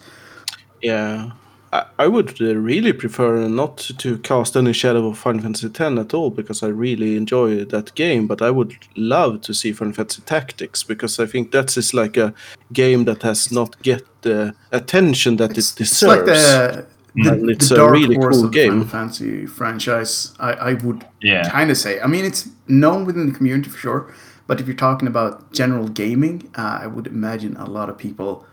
Yeah, 0.81 1.31
I, 1.71 1.85
I 1.99 2.07
would 2.07 2.41
uh, 2.41 2.53
really 2.55 2.91
prefer 2.93 3.47
not 3.47 3.77
to 3.97 4.17
cast 4.19 4.57
any 4.57 4.73
shadow 4.73 5.07
of 5.07 5.17
Final 5.17 5.41
Fantasy 5.41 5.67
X 5.67 5.79
at 5.79 6.13
all 6.13 6.29
because 6.29 6.63
I 6.63 6.67
really 6.67 7.15
enjoy 7.15 7.63
that 7.65 7.95
game. 7.95 8.27
But 8.27 8.41
I 8.41 8.49
would 8.51 8.75
love 8.97 9.39
to 9.41 9.53
see 9.53 9.71
Final 9.73 9.93
Fantasy 9.93 10.21
Tactics 10.25 10.83
because 10.83 11.17
I 11.23 11.25
think 11.25 11.51
that 11.51 11.69
is 11.69 11.77
is 11.77 11.93
like 11.93 12.17
a 12.17 12.33
game 12.73 13.05
that 13.05 13.23
has 13.23 13.51
not 13.51 13.81
get 13.83 14.03
the 14.21 14.53
attention 14.71 15.37
that 15.37 15.57
It's, 15.57 15.71
it 15.73 15.81
it's 15.81 16.03
like 16.03 16.25
deserves. 16.25 16.77
the 16.77 16.85
the, 17.23 17.31
And 17.33 17.49
it's 17.49 17.69
the 17.69 17.75
a 17.75 17.77
dark 17.77 17.93
really 17.93 18.15
horse 18.15 18.35
cool 18.37 18.45
of 18.45 18.51
the 18.51 18.55
game. 18.55 18.71
Final 18.71 18.87
Fantasy 18.87 19.45
franchise. 19.45 20.33
I, 20.39 20.51
I 20.53 20.73
would 20.75 21.05
Yeah. 21.21 21.49
kind 21.49 21.69
of 21.71 21.77
say. 21.77 21.99
I 21.99 22.07
mean, 22.07 22.25
it's 22.25 22.49
known 22.67 23.05
within 23.05 23.27
the 23.27 23.33
community 23.35 23.69
for 23.69 23.77
sure, 23.77 24.13
but 24.47 24.59
if 24.61 24.67
you're 24.67 24.75
talking 24.75 25.07
about 25.07 25.51
general 25.51 25.87
gaming, 25.87 26.49
uh, 26.57 26.79
I 26.83 26.87
would 26.87 27.07
imagine 27.07 27.57
a 27.57 27.65
lot 27.65 27.89
of 27.89 27.97
people 27.97 28.45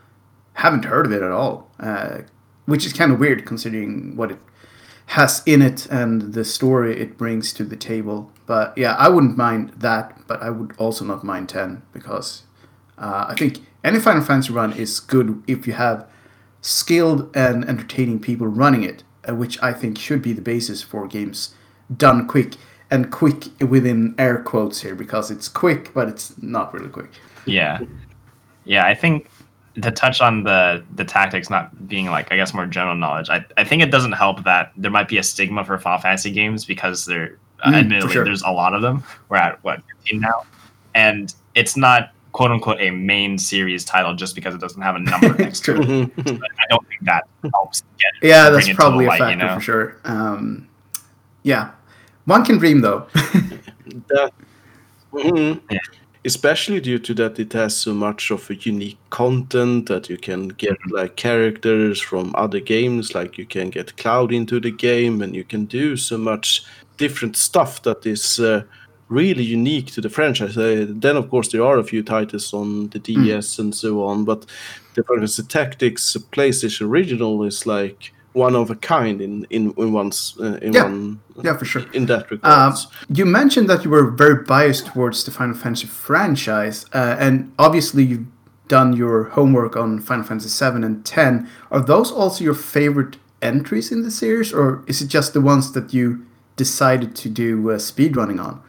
haven't 0.55 0.85
heard 0.85 1.07
of 1.07 1.13
it 1.13 1.23
at 1.23 1.31
all, 1.31 1.71
uh, 1.81 2.19
which 2.67 2.87
is 2.87 2.93
kind 2.93 3.13
of 3.13 3.19
weird 3.21 3.45
considering 3.45 4.17
what 4.17 4.31
it 4.31 4.39
has 5.07 5.43
in 5.45 5.61
it 5.61 5.87
and 5.91 6.33
the 6.33 6.45
story 6.45 6.99
it 6.99 7.19
brings 7.19 7.53
to 7.53 7.65
the 7.65 7.77
table. 7.77 8.31
But 8.47 8.77
yeah, 8.79 8.95
I 8.95 9.09
wouldn't 9.09 9.37
mind 9.37 9.73
that, 9.79 10.27
but 10.27 10.43
I 10.43 10.51
would 10.51 10.73
also 10.79 11.05
not 11.05 11.25
mind 11.25 11.49
10 11.51 11.83
because 11.93 12.45
uh, 12.97 13.27
I 13.29 13.35
think 13.35 13.59
any 13.83 13.99
Final 14.01 14.23
Fantasy 14.23 14.53
run 14.53 14.73
is 14.73 15.01
good 15.01 15.43
if 15.47 15.67
you 15.67 15.75
have 15.75 16.07
skilled 16.65 17.31
and 17.37 17.63
entertaining 17.69 18.19
people 18.19 18.47
running 18.47 18.83
it, 18.83 19.05
uh, 19.29 19.35
which 19.35 19.63
I 19.63 19.73
think 19.75 19.99
should 19.99 20.23
be 20.23 20.33
the 20.33 20.41
basis 20.41 20.81
for 20.83 21.07
games 21.07 21.55
done 21.95 22.27
quick 22.27 22.55
and 22.91 23.13
quick 23.13 23.45
within 23.61 24.15
air 24.19 24.39
quotes 24.43 24.81
here 24.81 24.95
because 24.95 25.31
it's 25.31 25.47
quick, 25.47 25.93
but 25.93 26.09
it's 26.09 26.41
not 26.43 26.73
really 26.73 26.89
quick. 26.89 27.11
Yeah, 27.45 27.81
yeah. 28.65 28.87
I 28.87 28.95
think 28.95 29.29
to 29.83 29.91
touch 29.91 30.23
on 30.23 30.45
the 30.45 30.83
the 30.95 31.05
tactics 31.05 31.51
not 31.51 31.87
being 31.87 32.07
like 32.07 32.33
I 32.33 32.37
guess 32.37 32.55
more 32.55 32.65
general 32.67 32.95
knowledge, 32.95 33.29
I, 33.29 33.45
I 33.59 33.65
think 33.65 33.83
it 33.83 33.91
doesn't 33.91 34.13
help 34.13 34.43
that 34.45 34.73
there 34.77 34.91
might 34.91 35.09
be 35.09 35.19
a 35.19 35.23
stigma 35.23 35.65
for 35.65 35.77
Final 35.79 36.01
Fantasy 36.01 36.31
games 36.31 36.65
because 36.65 37.05
they're 37.05 37.39
uh, 37.63 37.71
Mm, 37.73 37.75
admittedly 37.81 38.13
sure. 38.13 38.25
there's 38.25 38.43
a 38.43 38.51
lot 38.51 38.73
of 38.75 38.81
them. 38.81 39.05
We're 39.29 39.37
at 39.37 39.63
what 39.65 39.83
15 40.05 40.21
now, 40.21 40.45
and 40.95 41.35
it's 41.55 41.77
not 41.77 42.11
quote 42.35 42.51
unquote 42.51 42.81
a 42.81 42.91
main 42.91 43.39
series 43.39 43.85
title 43.85 44.13
just 44.15 44.35
because 44.35 44.55
it 44.57 44.61
doesn't 44.61 44.83
have 44.83 44.97
a 44.97 44.99
number 44.99 45.29
it's 45.29 45.39
next 45.47 45.65
to 45.65 45.81
it. 45.81 45.85
true. 45.85 46.11
I 46.27 46.67
don't 46.69 46.87
think 46.89 47.03
that 47.03 47.23
helps 47.55 47.83
get 47.99 48.13
Yeah, 48.29 48.51
that's 48.51 48.69
probably 48.75 49.05
a 49.07 49.09
light, 49.09 49.21
factor 49.21 49.31
you 49.31 49.49
know? 49.49 49.55
for 49.55 49.61
sure. 49.61 49.97
Um, 50.05 50.69
yeah, 51.45 51.71
one 52.27 52.45
can 52.45 52.59
dream 52.59 52.81
though. 52.81 53.07
that, 54.09 54.33
Mhm. 55.13 55.61
Yeah. 55.71 55.79
especially 56.25 56.81
due 56.81 56.99
to 56.99 57.15
that 57.15 57.39
it 57.39 57.53
has 57.53 57.77
so 57.77 57.95
much 57.95 58.33
of 58.33 58.51
a 58.51 58.55
unique 58.57 58.99
content 59.11 59.87
that 59.87 60.11
you 60.11 60.17
can 60.19 60.49
get 60.49 60.77
like 60.91 61.15
characters 61.15 62.01
from 62.01 62.35
other 62.35 62.59
games 62.59 63.15
like 63.15 63.39
you 63.39 63.47
can 63.47 63.71
get 63.71 63.97
cloud 63.97 64.33
into 64.33 64.59
the 64.59 64.73
game 64.73 65.23
and 65.23 65.37
you 65.37 65.45
can 65.45 65.67
do 65.67 65.97
so 65.97 66.19
much 66.19 66.65
different 66.97 67.37
stuff 67.37 67.81
that 67.83 68.05
is 68.07 68.41
uh, 68.41 68.63
really 69.09 69.43
unique 69.45 69.87
to 69.93 70.01
the 70.01 70.09
franchise 70.09 70.57
uh, 70.57 70.87
then 70.89 71.17
of 71.17 71.29
course 71.29 71.49
there 71.53 71.63
are 71.65 71.79
a 71.79 71.85
few 71.85 72.03
titles 72.03 72.53
on 72.55 72.89
the 72.89 72.99
ds 72.99 73.59
and 73.59 73.75
so 73.75 74.03
on 74.05 74.25
but 74.25 74.47
the 74.95 75.03
Final 75.05 75.27
Tactics 75.49 76.17
PlayStation 76.33 76.87
original 76.89 77.43
is 77.45 77.67
like 77.67 78.13
one 78.33 78.55
of 78.57 78.71
a 78.71 78.75
kind 78.77 79.21
in 79.21 79.45
in, 79.51 79.73
in 79.77 79.93
one's 79.93 80.35
uh, 80.41 80.59
in 80.63 80.73
Yeah. 80.73 80.85
one 80.85 81.21
yeah, 81.45 81.57
for 81.59 81.65
sure. 81.65 81.85
in 81.93 82.07
that 82.07 82.23
Um, 82.23 82.29
regard. 82.31 82.75
you 83.09 83.27
mentioned 83.27 83.69
that 83.69 83.85
you 83.85 83.91
were 83.91 84.11
very 84.11 84.43
biased 84.45 84.87
towards 84.87 85.25
the 85.25 85.31
Final 85.31 85.55
Fantasy 85.57 85.87
franchise, 85.89 86.87
uh, 86.95 87.17
and 87.19 87.53
obviously 87.59 88.05
you've 88.05 88.27
done 88.69 88.97
your 88.97 89.25
homework 89.35 89.77
on 89.77 90.01
Final 90.01 90.25
Fantasy 90.25 90.49
seven 90.49 90.85
and 90.85 91.05
ten. 91.05 91.47
Are 91.71 91.81
those 91.85 92.13
also 92.13 92.45
your 92.45 92.55
favorite 92.55 93.17
entries 93.43 93.91
in 93.93 94.03
the 94.03 94.11
series, 94.11 94.53
or 94.53 94.83
is 94.87 95.01
it 95.03 95.09
just 95.09 95.33
the 95.33 95.41
ones 95.41 95.73
that 95.73 95.93
you 95.93 96.25
decided 96.57 97.15
to 97.17 97.29
do 97.29 97.71
uh, 97.71 97.79
speedrunning 97.79 98.41
on? 98.41 98.61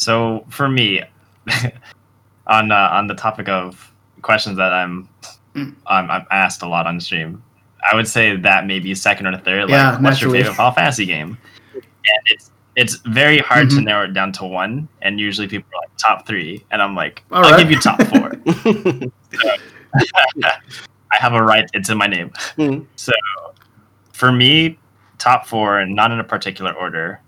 So 0.00 0.46
for 0.48 0.66
me, 0.66 1.02
on 2.46 2.72
uh, 2.72 2.88
on 2.92 3.06
the 3.06 3.14
topic 3.14 3.48
of 3.50 3.92
questions 4.22 4.56
that 4.56 4.72
I'm, 4.72 5.08
Mm. 5.54 5.74
I'm 5.88 6.08
I'm 6.10 6.24
asked 6.30 6.62
a 6.62 6.68
lot 6.68 6.86
on 6.86 7.00
stream, 7.00 7.42
I 7.90 7.96
would 7.96 8.06
say 8.06 8.36
that 8.36 8.66
maybe 8.66 8.94
second 8.94 9.26
or 9.26 9.36
third. 9.36 9.62
Like, 9.62 9.70
Yeah, 9.70 10.00
what's 10.00 10.22
your 10.22 10.30
favorite 10.30 10.54
Final 10.54 10.70
Fantasy 10.72 11.04
game? 11.06 11.36
And 11.74 12.20
it's 12.26 12.50
it's 12.76 12.94
very 13.04 13.38
hard 13.38 13.68
to 13.70 13.76
Mhm. 13.76 13.84
narrow 13.84 14.04
it 14.04 14.14
down 14.14 14.30
to 14.38 14.44
one. 14.44 14.88
And 15.02 15.18
usually 15.18 15.48
people 15.48 15.68
are 15.74 15.80
like 15.82 15.90
top 15.98 16.24
three, 16.26 16.64
and 16.70 16.80
I'm 16.80 16.94
like, 16.94 17.24
All 17.32 17.44
I'll 17.44 17.50
right. 17.50 17.58
give 17.58 17.70
you 17.72 17.80
top 17.80 18.00
four. 18.04 18.30
I 21.12 21.16
have 21.18 21.34
a 21.34 21.42
right. 21.42 21.68
It's 21.74 21.90
in 21.90 21.98
my 21.98 22.06
name. 22.06 22.30
Mm. 22.56 22.86
So 22.96 23.12
for 24.12 24.30
me, 24.30 24.78
top 25.18 25.46
four, 25.46 25.84
not 25.84 26.12
in 26.12 26.20
a 26.20 26.24
particular 26.24 26.72
order. 26.72 27.20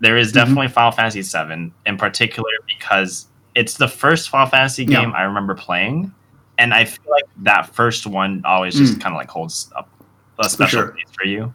There 0.00 0.16
is 0.16 0.30
Mhm. 0.30 0.34
definitely 0.34 0.68
Final 0.68 0.90
Fantasy 0.92 1.22
VII 1.22 1.72
in 1.86 1.96
particular 1.96 2.50
because 2.66 3.26
it's 3.54 3.74
the 3.76 3.88
first 3.88 4.30
Final 4.30 4.46
Fantasy 4.48 4.84
Yeah. 4.84 5.00
game 5.00 5.12
I 5.16 5.22
remember 5.22 5.54
playing, 5.54 6.12
and 6.58 6.74
I 6.74 6.84
feel 6.84 7.10
like 7.10 7.24
that 7.42 7.74
first 7.74 8.06
one 8.06 8.42
always 8.44 8.74
just 8.76 8.94
Mm. 8.98 9.00
kind 9.00 9.14
of 9.14 9.18
like 9.18 9.30
holds 9.30 9.70
up 9.76 9.88
a 10.38 10.48
special 10.48 10.80
sure. 10.82 10.88
place 10.88 11.04
for 11.16 11.24
you. 11.26 11.54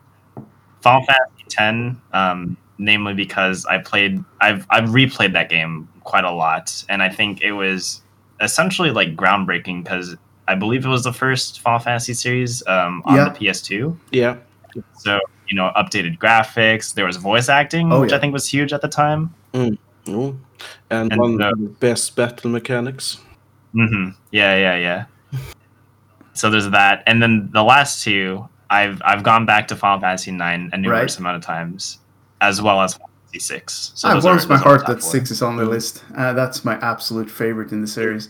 Final 0.82 1.06
Fantasy 1.06 1.58
X, 1.58 1.98
um, 2.14 2.56
namely 2.78 3.14
because 3.14 3.66
I 3.66 3.80
played, 3.80 4.24
I've 4.40 4.66
I've 4.70 4.86
replayed 4.90 5.34
that 5.34 5.50
game 5.50 5.90
quite 6.04 6.24
a 6.24 6.32
lot, 6.32 6.84
and 6.88 7.04
I 7.04 7.10
think 7.10 7.42
it 7.42 7.52
was 7.52 8.02
essentially 8.40 8.92
like 8.92 9.18
groundbreaking 9.18 9.84
because 9.84 10.16
I 10.48 10.56
believe 10.56 10.86
it 10.86 10.90
was 10.90 11.04
the 11.04 11.12
first 11.14 11.60
Final 11.60 11.80
Fantasy 11.80 12.14
series 12.14 12.66
um, 12.68 13.04
on 13.06 13.16
Yeah. 13.18 13.26
the 13.26 13.32
PS2. 13.32 13.98
yeah. 14.12 14.36
So 14.98 15.20
you 15.48 15.56
know, 15.56 15.72
updated 15.76 16.18
graphics. 16.20 16.94
There 16.94 17.06
was 17.06 17.18
voice 17.18 17.50
acting, 17.50 17.92
Oh, 17.92 18.02
which 18.02 18.12
yeah. 18.12 18.18
I 18.18 18.20
think 18.20 18.34
was 18.34 18.48
huge 18.48 18.72
at 18.74 18.82
the 18.82 18.88
time. 18.88 19.34
Oh. 19.54 19.76
And, 20.92 21.12
And, 21.12 21.16
one 21.18 21.42
of 21.42 21.58
the 21.60 21.70
best 21.80 22.16
battle 22.16 22.50
mechanics. 22.52 23.18
hmm 23.74 24.10
Yeah, 24.32 24.56
yeah, 24.56 24.76
yeah. 24.76 25.06
So 26.34 26.50
there's 26.50 26.70
that, 26.70 27.04
and 27.06 27.22
then 27.22 27.50
the 27.52 27.64
last 27.64 28.04
two, 28.04 28.48
I've 28.70 29.02
I've 29.04 29.24
gone 29.24 29.46
back 29.46 29.68
to 29.70 29.76
Final 29.76 30.00
Fantasy 30.00 30.32
Nine 30.32 30.70
a 30.74 30.78
numerous 30.78 31.16
Right. 31.16 31.20
amount 31.20 31.38
of 31.38 31.42
times, 31.44 32.00
as 32.42 32.62
well 32.62 32.82
as 32.82 32.94
Final 32.94 33.10
Fantasy 33.26 33.40
Six. 33.40 33.92
So 33.96 34.10
it 34.16 34.24
warms 34.24 34.48
my 34.48 34.58
heart 34.58 34.86
that 34.88 35.04
six 35.04 35.32
is 35.32 35.42
on 35.42 35.58
the 35.58 35.66
list. 35.66 36.04
Uh, 36.16 36.34
that's 36.34 36.64
my 36.64 36.76
absolute 36.80 37.30
favorite 37.30 37.72
in 37.72 37.82
the 37.82 37.88
series, 37.88 38.30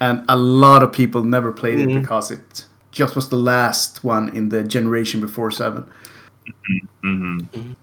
and 0.00 0.24
a 0.28 0.36
lot 0.36 0.82
of 0.82 0.92
people 0.92 1.24
never 1.24 1.50
played 1.52 1.80
it 1.80 1.88
Mhm. 1.88 2.02
because 2.02 2.30
it 2.30 2.66
just 2.92 3.14
was 3.16 3.28
the 3.28 3.36
last 3.36 4.02
one 4.04 4.28
in 4.36 4.48
the 4.48 4.62
generation 4.64 5.20
before 5.20 5.50
seven. 5.50 5.84
Mhm. 7.04 7.76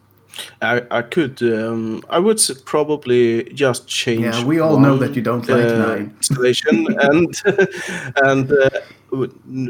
I, 0.61 0.81
I 0.91 1.01
could, 1.01 1.41
um, 1.43 2.03
I 2.09 2.19
would 2.19 2.41
probably 2.65 3.43
just 3.53 3.87
change. 3.87 4.21
Yeah, 4.35 4.43
we 4.43 4.59
all 4.59 4.77
know 4.79 4.97
that 4.97 5.15
you 5.15 5.21
don't 5.21 5.47
like 5.47 5.63
uh, 5.65 5.77
nine. 5.77 6.13
Installation 6.17 6.87
and 6.99 7.33
and 8.23 8.51
uh, 8.51 8.69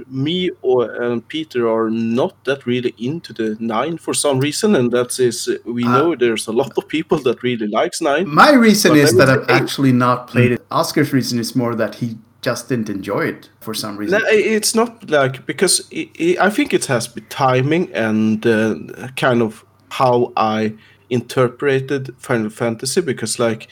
me 0.10 0.50
or 0.64 0.92
and 1.04 1.28
Peter 1.28 1.70
are 1.70 1.92
not 1.92 2.44
that 2.46 2.66
really 2.66 2.96
into 2.98 3.32
the 3.32 3.56
nine 3.60 3.98
for 4.00 4.16
some 4.16 4.40
reason, 4.40 4.76
and 4.76 4.90
that 4.92 5.20
is 5.20 5.48
uh, 5.48 5.58
we 5.72 5.84
Ah. 5.86 5.98
know 5.98 6.16
there's 6.16 6.48
a 6.48 6.52
lot 6.52 6.72
of 6.78 6.88
people 6.88 7.20
that 7.20 7.44
really 7.44 7.68
likes 7.68 8.02
nine. 8.02 8.28
My 8.28 8.52
reason 8.54 8.96
is 8.96 9.16
that 9.18 9.30
I've 9.30 9.48
actually 9.50 9.92
not 9.92 10.28
played 10.28 10.52
it. 10.54 10.66
Oscar's 10.72 11.14
reason 11.14 11.38
is 11.40 11.56
more 11.56 11.76
that 11.76 11.96
he 11.96 12.18
just 12.46 12.70
didn't 12.70 12.90
enjoy 12.90 13.26
it 13.26 13.50
for 13.60 13.74
some 13.74 13.98
reason. 13.98 14.22
It's 14.30 14.76
not 14.76 15.10
like 15.10 15.46
because 15.46 15.82
i 15.92 16.10
i 16.20 16.48
I 16.48 16.50
think 16.56 16.74
it 16.74 16.86
has 16.86 17.16
with 17.16 17.28
timing 17.30 17.94
and 17.94 18.46
uh, 18.46 18.76
kind 19.16 19.42
of 19.42 19.66
how 19.90 20.32
I 20.38 20.74
interpreted 21.10 22.14
Final 22.18 22.50
Fantasy 22.50 23.02
because 23.02 23.40
like 23.40 23.68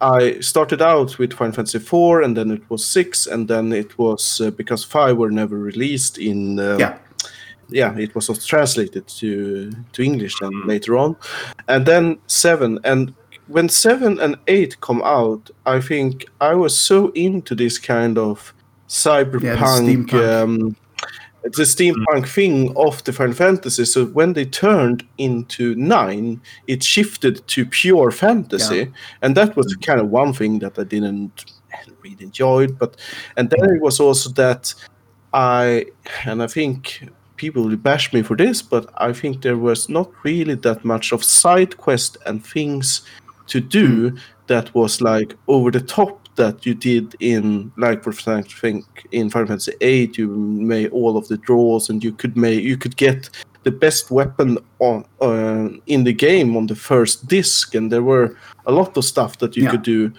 I 0.00 0.40
started 0.40 0.80
out 0.82 1.18
with 1.18 1.32
Final 1.32 1.54
Fantasy 1.54 1.78
4 1.78 2.22
and 2.22 2.36
then 2.36 2.50
it 2.50 2.62
was 2.70 2.86
6 2.86 3.26
and 3.26 3.48
then 3.48 3.72
it 3.72 3.98
was 3.98 4.40
uh, 4.40 4.50
because 4.50 4.84
5 4.84 5.16
were 5.16 5.30
never 5.30 5.56
released 5.58 6.18
in 6.18 6.58
uh, 6.60 6.76
Yeah. 6.78 6.94
yeah 7.70 7.98
it 7.98 8.14
was 8.14 8.46
translated 8.46 9.04
to 9.20 9.30
to 9.92 10.02
English 10.02 10.34
then 10.40 10.66
later 10.66 10.96
on 10.96 11.16
and 11.66 11.86
then 11.86 12.18
7 12.26 12.78
and 12.84 13.12
when 13.48 13.68
7 13.68 14.18
and 14.20 14.36
8 14.46 14.80
come 14.80 15.02
out 15.02 15.50
I 15.66 15.80
think 15.80 16.26
I 16.40 16.54
was 16.54 16.78
so 16.78 17.10
into 17.14 17.54
this 17.54 17.78
kind 17.78 18.18
of 18.18 18.52
cyberpunk 18.88 19.42
Yeah, 19.42 19.56
steampunk. 19.56 20.42
um, 20.42 20.76
the 21.42 21.62
steampunk 21.64 22.26
thing 22.28 22.74
of 22.76 23.02
the 23.04 23.12
Final 23.12 23.34
Fantasy. 23.34 23.84
So 23.84 24.06
when 24.06 24.32
they 24.32 24.44
turned 24.44 25.04
into 25.18 25.74
nine, 25.76 26.40
it 26.66 26.82
shifted 26.82 27.46
to 27.48 27.64
pure 27.64 28.10
fantasy, 28.10 28.76
Yeah. 28.76 28.84
and 29.22 29.34
that 29.36 29.56
was 29.56 29.74
kind 29.76 30.00
of 30.00 30.10
one 30.10 30.32
thing 30.32 30.58
that 30.58 30.78
I 30.78 30.84
didn't 30.84 31.44
really 32.02 32.24
enjoy. 32.24 32.66
But 32.66 32.96
and 33.36 33.48
then 33.50 33.70
it 33.76 33.80
was 33.80 34.00
also 34.00 34.30
that 34.30 34.74
I 35.32 35.86
and 36.24 36.42
I 36.42 36.48
think 36.48 37.08
people 37.36 37.62
will 37.62 37.76
bash 37.76 38.12
me 38.12 38.22
for 38.22 38.36
this, 38.36 38.60
but 38.60 38.86
I 38.98 39.12
think 39.12 39.42
there 39.42 39.56
was 39.56 39.88
not 39.88 40.10
really 40.24 40.56
that 40.56 40.84
much 40.84 41.12
of 41.12 41.22
side 41.22 41.76
quest 41.76 42.16
and 42.26 42.44
things 42.44 43.02
to 43.48 43.60
do 43.60 44.16
that 44.46 44.72
was 44.74 45.00
like 45.00 45.34
over 45.46 45.70
the 45.70 45.80
top 45.80 46.20
that 46.36 46.64
you 46.64 46.74
did 46.74 47.14
in 47.20 47.72
like 47.76 48.02
for 48.04 48.10
example 48.10 48.52
I 48.56 48.60
think 48.60 48.84
in 49.12 49.28
Final 49.30 49.48
Fantasy 49.48 49.72
VIII, 49.80 50.10
you 50.14 50.28
made 50.28 50.90
all 50.92 51.16
of 51.16 51.26
the 51.28 51.36
draws 51.38 51.90
and 51.90 52.02
you 52.04 52.12
could 52.12 52.36
make 52.36 52.62
you 52.62 52.76
could 52.76 52.96
get 52.96 53.28
the 53.64 53.72
best 53.72 54.10
weapon 54.10 54.58
on 54.78 55.04
uh, 55.20 55.68
in 55.86 56.04
the 56.04 56.12
game 56.12 56.56
on 56.56 56.66
the 56.68 56.76
first 56.76 57.26
disc 57.26 57.74
and 57.74 57.90
there 57.90 58.02
were 58.04 58.36
a 58.66 58.72
lot 58.72 58.96
of 58.96 59.04
stuff 59.04 59.38
that 59.38 59.56
you 59.56 59.64
Yeah. 59.64 59.70
could 59.72 59.82
do 59.82 60.12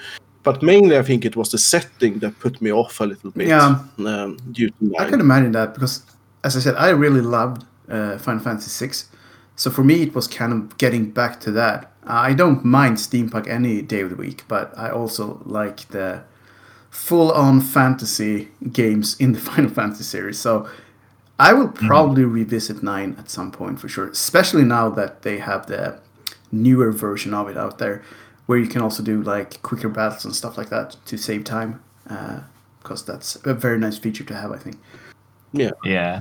but 0.43 0.61
mainly 0.61 0.97
I 0.97 1.03
think 1.03 1.25
it 1.25 1.35
was 1.35 1.49
the 1.51 1.57
setting 1.57 2.19
that 2.19 2.37
put 2.39 2.61
me 2.61 2.71
off 2.71 2.99
a 3.01 3.05
little 3.05 3.31
bit 3.31 3.47
Yeah. 3.47 3.79
um, 3.99 4.37
due 4.51 4.69
to 4.69 4.95
I 4.99 5.05
can 5.09 5.19
imagine 5.21 5.51
that 5.53 5.73
because, 5.73 6.03
as 6.43 6.55
I 6.57 6.59
said, 6.59 6.75
I 6.75 6.89
really 6.89 7.21
loved 7.21 7.63
uh, 7.89 8.17
Final 8.17 8.41
Fantasy 8.43 8.85
VI. 8.87 8.93
So 9.55 9.69
for 9.69 9.83
me, 9.83 9.95
it 10.03 10.15
was 10.15 10.27
kind 10.27 10.53
of 10.53 10.77
getting 10.77 11.11
back 11.11 11.39
to 11.41 11.51
that. 11.51 11.91
Uh, 12.09 12.13
I 12.13 12.33
don't 12.33 12.65
mind 12.65 12.97
steampunk 12.97 13.47
any 13.47 13.81
day 13.81 14.01
of 14.01 14.09
the 14.09 14.15
week, 14.15 14.43
but 14.47 14.75
I 14.77 14.89
also 14.89 15.41
like 15.45 15.87
the 15.89 16.23
full-on 16.89 17.61
fantasy 17.61 18.49
games 18.71 19.15
in 19.19 19.33
the 19.33 19.39
Final 19.51 19.69
Fantasy 19.69 20.03
series. 20.03 20.39
So 20.39 20.67
I 21.37 21.53
will 21.53 21.67
hmm. 21.67 21.87
probably 21.87 22.25
revisit 22.25 22.81
nine 22.81 23.15
at 23.19 23.29
some 23.29 23.51
point 23.51 23.79
for 23.79 23.87
sure, 23.87 24.09
especially 24.09 24.63
now 24.63 24.89
that 24.89 25.21
they 25.21 25.37
have 25.37 25.67
the 25.67 25.99
newer 26.51 26.91
version 26.91 27.33
of 27.33 27.47
it 27.47 27.57
out 27.57 27.77
there, 27.77 28.03
where 28.47 28.57
you 28.57 28.67
can 28.67 28.81
also 28.81 29.03
do 29.03 29.21
like 29.21 29.61
quicker 29.61 29.87
battles 29.87 30.25
and 30.25 30.35
stuff 30.35 30.57
like 30.57 30.69
that 30.69 30.95
to 31.05 31.17
save 31.17 31.43
time. 31.43 31.81
Uh, 32.09 32.39
because 32.81 33.03
that's 33.05 33.35
a 33.45 33.53
very 33.53 33.77
nice 33.77 33.97
feature 33.97 34.23
to 34.23 34.33
have, 34.33 34.51
I 34.51 34.57
think. 34.57 34.77
yeah 35.51 35.71
Yeah. 35.83 36.19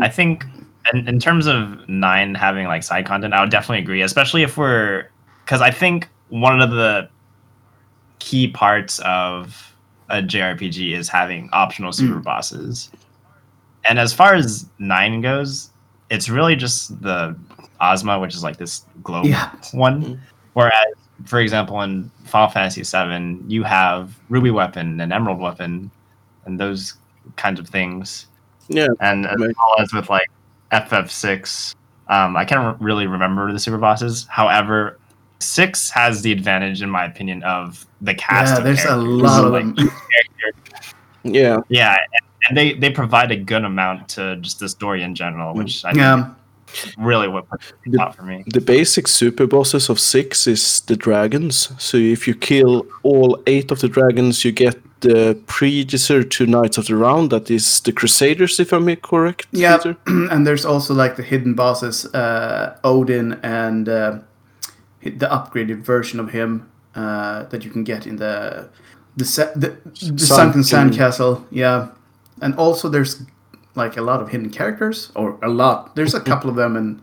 I 0.00 0.08
think 0.08 0.44
in, 0.92 1.06
in 1.08 1.18
terms 1.18 1.46
of 1.46 1.88
nine 1.88 2.34
having 2.34 2.66
like 2.66 2.82
side 2.82 3.06
content, 3.06 3.34
I 3.34 3.40
would 3.40 3.50
definitely 3.50 3.78
agree, 3.82 4.02
especially 4.02 4.42
if 4.42 4.56
we're 4.56 5.08
because 5.44 5.60
I 5.60 5.70
think 5.70 6.08
one 6.28 6.60
of 6.60 6.70
the 6.70 7.08
key 8.18 8.48
parts 8.48 9.00
of 9.00 9.74
a 10.08 10.22
JRPG 10.22 10.92
is 10.92 11.08
having 11.08 11.48
optional 11.52 11.92
super 11.92 12.20
Mm. 12.20 12.24
bosses. 12.24 12.90
and 13.84 13.98
as 13.98 14.12
far 14.12 14.34
as 14.34 14.66
nine 14.78 15.20
goes, 15.22 15.70
it's 16.08 16.28
really 16.28 16.54
just 16.54 17.02
the 17.02 17.34
Ozma, 17.80 18.20
which 18.20 18.32
is 18.32 18.44
like 18.44 18.56
this 18.56 18.84
globe 19.02 19.24
Yeah. 19.26 19.50
one. 19.72 20.02
Mhm. 20.04 20.18
Whereas, 20.52 20.94
for 21.24 21.40
example, 21.40 21.82
in 21.82 22.08
Final 22.24 22.48
Fantasy 22.48 22.82
VII, 22.84 23.38
you 23.48 23.64
have 23.64 24.14
Ruby 24.28 24.52
Weapon 24.52 25.00
and 25.00 25.12
Emerald 25.12 25.40
Weapon, 25.40 25.90
and 26.46 26.60
those 26.60 26.94
kinds 27.34 27.58
of 27.58 27.66
things. 27.68 28.26
Yeah, 28.68 28.86
And 29.00 29.26
as 29.26 29.36
well 29.40 29.80
as 29.80 29.92
with 29.92 30.08
like 30.08 30.30
FF6, 30.72 31.74
um, 32.08 32.36
I 32.36 32.44
can't 32.44 32.80
re- 32.80 32.84
really 32.86 33.06
remember 33.06 33.52
the 33.52 33.58
super 33.58 33.78
bosses. 33.78 34.26
However, 34.30 34.98
six 35.38 35.90
has 35.90 36.22
the 36.22 36.32
advantage, 36.32 36.82
in 36.82 36.90
my 36.90 37.04
opinion, 37.04 37.42
of 37.44 37.86
the 38.00 38.14
cast. 38.14 38.52
Yeah, 38.52 38.58
of 38.58 38.64
there's 38.64 38.84
a 38.84 38.96
lot 38.96 39.44
of 39.44 39.52
Like, 39.52 39.74
them. 39.76 39.90
yeah. 41.24 41.58
yeah, 41.68 41.96
and, 42.12 42.48
and 42.48 42.56
they 42.56 42.72
they 42.74 42.90
provide 42.90 43.30
a 43.30 43.36
good 43.36 43.64
amount 43.64 44.08
to 44.10 44.36
just 44.36 44.58
the 44.58 44.68
story 44.68 45.02
in 45.02 45.14
general, 45.14 45.54
which 45.54 45.84
I 45.84 45.90
think 45.90 45.98
Yeah. 46.00 46.30
really 46.98 47.28
what 47.28 47.48
puts 47.48 47.72
it 47.84 48.00
out 48.00 48.16
for 48.16 48.22
me. 48.22 48.44
The 48.46 48.60
basic 48.60 49.06
super 49.08 49.46
bosses 49.46 49.88
of 49.88 50.00
six 50.00 50.46
is 50.46 50.80
the 50.82 50.96
dragons. 50.96 51.70
So 51.78 51.96
if 51.96 52.26
you 52.26 52.34
kill 52.34 52.86
all 53.02 53.40
eight 53.46 53.70
of 53.70 53.80
the 53.80 53.88
dragons, 53.88 54.44
you 54.44 54.52
get 54.52 54.76
the 55.02 55.38
predecessor 55.46 56.22
to 56.22 56.46
Knights 56.46 56.78
of 56.78 56.86
the 56.86 56.96
Round. 56.96 57.30
That 57.30 57.50
is 57.50 57.80
the 57.80 57.92
Crusaders, 57.92 58.58
if 58.58 58.72
I'm 58.72 58.94
correct. 58.96 59.46
Yeah, 59.52 59.76
Peter? 59.82 59.96
and 60.06 60.46
there's 60.46 60.64
also 60.64 60.94
like 60.94 61.16
the 61.16 61.22
hidden 61.22 61.54
bosses, 61.54 62.06
uh, 62.14 62.78
Odin, 62.82 63.34
and 63.42 63.88
uh, 63.88 64.18
the 65.02 65.28
upgraded 65.28 65.82
version 65.82 66.20
of 66.20 66.30
him 66.30 66.70
uh, 66.94 67.44
that 67.44 67.64
you 67.64 67.70
can 67.70 67.84
get 67.84 68.06
in 68.06 68.16
the 68.16 68.68
the 69.16 69.24
the, 69.56 69.76
the 70.12 70.18
sunken 70.18 70.62
Sunken- 70.64 70.98
sandcastle. 70.98 71.44
Yeah, 71.50 71.88
and 72.40 72.54
also 72.54 72.88
there's 72.88 73.22
like 73.74 73.96
a 73.96 74.02
lot 74.02 74.20
of 74.22 74.28
hidden 74.30 74.50
characters, 74.50 75.10
or 75.14 75.38
a 75.42 75.48
lot. 75.48 75.94
There's 75.96 76.14
a 76.14 76.20
couple 76.20 76.48
of 76.48 76.56
them, 76.56 76.76
and 76.76 77.02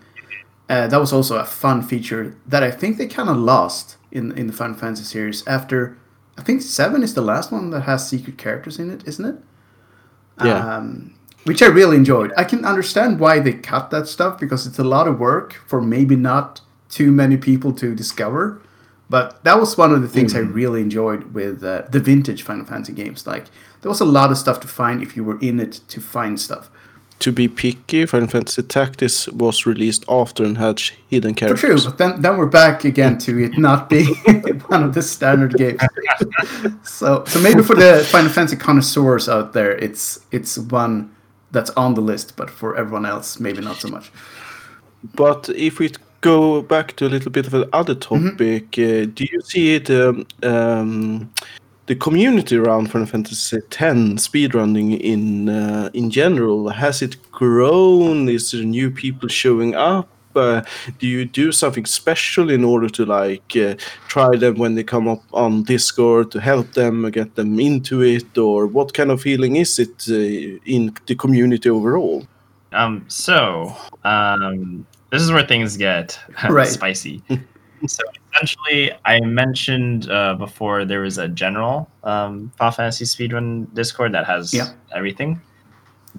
uh, 0.69 0.87
that 0.87 0.99
was 0.99 1.11
also 1.13 1.37
a 1.37 1.45
fun 1.45 1.81
feature 1.81 2.35
that 2.47 2.63
I 2.63 2.71
think 2.71 2.97
they 2.97 3.07
kind 3.07 3.29
of 3.29 3.37
lost 3.37 3.97
in 4.11 4.31
in 4.37 4.47
the 4.47 4.53
Final 4.53 4.75
Fantasy 4.75 5.03
series 5.03 5.45
after. 5.47 5.97
I 6.39 6.41
think 6.41 6.61
seven 6.61 7.03
is 7.03 7.13
the 7.13 7.21
last 7.21 7.51
one 7.51 7.69
that 7.71 7.81
has 7.81 8.09
secret 8.09 8.37
characters 8.37 8.79
in 8.79 8.89
it, 8.89 9.05
isn't 9.05 9.25
it? 9.25 9.35
Yeah. 10.43 10.77
Um, 10.77 11.13
which 11.43 11.61
I 11.61 11.65
really 11.65 11.97
enjoyed. 11.97 12.31
I 12.37 12.45
can 12.45 12.63
understand 12.63 13.19
why 13.19 13.39
they 13.39 13.51
cut 13.53 13.89
that 13.89 14.07
stuff 14.07 14.39
because 14.39 14.65
it's 14.65 14.79
a 14.79 14.83
lot 14.85 15.05
of 15.05 15.19
work 15.19 15.53
for 15.67 15.81
maybe 15.81 16.15
not 16.15 16.61
too 16.87 17.11
many 17.11 17.35
people 17.35 17.73
to 17.73 17.93
discover. 17.93 18.61
But 19.09 19.43
that 19.43 19.59
was 19.59 19.77
one 19.77 19.91
of 19.91 20.01
the 20.01 20.07
things 20.07 20.33
I 20.33 20.39
really 20.39 20.81
enjoyed 20.81 21.33
with 21.33 21.61
uh, 21.61 21.83
the 21.89 21.99
vintage 21.99 22.43
Final 22.43 22.65
Fantasy 22.65 22.93
games. 22.93 23.27
Like 23.27 23.47
there 23.81 23.89
was 23.89 23.99
a 23.99 24.05
lot 24.05 24.31
of 24.31 24.37
stuff 24.37 24.61
to 24.61 24.67
find 24.67 25.01
if 25.01 25.17
you 25.17 25.25
were 25.25 25.39
in 25.41 25.59
it 25.59 25.81
to 25.89 25.99
find 25.99 26.39
stuff. 26.39 26.69
To 27.19 27.31
be 27.33 27.47
picky, 27.49 28.05
Final 28.05 28.29
Fantasy 28.29 28.63
Tactics 28.63 29.27
was 29.27 29.65
released 29.65 30.05
after 30.07 30.43
and 30.45 30.57
had 30.57 30.79
hidden 31.09 31.33
For 31.33 31.39
characters. 31.39 31.59
true, 31.83 31.91
but 31.91 31.97
then 31.97 32.21
then 32.21 32.37
we're 32.37 32.45
back 32.49 32.85
again 32.85 33.17
to 33.19 33.37
it 33.43 33.57
not 33.57 33.89
being 33.89 34.15
one 34.67 34.83
of 34.83 34.93
the 34.93 35.01
standard 35.01 35.53
games. 35.57 35.81
so 36.83 37.23
so 37.25 37.39
maybe 37.41 37.61
for 37.61 37.75
the 37.75 38.05
Final 38.11 38.29
Fantasy 38.31 38.55
connoisseurs 38.55 39.27
out 39.27 39.51
there, 39.53 39.71
it's 39.77 40.19
it's 40.31 40.57
one 40.57 41.09
that's 41.51 41.71
on 41.71 41.93
the 41.95 42.01
list, 42.01 42.37
but 42.37 42.49
for 42.49 42.77
everyone 42.77 43.05
else, 43.05 43.39
maybe 43.39 43.61
not 43.61 43.77
so 43.77 43.89
much. 43.89 44.11
But 45.15 45.49
if 45.49 45.79
we 45.79 45.91
go 46.21 46.61
back 46.61 46.95
to 46.97 47.05
a 47.05 47.09
little 47.09 47.31
bit 47.31 47.47
of 47.47 47.53
another 47.53 47.95
Mm-hmm. 47.95 48.29
topic, 48.29 48.65
uh, 48.77 49.11
do 49.13 49.25
you 49.31 49.41
see 49.41 49.75
it, 49.75 49.89
um, 49.89 50.25
um, 50.43 51.29
the 51.89 51.95
community 51.95 52.55
around 52.55 52.91
Final 52.91 53.07
Fantasy 53.07 53.57
X 53.57 53.67
speedrunning 54.27 54.99
in 55.01 55.49
uh, 55.49 55.89
in 55.95 56.11
general? 56.11 56.69
Has 56.69 57.01
it 57.01 57.17
grown? 57.31 58.29
Is 58.29 58.51
there 58.51 58.63
new 58.63 58.91
people 58.91 59.27
showing 59.27 59.73
up? 59.73 60.07
Uh, 60.35 60.61
do 60.99 61.07
you 61.07 61.25
do 61.25 61.51
something 61.51 61.85
special 61.87 62.51
in 62.51 62.63
order 62.63 62.87
to 62.87 63.03
like 63.05 63.57
uh, 63.57 63.73
try 64.07 64.35
them 64.37 64.55
when 64.59 64.75
they 64.75 64.83
come 64.83 65.07
up 65.07 65.23
on 65.33 65.63
Discord 65.63 66.29
to 66.31 66.39
help 66.39 66.73
them 66.73 67.09
get 67.09 67.33
them 67.35 67.59
into 67.59 68.03
it, 68.03 68.37
or 68.37 68.67
what 68.67 68.93
kind 68.93 69.09
of 69.09 69.19
feeling 69.21 69.55
is 69.55 69.79
it 69.79 70.05
uh, 70.09 70.59
in 70.65 70.93
the 71.07 71.15
community 71.15 71.69
overall? 71.71 72.23
Um, 72.71 73.03
so 73.07 73.75
um, 74.03 74.85
this 75.09 75.23
is 75.23 75.31
where 75.31 75.47
things 75.47 75.75
get 75.75 76.19
Right. 76.49 76.67
spicy. 76.67 77.23
so 77.87 78.03
essentially, 78.33 78.91
I 79.05 79.19
mentioned 79.21 80.09
uh, 80.09 80.35
before 80.35 80.85
there 80.85 81.01
was 81.01 81.17
a 81.17 81.27
general 81.27 81.89
um, 82.03 82.51
Final 82.57 82.71
Fantasy 82.71 83.05
speedrun 83.05 83.73
Discord 83.73 84.13
that 84.13 84.25
has 84.25 84.53
Yeah. 84.53 84.67
everything. 84.93 85.41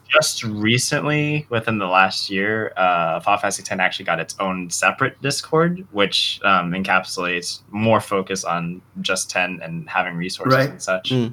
Just 0.09 0.45
recently, 0.45 1.47
within 1.51 1.79
the 1.79 1.87
last 1.87 2.31
year, 2.31 2.73
uh, 2.77 3.19
Final 3.21 3.41
Fantasy 3.41 3.63
X 3.63 3.71
actually 3.73 4.05
got 4.05 4.21
its 4.21 4.37
own 4.39 4.71
separate 4.71 5.21
Discord, 5.21 5.87
which 5.91 6.41
um, 6.45 6.73
encapsulates 6.73 7.61
more 7.71 8.01
focus 8.01 8.45
on 8.45 8.81
just 9.01 9.31
10 9.31 9.61
and 9.63 9.89
having 9.89 10.15
resources 10.15 10.55
Right. 10.57 10.71
and 10.71 10.83
such 10.83 11.11
Mm. 11.11 11.33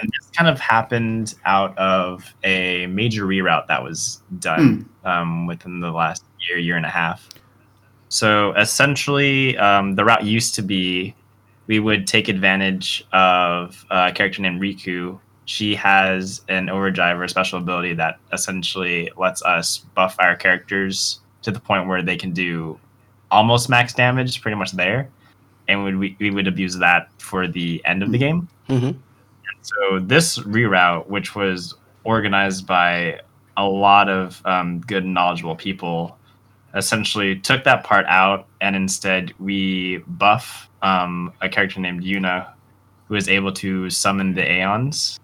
and 0.00 0.10
this 0.20 0.30
kind 0.36 0.48
of 0.50 0.60
happened 0.60 1.34
out 1.46 1.76
of 1.78 2.34
a 2.44 2.86
major 2.88 3.24
reroute 3.26 3.66
that 3.68 3.82
was 3.82 4.22
done 4.38 4.86
um, 5.04 5.46
within 5.46 5.80
the 5.80 5.90
last 5.90 6.22
year, 6.46 6.58
year 6.58 6.76
and 6.76 6.84
a 6.84 6.90
half. 6.90 7.26
So 8.08 8.52
essentially, 8.54 9.56
um, 9.58 9.94
the 9.94 10.04
route 10.04 10.24
used 10.24 10.54
to 10.56 10.62
be 10.62 11.14
we 11.68 11.78
would 11.78 12.06
take 12.06 12.28
advantage 12.28 13.06
of 13.12 13.84
a 13.90 14.10
character 14.10 14.42
named 14.42 14.60
Rikku. 14.60 15.20
She 15.44 15.74
has 15.76 16.42
an 16.48 16.68
overdrive 16.68 17.18
or 17.18 17.24
a 17.24 17.28
special 17.28 17.58
ability 17.58 17.94
that 17.94 18.18
essentially 18.32 19.10
lets 19.16 19.42
us 19.42 19.78
buff 19.94 20.16
our 20.18 20.34
characters 20.34 21.20
to 21.42 21.50
the 21.50 21.60
point 21.60 21.86
where 21.86 22.02
they 22.02 22.16
can 22.16 22.32
do 22.32 22.80
almost 23.30 23.68
max 23.68 23.94
damage, 23.94 24.40
pretty 24.40 24.56
much 24.56 24.72
there. 24.72 25.10
And 25.68 25.84
would 25.84 25.96
we, 25.96 26.16
we 26.18 26.30
would 26.30 26.48
abuse 26.48 26.76
that 26.78 27.08
for 27.18 27.46
the 27.46 27.82
end 27.84 28.02
of 28.02 28.10
the 28.10 28.18
game. 28.18 28.48
hmm 28.66 28.90
So 29.60 30.00
this 30.00 30.38
reroute, 30.38 31.06
which 31.06 31.34
was 31.34 31.74
organized 32.04 32.66
by 32.66 33.20
a 33.58 33.66
lot 33.66 34.08
of 34.08 34.40
um, 34.46 34.80
good 34.80 35.04
and 35.04 35.12
knowledgeable 35.12 35.56
people, 35.56 36.17
essentially 36.74 37.36
took 37.36 37.64
that 37.64 37.84
part 37.84 38.06
out, 38.06 38.46
and 38.60 38.76
instead 38.76 39.32
we 39.38 39.98
buff 40.06 40.68
um, 40.82 41.32
a 41.40 41.48
character 41.48 41.80
named 41.80 42.02
Yuna, 42.02 42.46
who 43.08 43.14
is 43.14 43.28
able 43.28 43.52
to 43.52 43.88
summon 43.90 44.34
the 44.34 44.42
Aeons 44.48 45.18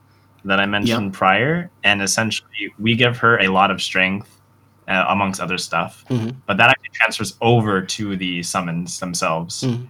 that 0.45 0.59
I 0.61 0.67
mentioned 0.67 1.13
prior, 1.15 1.71
and 1.85 2.03
essentially 2.03 2.73
we 2.79 2.95
give 2.97 3.17
her 3.19 3.39
a 3.41 3.49
lot 3.49 3.71
of 3.71 3.81
strength, 3.83 4.41
uh, 4.89 5.05
amongst 5.09 5.41
other 5.41 5.57
stuff. 5.59 6.05
Mhm. 6.11 6.35
But 6.47 6.57
that 6.59 6.69
actually 6.71 6.91
transfers 6.93 7.37
over 7.41 7.81
to 7.81 8.17
the 8.17 8.43
summons 8.43 9.01
themselves 9.01 9.63
Mhm. 9.63 9.87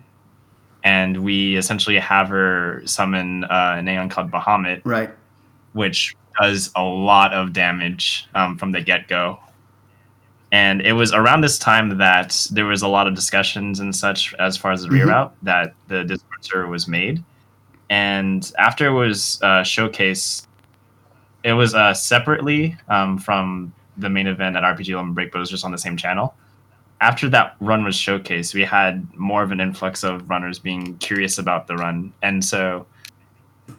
and 0.84 1.24
we 1.24 1.56
essentially 1.56 1.98
have 1.98 2.28
her 2.28 2.82
summon 2.84 3.44
uh, 3.44 3.74
an 3.78 3.88
Aeon 3.88 4.08
called 4.08 4.30
Bahamut, 4.30 4.82
Right. 4.84 5.10
which 5.72 6.14
does 6.40 6.70
a 6.76 6.82
lot 6.82 7.32
of 7.32 7.52
damage 7.52 8.26
um, 8.34 8.56
from 8.58 8.70
the 8.72 8.80
get 8.80 9.08
go. 9.08 9.40
And 10.54 10.80
it 10.82 10.92
was 10.92 11.12
around 11.12 11.40
this 11.40 11.58
time 11.58 11.98
that 11.98 12.46
there 12.52 12.64
was 12.66 12.82
a 12.82 12.88
lot 12.88 13.08
of 13.08 13.14
discussions 13.14 13.80
and 13.80 13.94
such 13.94 14.32
as 14.38 14.56
far 14.56 14.70
as 14.70 14.82
the 14.82 14.88
Mhm. 14.88 15.06
reroute 15.06 15.32
that 15.42 15.74
the 15.88 16.04
Discord 16.04 16.44
server 16.44 16.68
was 16.68 16.86
made. 16.86 17.24
And 17.90 18.40
after 18.56 18.86
it 18.86 18.92
was 18.92 19.40
uh, 19.42 19.62
showcased, 19.74 20.46
it 21.42 21.54
was 21.54 21.74
uh, 21.74 21.92
separately 21.92 22.76
um, 22.88 23.18
from 23.18 23.72
the 23.96 24.08
main 24.08 24.28
event 24.28 24.56
at 24.56 24.62
RPG 24.62 24.94
Limit 24.94 25.14
Break, 25.14 25.32
but 25.32 25.38
it 25.38 25.40
was 25.40 25.50
just 25.50 25.64
on 25.64 25.72
the 25.72 25.78
same 25.78 25.96
channel 25.96 26.34
after 27.00 27.28
that 27.28 27.56
run 27.60 27.84
was 27.84 27.96
showcased, 27.96 28.54
we 28.54 28.62
had 28.64 29.06
more 29.14 29.42
of 29.42 29.50
an 29.50 29.60
influx 29.60 30.04
of 30.04 30.30
runners 30.30 30.58
being 30.58 30.96
curious 30.98 31.36
about 31.36 31.66
the 31.66 31.76
run. 31.76 32.12
And 32.22 32.42
so 32.42 32.86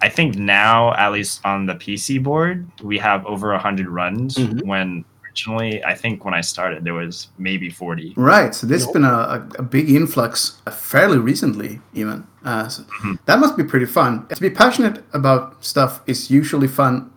I 0.01 0.09
think 0.09 0.35
now, 0.35 0.93
at 0.93 1.11
least 1.11 1.43
on 1.43 1.65
the 1.65 1.73
PC 1.75 2.21
board, 2.21 2.67
we 2.83 2.97
have 2.99 3.25
over 3.25 3.51
100 3.53 3.87
runs 3.87 4.35
Mhm. 4.35 4.63
when 4.65 5.05
originally, 5.35 5.83
I 5.83 5.93
think 5.95 6.23
when 6.25 6.33
I 6.33 6.41
started, 6.41 6.83
there 6.83 6.93
was 6.93 7.27
maybe 7.37 7.69
40. 7.69 8.13
Right. 8.15 8.53
So 8.55 8.67
there's 8.67 8.85
Nope. 8.85 8.93
been 8.93 9.03
a, 9.03 9.07
a, 9.07 9.47
a 9.59 9.63
big 9.63 9.89
influx 9.89 10.61
uh, 10.65 10.71
fairly 10.71 11.17
recently, 11.17 11.79
even. 11.93 12.25
Uh, 12.43 12.67
so 12.67 12.83
Mhm. 12.83 13.17
That 13.25 13.39
must 13.39 13.57
be 13.57 13.63
pretty 13.63 13.85
fun. 13.85 14.25
To 14.35 14.41
be 14.41 14.49
passionate 14.49 15.03
about 15.13 15.63
stuff 15.63 16.01
is 16.07 16.29
usually 16.31 16.67
fun 16.67 17.09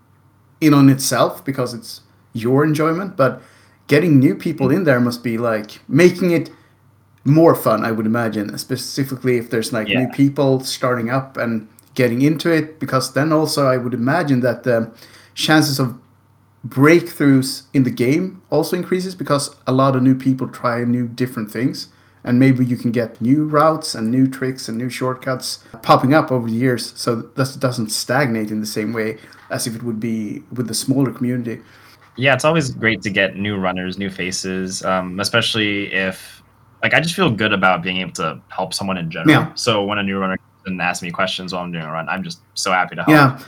in 0.61 0.75
on 0.75 0.89
itself 0.89 1.45
because 1.45 1.75
it's 1.75 2.01
your 2.33 2.65
enjoyment, 2.65 3.17
but 3.17 3.41
getting 3.87 4.19
new 4.19 4.35
people 4.35 4.71
in 4.71 4.85
there 4.85 5.01
must 5.01 5.23
be 5.23 5.39
like 5.39 5.81
making 5.89 6.31
it 6.33 6.51
more 7.25 7.55
fun, 7.55 7.85
I 7.85 7.93
would 7.93 8.07
imagine, 8.07 8.57
specifically 8.59 9.39
if 9.39 9.51
there's 9.51 9.73
like 9.73 9.87
new 9.89 10.09
people 10.09 10.61
starting 10.61 11.11
up 11.11 11.37
and 11.37 11.69
getting 11.95 12.23
into 12.23 12.51
it, 12.51 12.81
because 12.81 13.13
then 13.13 13.33
also 13.33 13.67
I 13.67 13.77
would 13.77 13.93
imagine 13.95 14.41
that 14.41 14.63
the 14.63 14.91
chances 15.35 15.79
of 15.79 15.95
breakthroughs 16.67 17.63
in 17.73 17.85
the 17.85 17.91
game 17.91 18.43
also 18.51 18.77
increases 18.77 19.15
because 19.15 19.55
a 19.67 19.73
lot 19.73 19.95
of 19.95 20.03
new 20.03 20.15
people 20.15 20.49
try 20.49 20.83
new 20.85 21.07
different 21.07 21.51
things 21.51 21.89
and 22.25 22.39
maybe 22.39 22.65
you 22.65 22.77
can 22.77 22.91
get 22.91 23.21
new 23.21 23.47
routes 23.47 23.95
and 23.95 24.11
new 24.11 24.27
tricks 24.27 24.69
and 24.69 24.77
new 24.77 24.91
shortcuts 24.91 25.65
popping 25.83 26.13
up 26.13 26.33
over 26.33 26.49
the 26.49 26.53
years 26.55 26.93
so 26.99 27.15
that 27.15 27.57
doesn't 27.61 27.91
stagnate 27.91 28.51
in 28.51 28.61
the 28.61 28.67
same 28.67 28.93
way 28.93 29.17
as 29.51 29.67
if 29.67 29.77
it 29.77 29.83
would 29.83 30.01
be 30.01 30.43
with 30.53 30.67
the 30.67 30.75
smaller 30.75 31.13
community 31.13 31.61
yeah, 32.19 32.35
it's 32.35 32.45
always 32.45 32.71
great 32.71 33.01
to 33.03 33.11
get 33.11 33.37
new 33.37 33.57
runners, 33.57 33.97
new 33.97 34.11
faces, 34.11 34.85
um, 34.85 35.21
especially 35.21 35.93
if 35.95 36.43
like 36.83 36.93
I 36.93 37.01
just 37.01 37.15
feel 37.15 37.31
good 37.31 37.53
about 37.53 37.83
being 37.83 37.99
able 37.99 38.13
to 38.15 38.41
help 38.49 38.75
someone 38.75 38.99
in 38.99 39.09
general. 39.09 39.31
Yeah. 39.31 39.55
So 39.55 39.85
when 39.85 39.99
a 39.99 40.03
new 40.03 40.19
runner 40.19 40.37
comes 40.37 40.67
and 40.67 40.83
asks 40.83 41.03
me 41.03 41.13
questions 41.13 41.53
while 41.53 41.63
I'm 41.63 41.71
doing 41.71 41.85
a 41.85 41.93
run, 41.93 42.09
I'm 42.09 42.25
just 42.25 42.41
so 42.55 42.73
happy 42.73 42.97
to 42.97 43.05
help. 43.05 43.11
Yeah. 43.11 43.41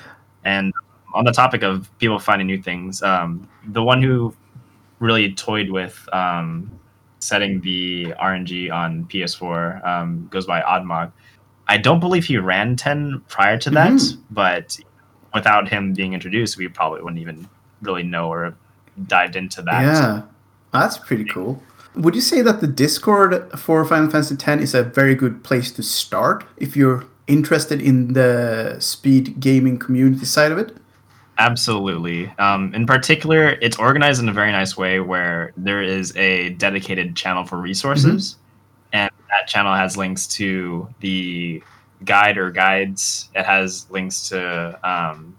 And 0.45 0.73
on 1.15 1.25
the 1.25 1.33
topic 1.33 1.63
of 1.63 1.91
people 1.99 2.19
finding 2.19 2.47
new 2.47 2.61
things, 2.63 3.03
um, 3.03 3.49
the 3.67 3.83
one 3.83 4.03
who 4.03 4.35
really 4.99 5.33
toyed 5.33 5.71
with 5.71 6.09
um, 6.13 6.71
setting 7.19 7.61
the 7.61 8.15
RNG 8.21 8.71
on 8.73 9.05
PS4 9.07 9.87
um, 9.87 10.29
goes 10.31 10.47
by 10.47 10.61
Oddmog. 10.63 11.13
I 11.69 11.77
don't 11.79 12.01
believe 12.01 12.25
he 12.25 12.37
ran 12.39 12.77
10 12.77 13.23
prior 13.29 13.57
to 13.59 13.71
that, 13.71 13.93
Mhm. 13.93 14.19
but 14.31 14.79
without 15.35 15.69
him 15.69 15.93
being 15.93 16.13
introduced, 16.15 16.57
we 16.57 16.69
probably 16.69 17.03
wouldn't 17.03 17.21
even 17.21 17.49
really 17.83 18.03
know 18.03 18.29
or 18.33 18.55
dived 19.07 19.37
into 19.37 19.63
that. 19.63 19.83
Yeah, 19.83 20.23
that's 20.73 20.99
pretty 20.99 21.25
cool. 21.25 21.63
Would 21.95 22.15
you 22.15 22.21
say 22.21 22.41
that 22.43 22.61
the 22.61 22.67
Discord 22.67 23.51
for 23.59 23.85
Final 23.85 24.11
Fantasy 24.11 24.35
X 24.35 24.63
is 24.63 24.75
a 24.75 24.83
very 24.83 25.15
good 25.15 25.43
place 25.43 25.73
to 25.73 25.83
start 25.83 26.45
if 26.57 26.77
you're 26.77 27.05
interested 27.27 27.81
in 27.81 28.13
the 28.15 28.77
speed 28.81 29.41
gaming 29.41 29.79
community 29.79 30.25
side 30.25 30.53
of 30.53 30.59
it? 30.59 30.77
Absolutely. 31.41 32.27
Um, 32.39 32.75
in 32.75 32.85
particular, 32.87 33.57
it's 33.63 33.79
organized 33.79 34.21
in 34.23 34.29
a 34.29 34.33
very 34.33 34.53
nice 34.53 34.77
way 34.77 35.01
where 35.01 35.53
there 35.57 35.83
is 35.83 36.15
a 36.17 36.51
dedicated 36.51 37.17
channel 37.17 37.45
for 37.47 37.57
resources, 37.57 38.37
and 38.93 39.11
that 39.31 39.49
channel 39.49 39.75
has 39.75 39.97
links 39.97 40.27
to 40.37 40.87
the 41.01 41.63
guide 42.05 42.37
or 42.37 42.51
guides. 42.51 43.31
It 43.35 43.47
has 43.47 43.91
links 43.91 44.29
to 44.29 44.79
um, 44.89 45.35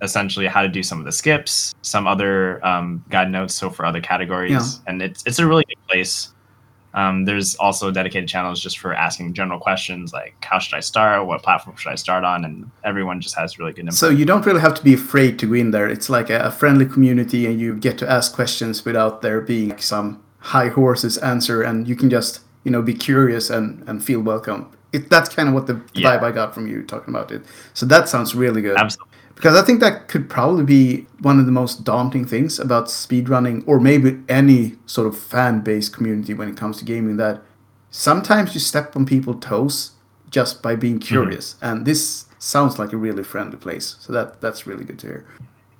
essentially 0.00 0.46
how 0.46 0.62
to 0.62 0.68
do 0.68 0.84
some 0.84 1.00
of 1.00 1.04
the 1.04 1.10
skips, 1.12 1.74
some 1.82 2.06
other 2.06 2.64
um, 2.64 3.04
guide 3.10 3.30
notes, 3.32 3.52
so 3.54 3.68
for 3.68 3.84
other 3.84 4.00
categories, 4.00 4.52
Yeah. 4.52 4.62
and 4.86 5.02
it's 5.02 5.24
it's 5.26 5.40
a 5.40 5.46
really 5.46 5.64
good 5.66 5.84
place. 5.88 6.32
Um, 6.96 7.26
there's 7.26 7.54
also 7.56 7.90
dedicated 7.90 8.26
channels 8.28 8.58
just 8.60 8.78
for 8.78 8.94
asking 8.94 9.34
general 9.34 9.60
questions 9.60 10.14
like 10.14 10.34
how 10.42 10.58
should 10.58 10.74
I 10.74 10.80
start, 10.80 11.26
what 11.26 11.42
platform 11.42 11.76
should 11.76 11.92
I 11.92 11.94
start 11.96 12.24
on, 12.24 12.44
and 12.46 12.70
everyone 12.84 13.20
just 13.20 13.36
has 13.36 13.58
really 13.58 13.72
good 13.74 13.82
info. 13.84 13.94
So 13.94 14.08
you 14.08 14.24
don't 14.24 14.44
really 14.46 14.60
have 14.62 14.74
to 14.74 14.82
be 14.82 14.94
afraid 14.94 15.38
to 15.40 15.46
go 15.46 15.52
in 15.54 15.70
there. 15.72 15.88
It's 15.88 16.08
like 16.08 16.30
a, 16.30 16.38
a 16.40 16.50
friendly 16.50 16.86
community, 16.86 17.46
and 17.46 17.60
you 17.60 17.74
get 17.76 17.98
to 17.98 18.10
ask 18.10 18.34
questions 18.34 18.84
without 18.84 19.20
there 19.20 19.40
being 19.42 19.76
some 19.78 20.22
high 20.38 20.68
horses 20.70 21.18
answer, 21.18 21.62
and 21.62 21.86
you 21.86 21.96
can 21.96 22.08
just 22.08 22.40
you 22.64 22.70
know 22.70 22.80
be 22.82 22.94
curious 22.94 23.50
and 23.50 23.86
and 23.88 24.02
feel 24.02 24.20
welcome. 24.20 24.70
It, 24.92 25.10
that's 25.10 25.28
kind 25.34 25.48
of 25.48 25.54
what 25.54 25.66
the 25.66 25.78
Yeah. 25.92 26.16
vibe 26.16 26.22
I 26.22 26.32
got 26.32 26.54
from 26.54 26.66
you 26.66 26.82
talking 26.82 27.12
about 27.14 27.30
it. 27.30 27.42
So 27.74 27.84
that 27.86 28.08
sounds 28.08 28.34
really 28.34 28.62
good. 28.62 28.78
Absolutely. 28.78 29.05
Because 29.36 29.54
I 29.54 29.64
think 29.64 29.80
that 29.80 30.08
could 30.08 30.28
probably 30.28 30.64
be 30.64 31.06
one 31.20 31.38
of 31.38 31.46
the 31.46 31.52
most 31.52 31.84
daunting 31.84 32.24
things 32.24 32.58
about 32.58 32.86
speedrunning, 32.86 33.62
or 33.66 33.78
maybe 33.78 34.18
any 34.28 34.76
sort 34.86 35.06
of 35.06 35.16
fan 35.16 35.60
based 35.60 35.92
community 35.92 36.32
when 36.34 36.48
it 36.48 36.56
comes 36.56 36.78
to 36.78 36.84
gaming, 36.84 37.18
that 37.18 37.42
sometimes 37.90 38.54
you 38.54 38.60
step 38.60 38.96
on 38.96 39.04
people's 39.06 39.44
toes 39.44 39.90
just 40.30 40.62
by 40.62 40.74
being 40.74 40.98
curious. 40.98 41.56
And 41.60 41.84
this 41.86 42.24
sounds 42.38 42.78
like 42.78 42.92
a 42.94 42.96
really 42.96 43.22
friendly 43.22 43.58
place. 43.58 43.96
So 44.00 44.12
that 44.14 44.40
that's 44.40 44.66
really 44.66 44.84
good 44.84 44.98
to 45.00 45.06
hear. 45.06 45.26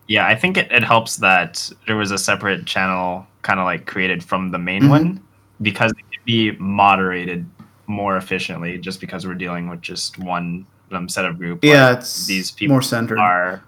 Yeah, 0.07 0.27
I 0.27 0.35
think 0.37 0.57
it, 0.59 0.71
it 0.71 0.85
helps 0.85 1.17
that 1.17 1.69
there 1.87 1.97
was 1.97 2.11
a 2.11 2.19
separate 2.19 2.67
channel 2.67 3.27
kind 3.43 3.59
of 3.59 3.65
like 3.65 3.87
created 3.87 4.23
from 4.23 4.51
the 4.51 4.59
main 4.59 4.83
Mhm. 4.83 4.89
one 4.91 5.21
because 5.63 5.93
it 5.93 6.05
could 6.13 6.25
be 6.27 6.53
moderated 6.59 7.47
more 7.87 8.17
efficiently 8.19 8.77
just 8.79 9.01
because 9.01 9.27
we're 9.27 9.35
dealing 9.35 9.69
with 9.71 9.81
just 9.81 10.19
one 10.19 10.67
um, 10.93 11.09
set 11.09 11.24
of 11.24 11.39
group. 11.39 11.64
Yeah, 11.64 11.89
Like, 11.91 11.99
it's 11.99 12.26
these 12.26 12.51
people 12.51 12.74
more 12.74 12.82
centered. 12.82 13.18
are 13.18 13.62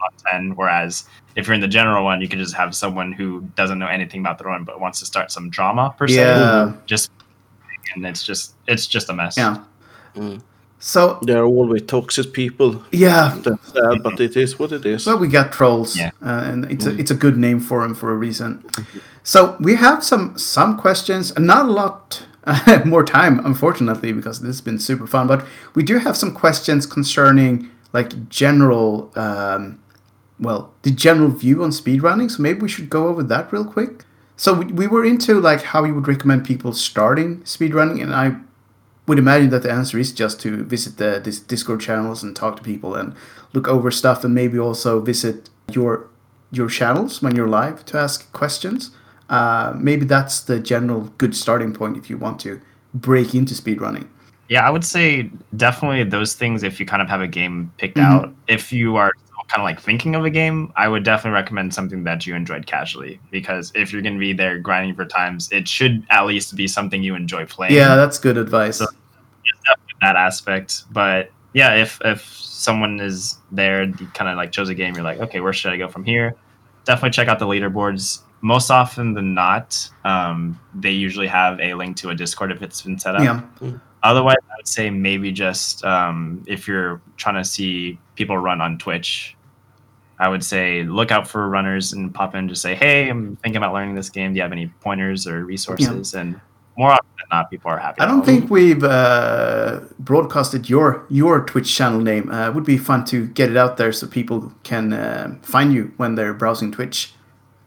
focused 0.00 0.24
10, 0.32 0.56
whereas 0.56 1.04
if 1.36 1.46
you're 1.46 1.54
in 1.54 1.60
the 1.60 1.68
general 1.68 2.04
one, 2.04 2.20
you 2.20 2.28
can 2.28 2.38
just 2.38 2.54
have 2.54 2.74
someone 2.74 3.12
who 3.12 3.40
doesn't 3.56 3.78
know 3.78 3.86
anything 3.88 4.20
about 4.20 4.38
the 4.38 4.44
run 4.44 4.64
but 4.64 4.80
wants 4.80 4.98
to 5.00 5.06
start 5.06 5.30
some 5.30 5.50
drama 5.50 5.94
per 5.98 6.08
se. 6.08 6.14
Yeah. 6.16 6.72
Just 6.86 7.10
and 7.94 8.04
it's 8.06 8.24
just 8.24 8.54
it's 8.66 8.86
just 8.86 9.08
a 9.10 9.12
mess. 9.12 9.36
Yeah. 9.36 9.58
Mm. 10.16 10.40
So 10.78 11.18
There 11.22 11.38
are 11.42 11.46
always 11.46 11.82
toxic 11.82 12.32
people. 12.32 12.82
yeah, 12.92 13.34
That's 13.42 13.72
sad, 13.72 14.02
but 14.02 14.20
it 14.20 14.36
is 14.36 14.58
what 14.58 14.72
it 14.72 14.84
is. 14.84 15.06
Well, 15.06 15.18
we 15.18 15.26
got 15.28 15.50
trolls, 15.52 15.96
Yeah. 15.96 16.10
uh, 16.22 16.42
and 16.50 16.70
it's 16.70 16.84
a, 16.86 16.90
it's 16.98 17.10
a 17.10 17.14
good 17.14 17.38
name 17.38 17.60
for 17.60 17.80
them 17.82 17.94
for 17.94 18.10
a 18.12 18.14
reason. 18.14 18.62
So 19.22 19.56
we 19.58 19.74
have 19.76 20.04
some 20.04 20.36
some 20.38 20.76
questions, 20.76 21.32
and 21.32 21.46
not 21.46 21.66
a 21.66 21.72
lot 21.72 22.26
more 22.84 23.04
time, 23.04 23.44
unfortunately, 23.44 24.12
because 24.12 24.40
this 24.40 24.48
has 24.48 24.60
been 24.60 24.78
super 24.78 25.06
fun. 25.06 25.26
But 25.26 25.44
we 25.74 25.82
do 25.82 25.98
have 25.98 26.16
some 26.16 26.32
questions 26.32 26.86
concerning 26.86 27.70
like 27.92 28.28
general, 28.28 29.10
um, 29.16 29.80
well, 30.38 30.72
the 30.82 30.90
general 30.90 31.30
view 31.30 31.64
on 31.64 31.70
speedrunning. 31.70 32.30
So 32.30 32.42
maybe 32.42 32.60
we 32.60 32.68
should 32.68 32.90
go 32.90 33.08
over 33.08 33.22
that 33.24 33.52
real 33.52 33.64
quick. 33.64 34.04
So 34.36 34.52
we, 34.52 34.66
we 34.66 34.86
were 34.86 35.04
into 35.04 35.40
like 35.40 35.62
how 35.62 35.84
you 35.84 35.94
would 35.94 36.06
recommend 36.06 36.44
people 36.44 36.72
starting 36.72 37.40
speedrunning, 37.42 38.02
and 38.02 38.14
I 38.14 38.36
would 39.06 39.18
imagine 39.18 39.50
that 39.50 39.62
the 39.62 39.70
answer 39.70 39.98
is 39.98 40.12
just 40.12 40.40
to 40.40 40.62
visit 40.64 40.98
the 40.98 41.20
this 41.24 41.40
Discord 41.40 41.80
channels 41.80 42.22
and 42.22 42.36
talk 42.36 42.56
to 42.56 42.62
people 42.62 42.94
and 42.94 43.14
look 43.54 43.66
over 43.66 43.90
stuff, 43.90 44.24
and 44.24 44.34
maybe 44.34 44.58
also 44.58 45.00
visit 45.00 45.48
your 45.72 46.08
your 46.50 46.68
channels 46.68 47.22
when 47.22 47.34
you're 47.34 47.48
live 47.48 47.84
to 47.86 47.98
ask 47.98 48.30
questions. 48.32 48.90
Uh, 49.28 49.72
maybe 49.76 50.04
that's 50.04 50.40
the 50.42 50.60
general 50.60 51.02
good 51.18 51.34
starting 51.36 51.72
point 51.72 51.96
if 51.96 52.08
you 52.08 52.16
want 52.16 52.38
to 52.40 52.60
break 52.94 53.34
into 53.34 53.54
speedrunning. 53.54 54.06
Yeah, 54.48 54.66
I 54.66 54.70
would 54.70 54.84
say 54.84 55.30
definitely 55.56 56.04
those 56.04 56.34
things 56.34 56.62
if 56.62 56.78
you 56.78 56.86
kind 56.86 57.02
of 57.02 57.08
have 57.08 57.20
a 57.20 57.26
game 57.26 57.72
picked 57.78 57.96
Mhm. 57.96 58.04
out. 58.04 58.34
If 58.46 58.72
you 58.72 58.94
are 58.96 59.10
kind 59.48 59.60
of 59.60 59.64
like 59.64 59.80
thinking 59.80 60.14
of 60.14 60.24
a 60.24 60.30
game, 60.30 60.72
I 60.76 60.88
would 60.88 61.02
definitely 61.04 61.34
recommend 61.34 61.72
something 61.74 62.04
that 62.04 62.26
you 62.26 62.34
enjoyed 62.34 62.66
casually 62.66 63.20
because 63.30 63.72
if 63.74 63.92
you're 63.92 64.02
going 64.02 64.14
to 64.14 64.20
be 64.20 64.32
there 64.32 64.58
grinding 64.58 64.94
for 64.94 65.04
times, 65.04 65.48
it 65.52 65.66
should 65.68 66.04
at 66.10 66.26
least 66.26 66.54
be 66.56 66.66
something 66.68 67.02
you 67.02 67.14
enjoy 67.14 67.46
playing. 67.46 67.74
Yeah, 67.74 67.94
that's 67.96 68.18
good 68.18 68.36
advice. 68.38 68.78
So- 68.78 68.86
that 70.02 70.14
aspect. 70.16 70.84
But 70.92 71.30
yeah, 71.54 71.74
if 71.74 71.98
if 72.04 72.22
someone 72.26 73.00
is 73.00 73.38
there, 73.50 73.86
kind 74.14 74.30
of 74.30 74.36
like 74.36 74.52
chose 74.52 74.68
a 74.68 74.74
game, 74.74 74.94
you're 74.94 75.02
like, 75.04 75.20
okay, 75.20 75.40
where 75.40 75.52
should 75.54 75.72
I 75.72 75.76
go 75.78 75.88
from 75.88 76.04
here? 76.04 76.34
Definitely 76.84 77.10
check 77.10 77.28
out 77.28 77.38
the 77.38 77.46
leaderboards. 77.46 78.20
Most 78.46 78.70
often 78.70 79.12
than 79.12 79.34
not, 79.34 79.90
um, 80.04 80.60
they 80.72 80.92
usually 80.92 81.26
have 81.26 81.58
a 81.58 81.74
link 81.74 81.96
to 81.96 82.10
a 82.10 82.14
Discord 82.14 82.52
if 82.52 82.62
it's 82.62 82.80
been 82.80 82.96
set 82.96 83.16
up. 83.16 83.22
yeah, 83.24 83.72
Otherwise, 84.04 84.36
I 84.48 84.54
would 84.56 84.68
say 84.68 84.88
maybe 84.88 85.32
just 85.32 85.84
um, 85.84 86.44
if 86.46 86.68
you're 86.68 87.00
trying 87.16 87.34
to 87.42 87.44
see 87.44 87.98
people 88.14 88.38
run 88.38 88.60
on 88.60 88.78
Twitch, 88.78 89.36
I 90.20 90.28
would 90.28 90.44
say 90.44 90.84
look 90.84 91.10
out 91.10 91.26
for 91.26 91.48
runners 91.48 91.92
and 91.92 92.14
pop 92.14 92.36
in. 92.36 92.48
Just 92.48 92.62
say, 92.62 92.76
"Hey, 92.76 93.08
I'm 93.08 93.34
thinking 93.42 93.56
about 93.56 93.74
learning 93.74 93.96
this 93.96 94.10
game. 94.10 94.32
Do 94.32 94.36
you 94.36 94.42
have 94.42 94.52
any 94.52 94.68
pointers 94.80 95.26
or 95.26 95.44
resources?" 95.44 96.14
And 96.14 96.40
more 96.78 96.92
often 96.92 97.08
than 97.18 97.26
not, 97.36 97.50
people 97.50 97.68
are 97.72 97.78
happy. 97.78 98.00
I 98.00 98.06
don't 98.06 98.24
think 98.24 98.48
we've 98.48 98.84
uh, 98.84 99.80
broadcasted 99.98 100.70
your 100.70 101.04
your 101.10 101.44
Twitch 101.44 101.74
channel 101.74 102.00
name. 102.00 102.30
Uh, 102.30 102.46
it 102.46 102.54
would 102.54 102.64
be 102.64 102.78
fun 102.78 103.04
to 103.06 103.26
get 103.26 103.50
it 103.50 103.56
out 103.56 103.76
there 103.76 103.90
so 103.90 104.06
people 104.06 104.52
can 104.62 104.92
uh, 104.92 105.36
find 105.42 105.74
you 105.74 105.92
when 105.96 106.14
they're 106.14 106.32
browsing 106.32 106.70
Twitch. 106.70 107.12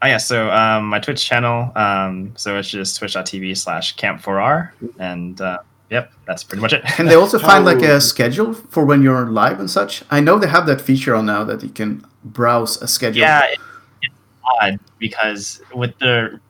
Oh 0.02 0.06
yeah, 0.06 0.16
so 0.16 0.50
um, 0.50 0.86
my 0.86 0.98
Twitch 0.98 1.24
channel, 1.24 1.70
um, 1.76 2.32
so 2.36 2.56
it's 2.56 2.70
just 2.70 2.96
twitch.tv 2.98 3.56
slash 3.56 3.96
camp4r, 3.96 4.70
and 4.98 5.38
uh, 5.40 5.58
yep, 5.90 6.10
that's 6.26 6.42
pretty 6.42 6.62
much 6.62 6.72
it. 6.72 6.82
and 6.98 7.06
they 7.08 7.14
also 7.16 7.38
find 7.38 7.66
like 7.66 7.82
a 7.82 8.00
schedule 8.00 8.54
for 8.54 8.84
when 8.86 9.02
you're 9.02 9.26
live 9.26 9.60
and 9.60 9.70
such? 9.70 10.02
I 10.10 10.20
know 10.20 10.38
they 10.38 10.48
have 10.48 10.64
that 10.66 10.80
feature 10.80 11.14
on 11.14 11.26
now 11.26 11.44
that 11.44 11.62
you 11.62 11.68
can 11.68 12.02
browse 12.24 12.80
a 12.80 12.88
schedule. 12.88 13.20
yeah, 13.20 13.44
it, 13.44 13.58
it's 14.00 14.14
odd 14.62 14.80
because 14.98 15.60
with 15.74 15.98
the 15.98 16.40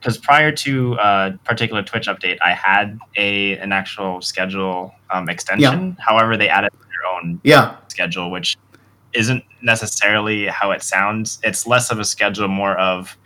because 0.00 0.16
prior 0.18 0.52
to 0.52 0.94
a 0.94 1.38
particular 1.44 1.82
Twitch 1.82 2.06
update, 2.06 2.38
I 2.42 2.52
had 2.52 2.98
a 3.16 3.58
an 3.58 3.72
actual 3.72 4.22
schedule 4.22 4.94
um, 5.10 5.28
extension. 5.28 5.96
However, 6.00 6.38
they 6.38 6.48
added 6.48 6.72
their 6.72 7.12
own 7.12 7.38
Yeah, 7.44 7.76
schedule, 7.88 8.30
which 8.30 8.56
isn't 9.14 9.42
necessarily 9.62 10.46
how 10.46 10.70
it 10.72 10.82
sounds. 10.82 11.38
It's 11.42 11.66
less 11.66 11.90
of 11.90 11.98
a 11.98 12.04
schedule, 12.04 12.48
more 12.48 12.76
of 12.78 13.16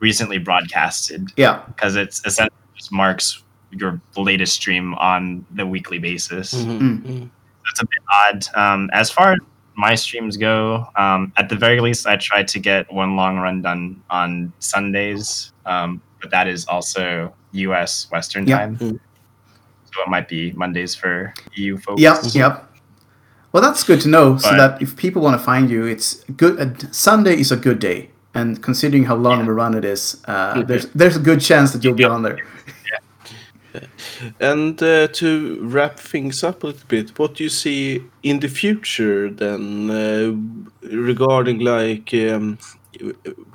recently 0.00 0.38
broadcasted 0.38 1.28
yeah. 1.36 1.62
because 1.66 1.96
it's 1.96 2.24
essentially 2.24 2.54
just 2.76 2.92
marks 2.92 3.42
your 3.72 4.00
latest 4.16 4.54
stream 4.54 4.94
on 4.94 5.44
the 5.50 5.66
weekly 5.66 5.98
basis. 5.98 6.54
Mhm, 6.54 6.78
Mm. 6.80 7.02
mhm. 7.02 7.30
It's 7.70 7.80
a 7.82 7.84
bit 7.84 8.02
odd. 8.12 8.46
Um, 8.54 8.90
as 8.92 9.10
far 9.10 9.32
as 9.32 9.38
my 9.74 9.94
streams 9.94 10.36
go, 10.36 10.86
um, 10.96 11.32
at 11.36 11.48
the 11.48 11.56
very 11.56 11.80
least, 11.80 12.06
I 12.06 12.16
try 12.16 12.42
to 12.42 12.58
get 12.58 12.90
one 12.92 13.14
long 13.16 13.38
run 13.38 13.60
done 13.62 14.00
on 14.10 14.52
Sundays, 14.60 15.52
um, 15.66 16.00
but 16.20 16.30
that 16.30 16.48
is 16.48 16.64
also 16.66 17.32
U.S. 17.52 18.08
Western 18.10 18.46
Yeah. 18.46 18.58
time, 18.58 18.76
Mm. 18.78 18.98
so 19.84 20.02
it 20.02 20.08
might 20.08 20.28
be 20.28 20.52
Mondays 20.52 20.94
for 20.94 21.34
EU 21.56 21.76
folks. 21.76 22.00
Yep, 22.00 22.16
yep. 22.34 22.67
Well, 23.52 23.62
that's 23.62 23.82
good 23.84 24.00
to 24.02 24.08
know. 24.08 24.36
so 24.36 24.50
But- 24.50 24.56
that 24.56 24.82
if 24.82 24.96
people 24.96 25.22
want 25.22 25.38
to 25.40 25.44
find 25.44 25.70
you, 25.70 25.84
it's 25.86 26.24
good. 26.36 26.60
Uh, 26.60 26.66
Sunday 26.90 27.38
is 27.40 27.50
a 27.52 27.56
good 27.56 27.78
day, 27.78 28.10
and 28.34 28.62
considering 28.62 29.04
how 29.04 29.16
long 29.16 29.40
of 29.40 29.48
a 29.48 29.52
run 29.52 29.74
it 29.74 29.84
is, 29.84 30.16
uh, 30.26 30.62
there's 30.62 30.86
there's 30.94 31.16
a 31.16 31.20
good 31.20 31.40
chance 31.40 31.72
that 31.72 31.82
you'll 31.82 31.94
be 31.94 32.04
on 32.04 32.22
there. 32.22 32.38
And 34.40 34.82
uh, 34.82 35.06
to 35.08 35.58
wrap 35.62 35.98
things 36.00 36.42
up 36.42 36.62
a 36.64 36.68
little 36.68 36.88
bit, 36.88 37.16
what 37.18 37.34
do 37.34 37.44
you 37.44 37.50
see 37.50 38.02
in 38.22 38.40
the 38.40 38.48
future 38.48 39.30
then 39.30 39.90
uh, 39.90 40.32
regarding 40.88 41.60
like 41.60 42.12
um, 42.14 42.58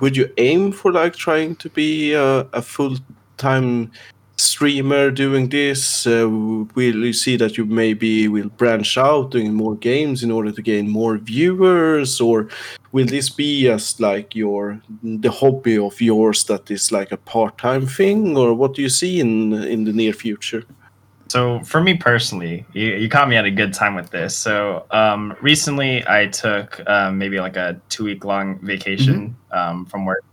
would 0.00 0.16
you 0.16 0.30
aim 0.38 0.72
for 0.72 0.92
like 0.92 1.14
trying 1.14 1.56
to 1.56 1.68
be 1.68 2.14
a, 2.14 2.46
a 2.52 2.62
full 2.62 2.96
time 3.36 3.90
streamer 4.36 5.10
doing 5.10 5.48
this? 5.48 6.06
Uh, 6.06 6.28
will 6.74 7.04
you 7.04 7.12
see 7.12 7.36
that 7.36 7.56
you 7.56 7.64
maybe 7.64 8.28
will 8.28 8.48
branch 8.50 8.98
out 8.98 9.30
doing 9.30 9.54
more 9.54 9.76
games 9.76 10.22
in 10.22 10.30
order 10.30 10.52
to 10.52 10.62
gain 10.62 10.88
more 10.88 11.18
viewers, 11.18 12.20
or 12.20 12.48
will 12.92 13.06
this 13.06 13.30
be 13.30 13.62
just 13.62 14.00
like 14.00 14.34
your 14.34 14.80
the 15.02 15.30
hobby 15.30 15.78
of 15.78 16.00
yours 16.00 16.44
that 16.44 16.70
is 16.70 16.92
like 16.92 17.12
a 17.12 17.16
part 17.16 17.58
time 17.58 17.86
thing, 17.86 18.36
or 18.36 18.54
what 18.54 18.74
do 18.74 18.82
you 18.82 18.88
see 18.88 19.20
in 19.20 19.52
in 19.52 19.84
the 19.84 19.92
near 19.92 20.12
future? 20.12 20.64
So 21.28 21.60
for 21.64 21.80
me 21.80 21.94
personally, 21.94 22.64
you, 22.74 22.94
you 22.94 23.08
caught 23.08 23.28
me 23.28 23.36
at 23.36 23.44
a 23.44 23.50
good 23.50 23.72
time 23.72 23.94
with 23.94 24.10
this. 24.10 24.36
So 24.36 24.86
um, 24.90 25.34
recently, 25.40 26.06
I 26.06 26.26
took 26.26 26.80
um, 26.88 27.18
maybe 27.18 27.40
like 27.40 27.56
a 27.56 27.80
two 27.88 28.04
week 28.04 28.24
long 28.24 28.58
vacation 28.60 29.36
um, 29.50 29.86
from 29.86 30.04
work. 30.04 30.24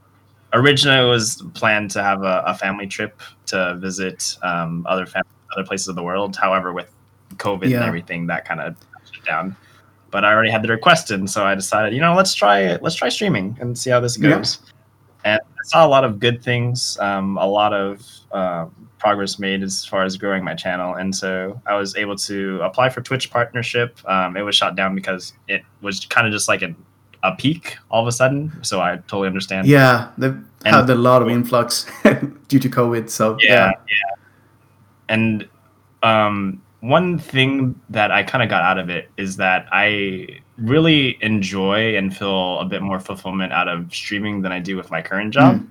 Originally, 0.54 1.00
it 1.00 1.10
was 1.10 1.42
planned 1.54 1.92
to 1.92 2.04
have 2.04 2.24
a, 2.24 2.44
a 2.46 2.56
family 2.56 2.88
trip 2.88 3.22
to 3.48 3.78
visit 3.78 4.38
um, 4.44 4.86
other 4.90 5.06
fam- 5.06 5.24
other 5.56 5.66
places 5.66 5.88
of 5.88 5.96
the 5.96 6.04
world. 6.04 6.36
However, 6.36 6.74
with 6.74 6.92
COVID 7.36 7.66
and 7.66 7.76
everything, 7.76 8.28
that 8.28 8.46
kind 8.46 8.60
of 8.60 8.76
shut 9.12 9.26
down. 9.26 9.56
But 10.10 10.26
I 10.26 10.34
already 10.34 10.52
had 10.52 10.62
the 10.62 10.68
request 10.70 11.10
in, 11.10 11.26
so 11.26 11.46
I 11.46 11.56
decided, 11.56 11.94
you 11.94 12.02
know, 12.02 12.14
let's 12.14 12.34
try 12.34 12.76
let's 12.78 12.96
try 12.96 13.08
streaming 13.08 13.58
and 13.62 13.78
see 13.78 13.90
how 13.90 14.02
this 14.02 14.18
Yeah. 14.20 14.32
goes. 14.38 14.60
And 15.24 15.40
I 15.40 15.64
saw 15.66 15.86
a 15.86 15.88
lot 15.88 16.04
of 16.04 16.20
good 16.20 16.44
things, 16.44 16.98
um, 17.00 17.38
a 17.38 17.46
lot 17.46 17.74
of 17.74 18.06
um, 18.34 18.90
progress 18.98 19.40
made 19.40 19.64
as 19.64 19.86
far 19.86 20.04
as 20.04 20.18
growing 20.18 20.44
my 20.44 20.56
channel, 20.56 20.96
and 20.96 21.16
so 21.16 21.62
I 21.66 21.76
was 21.76 21.96
able 21.96 22.18
to 22.18 22.60
apply 22.62 22.90
for 22.90 23.02
Twitch 23.02 23.32
partnership. 23.32 23.98
Um, 24.06 24.36
it 24.36 24.42
was 24.42 24.56
shot 24.56 24.76
down 24.76 24.96
because 24.96 25.34
it 25.48 25.64
was 25.82 26.06
kind 26.08 26.28
of 26.28 26.34
just 26.34 26.50
like 26.50 26.62
an, 26.62 26.76
a 27.24 27.36
peak 27.36 27.78
all 27.90 28.02
of 28.02 28.08
a 28.08 28.12
sudden. 28.12 28.52
So 28.64 28.82
I 28.82 28.98
totally 29.08 29.28
understand. 29.28 29.68
Yeah, 29.68 30.10
they've 30.18 30.32
And- 30.66 30.76
had 30.76 30.90
a 30.90 30.96
lot 30.96 31.22
of 31.22 31.30
influx 31.30 31.86
due 32.48 32.60
to 32.60 32.70
COVID. 32.70 33.10
So 33.10 33.38
yeah, 33.42 33.72
yeah. 33.72 34.16
And 35.10 35.48
um, 36.04 36.62
one 36.80 37.20
thing 37.20 37.80
that 37.90 38.12
I 38.12 38.24
kind 38.24 38.44
of 38.44 38.50
got 38.50 38.64
out 38.64 38.78
of 38.80 38.90
it 38.90 39.10
is 39.18 39.38
that 39.38 39.68
I 39.72 40.40
really 40.58 41.18
enjoy 41.22 41.96
and 41.96 42.16
feel 42.16 42.60
a 42.60 42.66
bit 42.66 42.82
more 42.82 43.00
fulfillment 43.00 43.52
out 43.54 43.68
of 43.68 43.94
streaming 43.94 44.42
than 44.42 44.52
I 44.52 44.60
do 44.60 44.78
with 44.78 44.90
my 44.90 45.02
current 45.02 45.34
job. 45.34 45.66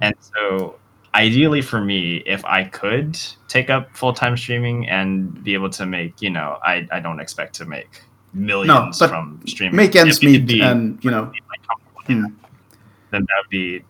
And 0.00 0.14
so, 0.20 0.76
ideally 1.14 1.62
for 1.62 1.80
me, 1.80 2.16
if 2.26 2.44
I 2.44 2.64
could 2.64 3.18
take 3.48 3.70
up 3.70 3.96
full 3.96 4.12
time 4.12 4.36
streaming 4.36 4.88
and 4.88 5.42
be 5.44 5.54
able 5.54 5.70
to 5.70 5.86
make, 5.86 6.20
you 6.20 6.30
know, 6.30 6.58
I, 6.64 6.86
I 6.90 7.00
don't 7.00 7.20
expect 7.20 7.54
to 7.56 7.64
make 7.64 8.02
millions 8.34 8.98
but 8.98 9.08
from 9.08 9.40
streaming. 9.46 9.76
make 9.76 9.96
ends 9.96 10.16
If 10.18 10.22
it 10.22 10.26
could 10.26 10.32
meet, 10.32 10.46
be- 10.46 10.60
and 10.62 11.02
you 11.04 11.10
know, 11.10 11.32
like, 11.50 12.06
hmm. 12.06 12.24
then 13.10 13.22
that 13.22 13.34
would 13.42 13.50
be 13.50 13.82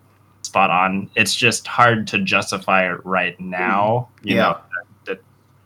spot 0.43 0.71
on. 0.71 1.11
It's 1.17 1.35
just 1.35 1.67
hard 1.67 2.07
to 2.09 2.19
justify 2.21 2.91
it 2.93 3.05
right 3.05 3.39
now. 3.41 4.09
You 4.23 4.37
Yeah. 4.37 4.43
know, 4.43 4.59
the, 5.05 5.19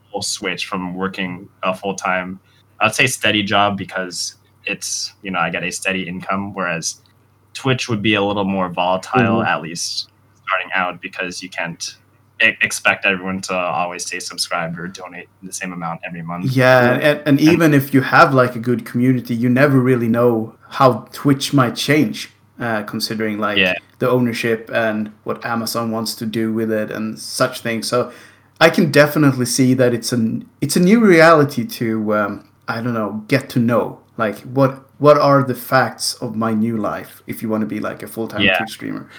whole 0.09 0.21
switch 0.23 0.65
from 0.65 0.95
working 0.95 1.47
a 1.63 1.75
full 1.75 1.93
time, 1.95 2.39
I'd 2.79 2.95
say 2.95 3.05
steady 3.05 3.43
job 3.43 3.77
because 3.77 4.35
it's 4.65 5.13
you 5.21 5.31
know 5.31 5.39
I 5.39 5.49
get 5.49 5.63
a 5.63 5.71
steady 5.71 6.07
income, 6.07 6.53
whereas 6.53 7.01
Twitch 7.53 7.89
would 7.89 8.01
be 8.01 8.15
a 8.15 8.21
little 8.23 8.45
more 8.45 8.69
volatile 8.69 9.41
Mhm. 9.41 9.45
at 9.47 9.61
least 9.61 10.09
starting 10.45 10.71
out 10.73 11.01
because 11.01 11.43
you 11.43 11.49
can't 11.49 11.95
expect 12.39 13.05
everyone 13.05 13.41
to 13.41 13.53
always 13.53 14.05
stay 14.05 14.19
subscribed 14.19 14.79
or 14.79 14.87
donate 14.87 15.27
the 15.43 15.53
same 15.53 15.73
amount 15.73 16.01
every 16.05 16.21
month. 16.21 16.51
Yeah, 16.51 16.93
and, 17.01 17.21
and 17.25 17.41
even 17.41 17.73
if 17.73 17.93
you 17.93 18.01
have 18.01 18.33
like 18.33 18.55
a 18.55 18.59
good 18.59 18.85
community, 18.85 19.35
you 19.35 19.49
never 19.49 19.79
really 19.79 20.07
know 20.07 20.55
how 20.69 21.07
Twitch 21.11 21.53
might 21.53 21.75
change, 21.75 22.29
uh, 22.59 22.83
considering 22.83 23.39
like 23.39 23.57
Yeah. 23.57 23.73
the 23.99 24.09
ownership 24.09 24.69
and 24.73 25.11
what 25.23 25.43
Amazon 25.45 25.91
wants 25.91 26.15
to 26.15 26.25
do 26.25 26.53
with 26.53 26.71
it 26.71 26.91
and 26.91 27.17
such 27.19 27.61
things. 27.61 27.87
So 27.87 28.11
I 28.61 28.69
can 28.69 28.91
definitely 28.91 29.45
see 29.45 29.73
that 29.75 29.93
it's 29.93 30.11
an 30.11 30.47
it's 30.61 30.75
a 30.75 30.79
new 30.81 30.99
reality 31.05 31.65
to 31.65 32.13
um, 32.13 32.49
I 32.67 32.81
don't 32.81 32.93
know 32.93 33.23
get 33.27 33.49
to 33.51 33.59
know 33.59 33.99
like 34.17 34.39
what 34.41 34.85
what 34.99 35.17
are 35.17 35.43
the 35.43 35.55
facts 35.55 36.15
of 36.15 36.35
my 36.35 36.53
new 36.53 36.75
life 36.75 37.23
if 37.25 37.41
you 37.41 37.47
want 37.49 37.61
to 37.61 37.67
be 37.67 37.79
like 37.79 38.03
a 38.03 38.07
full 38.07 38.27
time 38.27 38.41
Yeah. 38.41 38.57
Twitch 38.57 38.71
streamer. 38.71 39.09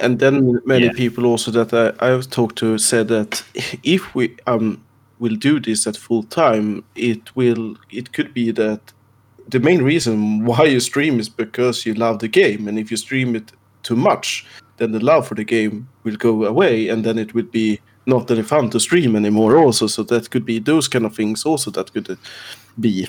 And 0.00 0.18
then 0.18 0.60
many 0.64 0.86
Yeah. 0.86 0.92
people 0.92 1.26
also 1.26 1.50
that 1.50 1.72
I, 1.72 1.92
I've 2.06 2.28
talked 2.30 2.56
to 2.58 2.78
said 2.78 3.08
that 3.08 3.42
if 3.82 4.14
we 4.14 4.36
um 4.46 4.78
will 5.18 5.36
do 5.36 5.60
this 5.60 5.86
at 5.86 5.96
full 5.96 6.22
time, 6.24 6.82
it 6.94 7.36
will 7.36 7.76
it 7.90 8.12
could 8.12 8.32
be 8.34 8.52
that 8.52 8.80
the 9.50 9.60
main 9.60 9.82
reason 9.82 10.44
why 10.46 10.64
you 10.64 10.80
stream 10.80 11.20
is 11.20 11.28
because 11.28 11.84
you 11.86 11.94
love 11.94 12.18
the 12.18 12.28
game, 12.28 12.68
and 12.68 12.78
if 12.78 12.90
you 12.90 12.96
stream 12.96 13.36
it 13.36 13.52
too 13.82 13.96
much, 13.96 14.46
then 14.76 14.92
the 14.92 15.00
love 15.04 15.26
for 15.28 15.34
the 15.34 15.44
game 15.44 15.86
will 16.04 16.16
go 16.16 16.44
away, 16.44 16.88
and 16.88 17.04
then 17.04 17.18
it 17.18 17.34
would 17.34 17.50
be 17.50 17.78
not 18.06 18.30
any 18.30 18.42
fun 18.42 18.70
to 18.70 18.80
stream 18.80 19.16
anymore. 19.16 19.56
Also, 19.64 19.86
so 19.86 20.02
that 20.04 20.30
could 20.30 20.44
be 20.44 20.58
those 20.60 20.88
kind 20.88 21.04
of 21.04 21.14
things 21.14 21.44
also 21.46 21.70
that 21.70 21.92
could 21.92 22.10
uh, 22.10 22.16
be 22.78 23.06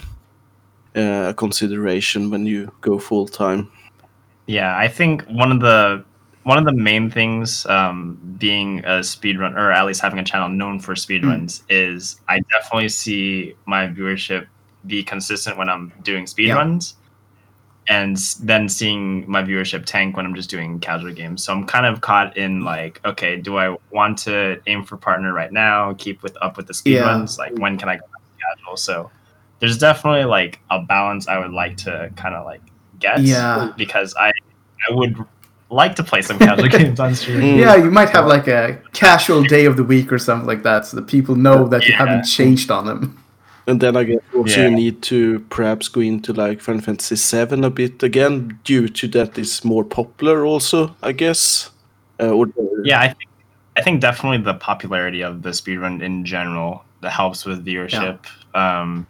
uh, 0.95 1.29
a 1.29 1.33
consideration 1.33 2.29
when 2.29 2.45
you 2.45 2.71
go 2.81 2.99
full 2.99 3.27
time. 3.27 3.69
Yeah, 4.47 4.77
I 4.77 4.89
think 4.89 5.23
one 5.29 5.51
of 5.51 5.61
the 5.61 6.03
one 6.43 6.57
of 6.57 6.65
the 6.65 6.73
main 6.73 7.09
things 7.11 7.65
um, 7.67 8.17
being 8.37 8.79
a 8.79 8.99
speedrun 9.01 9.55
or 9.55 9.71
at 9.71 9.85
least 9.85 10.01
having 10.01 10.19
a 10.19 10.23
channel 10.23 10.49
known 10.49 10.79
for 10.79 10.95
speedruns 10.95 11.61
is 11.69 12.19
I 12.27 12.39
definitely 12.51 12.89
see 12.89 13.55
my 13.65 13.87
viewership 13.87 14.47
be 14.87 15.03
consistent 15.03 15.57
when 15.57 15.69
I'm 15.69 15.93
doing 16.01 16.25
speedruns 16.25 16.93
and 17.87 18.17
then 18.41 18.67
seeing 18.69 19.29
my 19.29 19.43
viewership 19.43 19.85
tank 19.85 20.15
when 20.17 20.25
I'm 20.25 20.33
just 20.33 20.49
doing 20.49 20.79
casual 20.79 21.13
games. 21.13 21.43
So 21.43 21.53
I'm 21.53 21.65
kind 21.67 21.85
of 21.85 22.01
caught 22.01 22.37
in 22.37 22.61
like, 22.63 22.99
okay, 23.05 23.37
do 23.37 23.57
I 23.57 23.75
want 23.91 24.17
to 24.19 24.59
aim 24.65 24.83
for 24.83 24.97
partner 24.97 25.33
right 25.33 25.51
now, 25.51 25.93
keep 25.93 26.23
with 26.23 26.35
up 26.41 26.57
with 26.57 26.67
the 26.67 26.73
Yeah. 26.85 27.01
speedruns? 27.03 27.37
Like 27.37 27.53
when 27.59 27.77
can 27.77 27.89
I 27.89 27.97
go 27.97 28.03
casual? 28.57 28.77
So 28.77 29.11
there's 29.59 29.77
definitely 29.77 30.25
like 30.25 30.59
a 30.71 30.81
balance 30.81 31.27
I 31.27 31.37
would 31.37 31.51
like 31.51 31.77
to 31.77 32.11
kind 32.15 32.33
of 32.33 32.45
like 32.45 32.61
get 32.99 33.19
Yeah. 33.19 33.73
because 33.77 34.15
I 34.19 34.31
I 34.89 34.93
would 34.93 35.15
like 35.71 35.95
to 35.95 36.03
play 36.03 36.21
some 36.21 36.37
casual 36.37 36.67
games 36.77 36.99
on 36.99 37.15
stream. 37.15 37.41
Mm. 37.41 37.59
Yeah, 37.59 37.75
you 37.77 37.89
might 37.89 38.09
have 38.09 38.27
like 38.27 38.47
a 38.47 38.79
casual 38.93 39.41
day 39.43 39.65
of 39.65 39.77
the 39.77 39.83
week 39.83 40.11
or 40.11 40.19
something 40.19 40.47
like 40.47 40.63
that, 40.63 40.85
so 40.85 40.97
that 40.97 41.07
people 41.07 41.35
know 41.35 41.67
that 41.67 41.87
you 41.87 41.93
haven't 41.93 42.23
changed 42.25 42.69
on 42.69 42.85
them. 42.85 43.17
And 43.67 43.79
then 43.79 43.95
I 43.95 44.03
guess 44.03 44.19
also 44.35 44.59
Yeah. 44.61 44.67
you 44.67 44.75
need 44.75 45.01
to 45.03 45.39
perhaps 45.49 45.87
go 45.87 46.01
into 46.01 46.33
like 46.33 46.61
Final 46.61 46.81
Fantasy 46.81 47.15
VII 47.15 47.63
a 47.63 47.69
bit 47.69 48.03
again, 48.03 48.59
due 48.63 48.87
to 48.89 49.07
that 49.09 49.37
it's 49.37 49.63
more 49.63 49.83
popular 49.85 50.45
also, 50.45 50.95
I 51.01 51.11
guess. 51.13 51.69
Uh, 52.19 52.29
or 52.31 52.47
Yeah, 52.83 52.99
I 52.99 53.07
think 53.07 53.29
I 53.77 53.81
think 53.81 54.01
definitely 54.01 54.39
the 54.39 54.55
popularity 54.55 55.21
of 55.21 55.41
the 55.43 55.51
speedrun 55.51 56.01
in 56.01 56.25
general 56.25 56.83
that 57.01 57.11
helps 57.11 57.45
with 57.45 57.65
viewership. 57.65 58.19
Um 58.53 59.07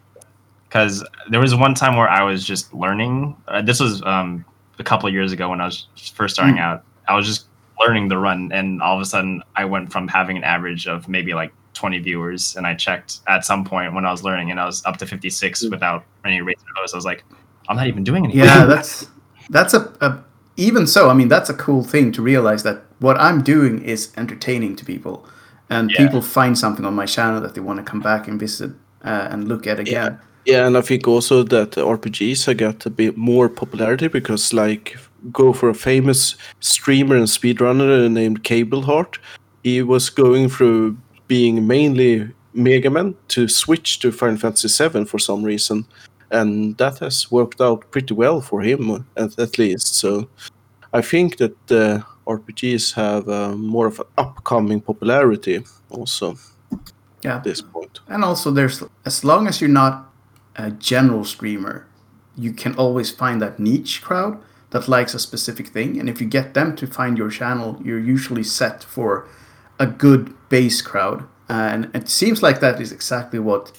'cause 0.70 1.00
because 1.00 1.30
there 1.32 1.40
was 1.42 1.54
one 1.56 1.74
time 1.74 1.96
where 1.98 2.08
I 2.10 2.24
was 2.24 2.46
just 2.46 2.74
learning. 2.74 3.36
Uh, 3.48 3.62
this 3.62 3.80
was 3.80 4.02
um, 4.04 4.46
a 4.80 4.84
couple 4.84 5.08
of 5.08 5.14
years 5.14 5.32
ago 5.32 5.50
when 5.50 5.62
I 5.62 5.66
was 5.66 5.88
first 6.14 6.36
starting 6.36 6.56
Mm. 6.56 6.62
out. 6.62 6.84
I 7.08 7.16
was 7.16 7.26
just 7.28 7.46
learning 7.80 8.10
the 8.10 8.18
run, 8.18 8.52
and 8.52 8.82
all 8.82 8.96
of 8.96 9.02
a 9.02 9.06
sudden, 9.06 9.42
I 9.56 9.66
went 9.66 9.92
from 9.92 10.08
having 10.08 10.38
an 10.38 10.44
average 10.44 10.88
of 10.88 11.08
maybe 11.10 11.34
like 11.34 11.52
20 11.74 12.00
viewers, 12.00 12.56
and 12.56 12.68
I 12.68 12.76
checked 12.76 13.20
at 13.28 13.44
some 13.46 13.64
point 13.64 13.94
when 13.94 14.06
I 14.06 14.12
was 14.12 14.24
learning, 14.24 14.52
and 14.52 14.60
I 14.60 14.66
was 14.66 14.84
up 14.86 14.98
to 14.98 15.06
56 15.06 15.64
Mm. 15.64 15.72
without 15.72 16.04
any 16.26 16.42
or 16.42 16.46
host. 16.76 16.94
I 16.94 16.98
was 16.98 17.06
like, 17.06 17.24
I'm 17.70 17.76
not 17.78 17.88
even 17.88 18.04
doing 18.04 18.24
anything. 18.26 18.44
Yeah, 18.44 18.66
that's 18.74 19.08
that's 19.50 19.74
a, 19.74 19.92
a 20.02 20.18
even 20.58 20.86
so. 20.86 21.10
I 21.10 21.14
mean, 21.14 21.28
that's 21.28 21.50
a 21.50 21.54
cool 21.54 21.84
thing 21.84 22.12
to 22.14 22.22
realize 22.22 22.64
that 22.64 22.84
what 23.00 23.20
I'm 23.20 23.42
doing 23.42 23.82
is 23.84 24.12
entertaining 24.18 24.76
to 24.78 24.86
people, 24.86 25.26
and 25.70 25.90
Yeah. 25.92 25.98
people 26.06 26.22
find 26.22 26.58
something 26.58 26.86
on 26.86 26.94
my 26.94 27.06
channel 27.06 27.42
that 27.42 27.56
they 27.56 27.62
want 27.62 27.78
to 27.80 27.84
come 27.84 28.00
back 28.02 28.28
and 28.28 28.40
visit 28.40 28.72
uh, 29.04 29.28
and 29.32 29.48
look 29.48 29.66
at 29.66 29.80
again. 29.80 29.94
yeah, 30.14 30.18
and 30.48 30.78
I 30.78 30.82
think 30.82 31.08
also 31.08 31.44
that 31.44 31.72
RPGs 31.72 32.46
have 32.46 32.58
got 32.58 32.86
a 32.86 32.90
bit 32.90 33.18
more 33.18 33.50
popularity 33.50 34.08
because 34.08 34.54
like 34.54 34.98
go 35.32 35.54
for 35.54 35.70
a 35.70 35.74
famous 35.76 36.36
streamer 36.60 37.16
and 37.16 37.28
speedrunner 37.28 38.10
named 38.12 38.44
Cable 38.44 38.82
Heart. 38.82 39.20
He 39.64 39.84
was 39.84 40.10
going 40.10 40.50
through 40.50 40.98
being 41.28 41.68
mainly 41.68 42.30
Mega 42.54 42.90
Man 42.90 43.16
to 43.30 43.48
switch 43.48 44.00
to 44.00 44.12
Final 44.12 44.38
Fantasy 44.38 44.68
VII 44.90 45.06
for 45.06 45.20
some 45.20 45.44
reason, 45.44 45.86
and 46.32 46.76
that 46.78 47.00
has 47.00 47.32
worked 47.32 47.62
out 47.62 47.90
pretty 47.92 48.14
well 48.14 48.42
for 48.42 48.62
him 48.62 49.06
at, 49.16 49.38
at 49.40 49.58
least. 49.58 49.96
So 49.96 50.28
I 50.94 51.02
think 51.02 51.38
that 51.38 51.56
the 51.68 52.04
RPGs 52.28 52.94
have 52.94 53.30
uh, 53.30 53.56
more 53.56 53.88
of 53.88 54.00
an 54.00 54.06
upcoming 54.18 54.82
popularity 54.82 55.64
also 55.90 56.36
Yeah, 57.24 57.38
at 57.38 57.44
this 57.44 57.62
point. 57.62 58.00
and 58.08 58.24
also 58.24 58.52
there's 58.52 58.84
as 59.06 59.24
long 59.24 59.48
as 59.48 59.62
you're 59.62 59.70
not 59.70 60.11
a 60.62 60.72
general 60.72 61.24
streamer, 61.26 61.86
you 62.38 62.54
can 62.54 62.76
always 62.76 63.12
find 63.12 63.42
that 63.42 63.60
niche 63.60 64.02
crowd 64.02 64.38
that 64.72 64.88
likes 64.88 65.14
a 65.14 65.20
specific 65.20 65.68
thing, 65.68 66.00
and 66.00 66.10
if 66.10 66.22
you 66.22 66.28
get 66.28 66.54
them 66.54 66.76
to 66.78 66.88
find 66.88 67.18
your 67.18 67.30
channel, 67.30 67.80
you're 67.84 68.00
usually 68.00 68.44
set 68.44 68.84
for 68.84 69.28
a 69.80 69.86
good 69.88 70.24
base 70.50 70.82
crowd. 70.82 71.24
and 71.50 71.90
it 71.94 72.08
seems 72.08 72.42
like 72.42 72.60
that 72.62 72.80
is 72.80 72.92
exactly 72.94 73.38
what 73.40 73.74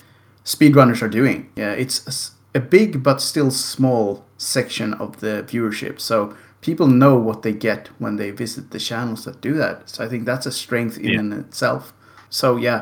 speedrunners 0.44 1.00
are 1.02 1.08
doing. 1.08 1.48
Yeah, 1.56 1.72
it's 1.72 2.32
a 2.54 2.60
big 2.60 3.02
but 3.02 3.22
still 3.22 3.50
small 3.50 4.24
section 4.36 4.92
of 4.94 5.20
the 5.20 5.42
viewership. 5.48 5.98
So 5.98 6.34
people 6.60 6.86
know 6.86 7.16
what 7.16 7.40
they 7.42 7.52
get 7.54 7.88
when 7.98 8.16
they 8.16 8.30
visit 8.30 8.70
the 8.70 8.78
channels 8.78 9.24
that 9.24 9.40
do 9.40 9.54
that. 9.54 9.88
So 9.88 10.04
I 10.04 10.08
think 10.08 10.26
that's 10.26 10.44
a 10.46 10.52
strength 10.52 10.98
in, 10.98 11.30
Yeah. 11.30 11.38
itself. 11.38 11.94
So 12.28 12.56
yeah, 12.58 12.80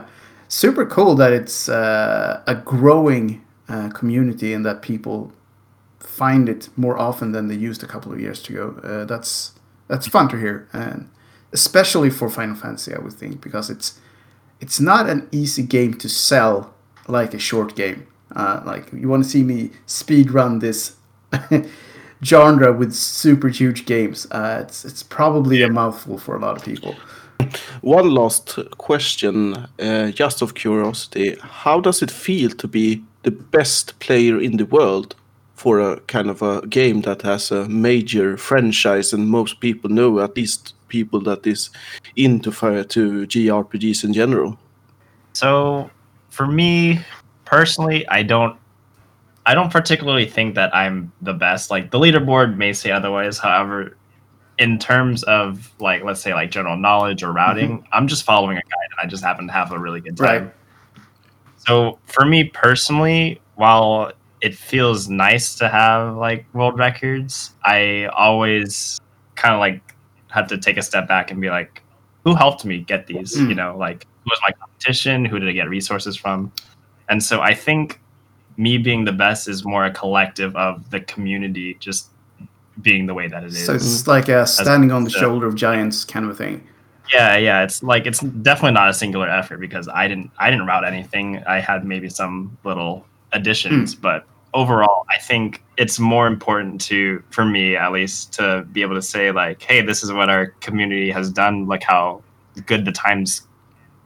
super 0.48 0.84
cool 0.86 1.14
that 1.16 1.32
it's 1.32 1.68
uh, 1.68 2.40
a 2.46 2.54
growing 2.56 3.40
uh, 3.70 3.88
community 3.90 4.52
and 4.52 4.66
that 4.66 4.82
people 4.82 5.32
find 6.00 6.48
it 6.48 6.68
more 6.76 6.98
often 6.98 7.32
than 7.32 7.48
they 7.48 7.54
used 7.54 7.82
a 7.82 7.86
couple 7.86 8.12
of 8.12 8.20
years 8.20 8.48
ago. 8.48 8.80
Uh, 8.82 9.04
that's 9.04 9.52
that's 9.88 10.06
fun 10.06 10.28
to 10.28 10.36
hear, 10.36 10.68
and 10.72 11.08
especially 11.52 12.10
for 12.10 12.28
Final 12.28 12.56
Fantasy, 12.56 12.94
I 12.94 12.98
would 12.98 13.12
think, 13.12 13.40
because 13.40 13.70
it's 13.70 14.00
it's 14.60 14.80
not 14.80 15.08
an 15.08 15.28
easy 15.32 15.62
game 15.62 15.94
to 15.94 16.08
sell 16.08 16.74
like 17.08 17.34
a 17.34 17.38
short 17.38 17.76
game. 17.76 18.06
Uh, 18.34 18.60
like 18.64 18.92
you 18.92 19.08
want 19.08 19.24
to 19.24 19.30
see 19.30 19.42
me 19.42 19.70
speed 19.86 20.30
run 20.30 20.60
this 20.60 20.96
genre 22.24 22.72
with 22.72 22.92
super 22.92 23.48
huge 23.48 23.86
games. 23.86 24.26
Uh, 24.30 24.62
it's 24.62 24.84
it's 24.84 25.02
probably 25.02 25.62
a 25.62 25.68
mouthful 25.68 26.18
for 26.18 26.36
a 26.36 26.40
lot 26.40 26.56
of 26.56 26.64
people. 26.64 26.94
One 27.80 28.10
last 28.10 28.58
question, 28.78 29.54
uh, 29.78 30.10
just 30.10 30.42
of 30.42 30.54
curiosity. 30.54 31.36
How 31.40 31.80
does 31.80 32.02
it 32.02 32.10
feel 32.10 32.50
to 32.50 32.68
be 32.68 33.02
the 33.22 33.30
best 33.30 33.98
player 33.98 34.40
in 34.40 34.56
the 34.56 34.66
world 34.66 35.14
for 35.54 35.78
a 35.78 36.00
kind 36.00 36.30
of 36.30 36.40
a 36.40 36.66
game 36.68 37.02
that 37.02 37.22
has 37.22 37.50
a 37.50 37.68
major 37.68 38.36
franchise 38.36 39.12
and 39.12 39.28
most 39.28 39.60
people 39.60 39.90
know, 39.90 40.20
at 40.20 40.36
least 40.36 40.74
people 40.88 41.20
that 41.20 41.46
is 41.46 41.70
into 42.16 42.50
fire 42.50 42.84
to 42.84 43.26
JRPGs 43.26 44.04
in 44.04 44.12
general? 44.12 44.58
So 45.34 45.90
for 46.30 46.46
me 46.46 47.00
personally, 47.44 48.06
I 48.08 48.22
don't 48.22 48.56
I 49.46 49.54
don't 49.54 49.72
particularly 49.72 50.26
think 50.26 50.54
that 50.54 50.74
I'm 50.74 51.12
the 51.22 51.32
best. 51.32 51.70
Like 51.70 51.90
the 51.90 51.98
leaderboard 51.98 52.56
may 52.56 52.72
say 52.72 52.90
otherwise. 52.90 53.38
However, 53.38 53.96
in 54.58 54.78
terms 54.78 55.22
of 55.24 55.72
like 55.80 56.04
let's 56.04 56.20
say 56.20 56.34
like 56.34 56.50
general 56.50 56.76
knowledge 56.76 57.22
or 57.22 57.32
routing, 57.32 57.78
mm-hmm. 57.78 57.86
I'm 57.92 58.06
just 58.06 58.24
following 58.24 58.58
a 58.58 58.62
guide 58.62 58.90
and 58.90 59.00
I 59.02 59.06
just 59.06 59.24
happen 59.24 59.46
to 59.46 59.52
have 59.52 59.72
a 59.72 59.78
really 59.78 60.00
good 60.00 60.16
time. 60.16 60.44
Right. 60.44 60.54
So 61.66 61.98
for 62.06 62.24
me 62.24 62.44
personally, 62.44 63.40
while 63.56 64.12
it 64.40 64.54
feels 64.54 65.08
nice 65.08 65.54
to 65.56 65.68
have 65.68 66.16
like 66.16 66.46
world 66.54 66.78
records, 66.78 67.52
I 67.64 68.06
always 68.06 68.98
kind 69.34 69.54
of 69.54 69.60
like 69.60 69.82
have 70.28 70.46
to 70.48 70.58
take 70.58 70.76
a 70.78 70.82
step 70.82 71.06
back 71.06 71.30
and 71.30 71.40
be 71.40 71.50
like, 71.50 71.82
who 72.24 72.34
helped 72.34 72.64
me 72.64 72.80
get 72.80 73.06
these? 73.06 73.36
Mm. 73.36 73.48
You 73.50 73.54
know, 73.54 73.76
like 73.76 74.06
who 74.24 74.30
was 74.30 74.38
my 74.42 74.52
competition? 74.52 75.24
Who 75.24 75.38
did 75.38 75.48
I 75.48 75.52
get 75.52 75.68
resources 75.68 76.16
from? 76.16 76.52
And 77.08 77.22
so 77.22 77.40
I 77.40 77.54
think 77.54 78.00
me 78.56 78.78
being 78.78 79.04
the 79.04 79.12
best 79.12 79.48
is 79.48 79.64
more 79.64 79.84
a 79.84 79.92
collective 79.92 80.56
of 80.56 80.90
the 80.90 81.00
community 81.00 81.76
just 81.80 82.08
being 82.80 83.06
the 83.06 83.14
way 83.14 83.28
that 83.28 83.44
it 83.44 83.48
is. 83.48 83.66
So 83.66 83.74
it's 83.74 84.06
like 84.06 84.28
a 84.28 84.46
standing 84.46 84.92
on 84.92 85.04
the 85.04 85.10
shoulder 85.10 85.46
of 85.46 85.54
giants 85.54 86.04
kind 86.04 86.24
of 86.24 86.30
a 86.30 86.34
thing. 86.34 86.66
Yeah, 87.12 87.36
yeah, 87.36 87.62
it's 87.62 87.82
like 87.82 88.06
it's 88.06 88.20
definitely 88.20 88.72
not 88.72 88.88
a 88.88 88.94
singular 88.94 89.28
effort 89.28 89.58
because 89.58 89.88
I 89.88 90.06
didn't 90.06 90.30
I 90.38 90.50
didn't 90.50 90.66
route 90.66 90.84
anything. 90.84 91.42
I 91.44 91.58
had 91.58 91.84
maybe 91.84 92.08
some 92.08 92.56
little 92.64 93.04
additions, 93.32 93.94
hmm. 93.94 94.00
but 94.00 94.26
overall, 94.54 95.06
I 95.10 95.18
think 95.18 95.62
it's 95.76 95.98
more 95.98 96.26
important 96.26 96.80
to 96.82 97.22
for 97.30 97.44
me 97.44 97.76
at 97.76 97.92
least 97.92 98.32
to 98.34 98.66
be 98.72 98.82
able 98.82 98.94
to 98.94 99.02
say 99.02 99.32
like, 99.32 99.62
hey, 99.62 99.80
this 99.80 100.02
is 100.02 100.12
what 100.12 100.30
our 100.30 100.48
community 100.60 101.10
has 101.10 101.30
done. 101.30 101.66
like 101.66 101.82
how 101.82 102.22
good 102.66 102.84
the 102.84 102.92
times 102.92 103.42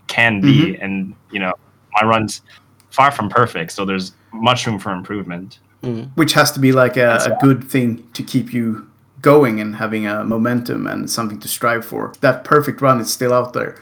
can 0.07 0.40
be, 0.40 0.72
mm-hmm. 0.72 0.82
and 0.82 1.14
you 1.30 1.40
know, 1.40 1.55
my 2.00 2.07
runs 2.07 2.42
far 2.90 3.11
from 3.11 3.28
perfect, 3.28 3.72
so 3.72 3.84
there's 3.84 4.12
much 4.32 4.66
room 4.66 4.78
for 4.78 4.92
improvement. 4.92 5.59
Hmm. 5.82 6.05
which 6.14 6.32
has 6.32 6.50
to 6.52 6.61
be 6.61 6.72
like 6.72 6.96
a, 6.96 7.16
a 7.16 7.36
good 7.42 7.62
thing 7.62 8.09
to 8.14 8.22
keep 8.22 8.55
you 8.55 8.88
going 9.24 9.60
and 9.60 9.74
having 9.74 10.06
a 10.06 10.22
momentum 10.24 10.86
and 10.86 11.10
something 11.10 11.40
to 11.40 11.48
strive 11.48 11.84
for. 11.84 12.12
That 12.20 12.44
perfect 12.44 12.80
run 12.80 13.00
is 13.00 13.12
still 13.12 13.32
out 13.32 13.52
there. 13.54 13.72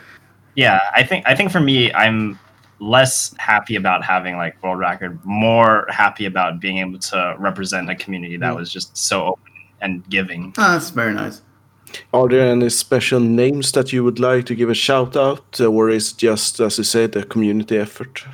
Yeah, 0.55 0.79
I 0.95 1.03
think 1.03 1.25
I 1.27 1.35
think 1.35 1.51
for 1.53 1.61
me, 1.61 1.93
I'm 2.05 2.39
less 2.79 3.35
happy 3.39 3.77
about 3.77 4.05
having 4.05 4.37
like 4.37 4.55
world 4.63 4.79
record, 4.79 5.19
more 5.25 5.87
happy 5.89 6.27
about 6.27 6.61
being 6.61 6.79
able 6.79 6.99
to 6.99 7.35
represent 7.39 7.91
a 7.91 7.95
community 7.95 8.37
that 8.39 8.53
Mm. 8.53 8.57
was 8.61 8.73
just 8.73 8.97
so 8.97 9.17
open 9.31 9.53
and 9.81 9.93
giving. 10.11 10.53
Ah, 10.59 10.73
that's 10.75 10.91
very 10.91 11.15
nice. 11.15 11.43
Are 12.13 12.29
there 12.29 12.49
any 12.53 12.71
special 12.71 13.21
names 13.21 13.73
that 13.73 13.93
you 13.93 14.03
would 14.05 14.19
like 14.19 14.45
to 14.47 14.55
give 14.55 14.71
a 14.71 14.75
shout 14.75 15.17
out, 15.17 15.61
or 15.61 15.91
is 15.91 16.13
it 16.13 16.19
just, 16.19 16.61
as 16.61 16.79
you 16.79 16.85
said, 16.85 17.17
a 17.17 17.23
community 17.25 17.77
effort? 17.79 18.25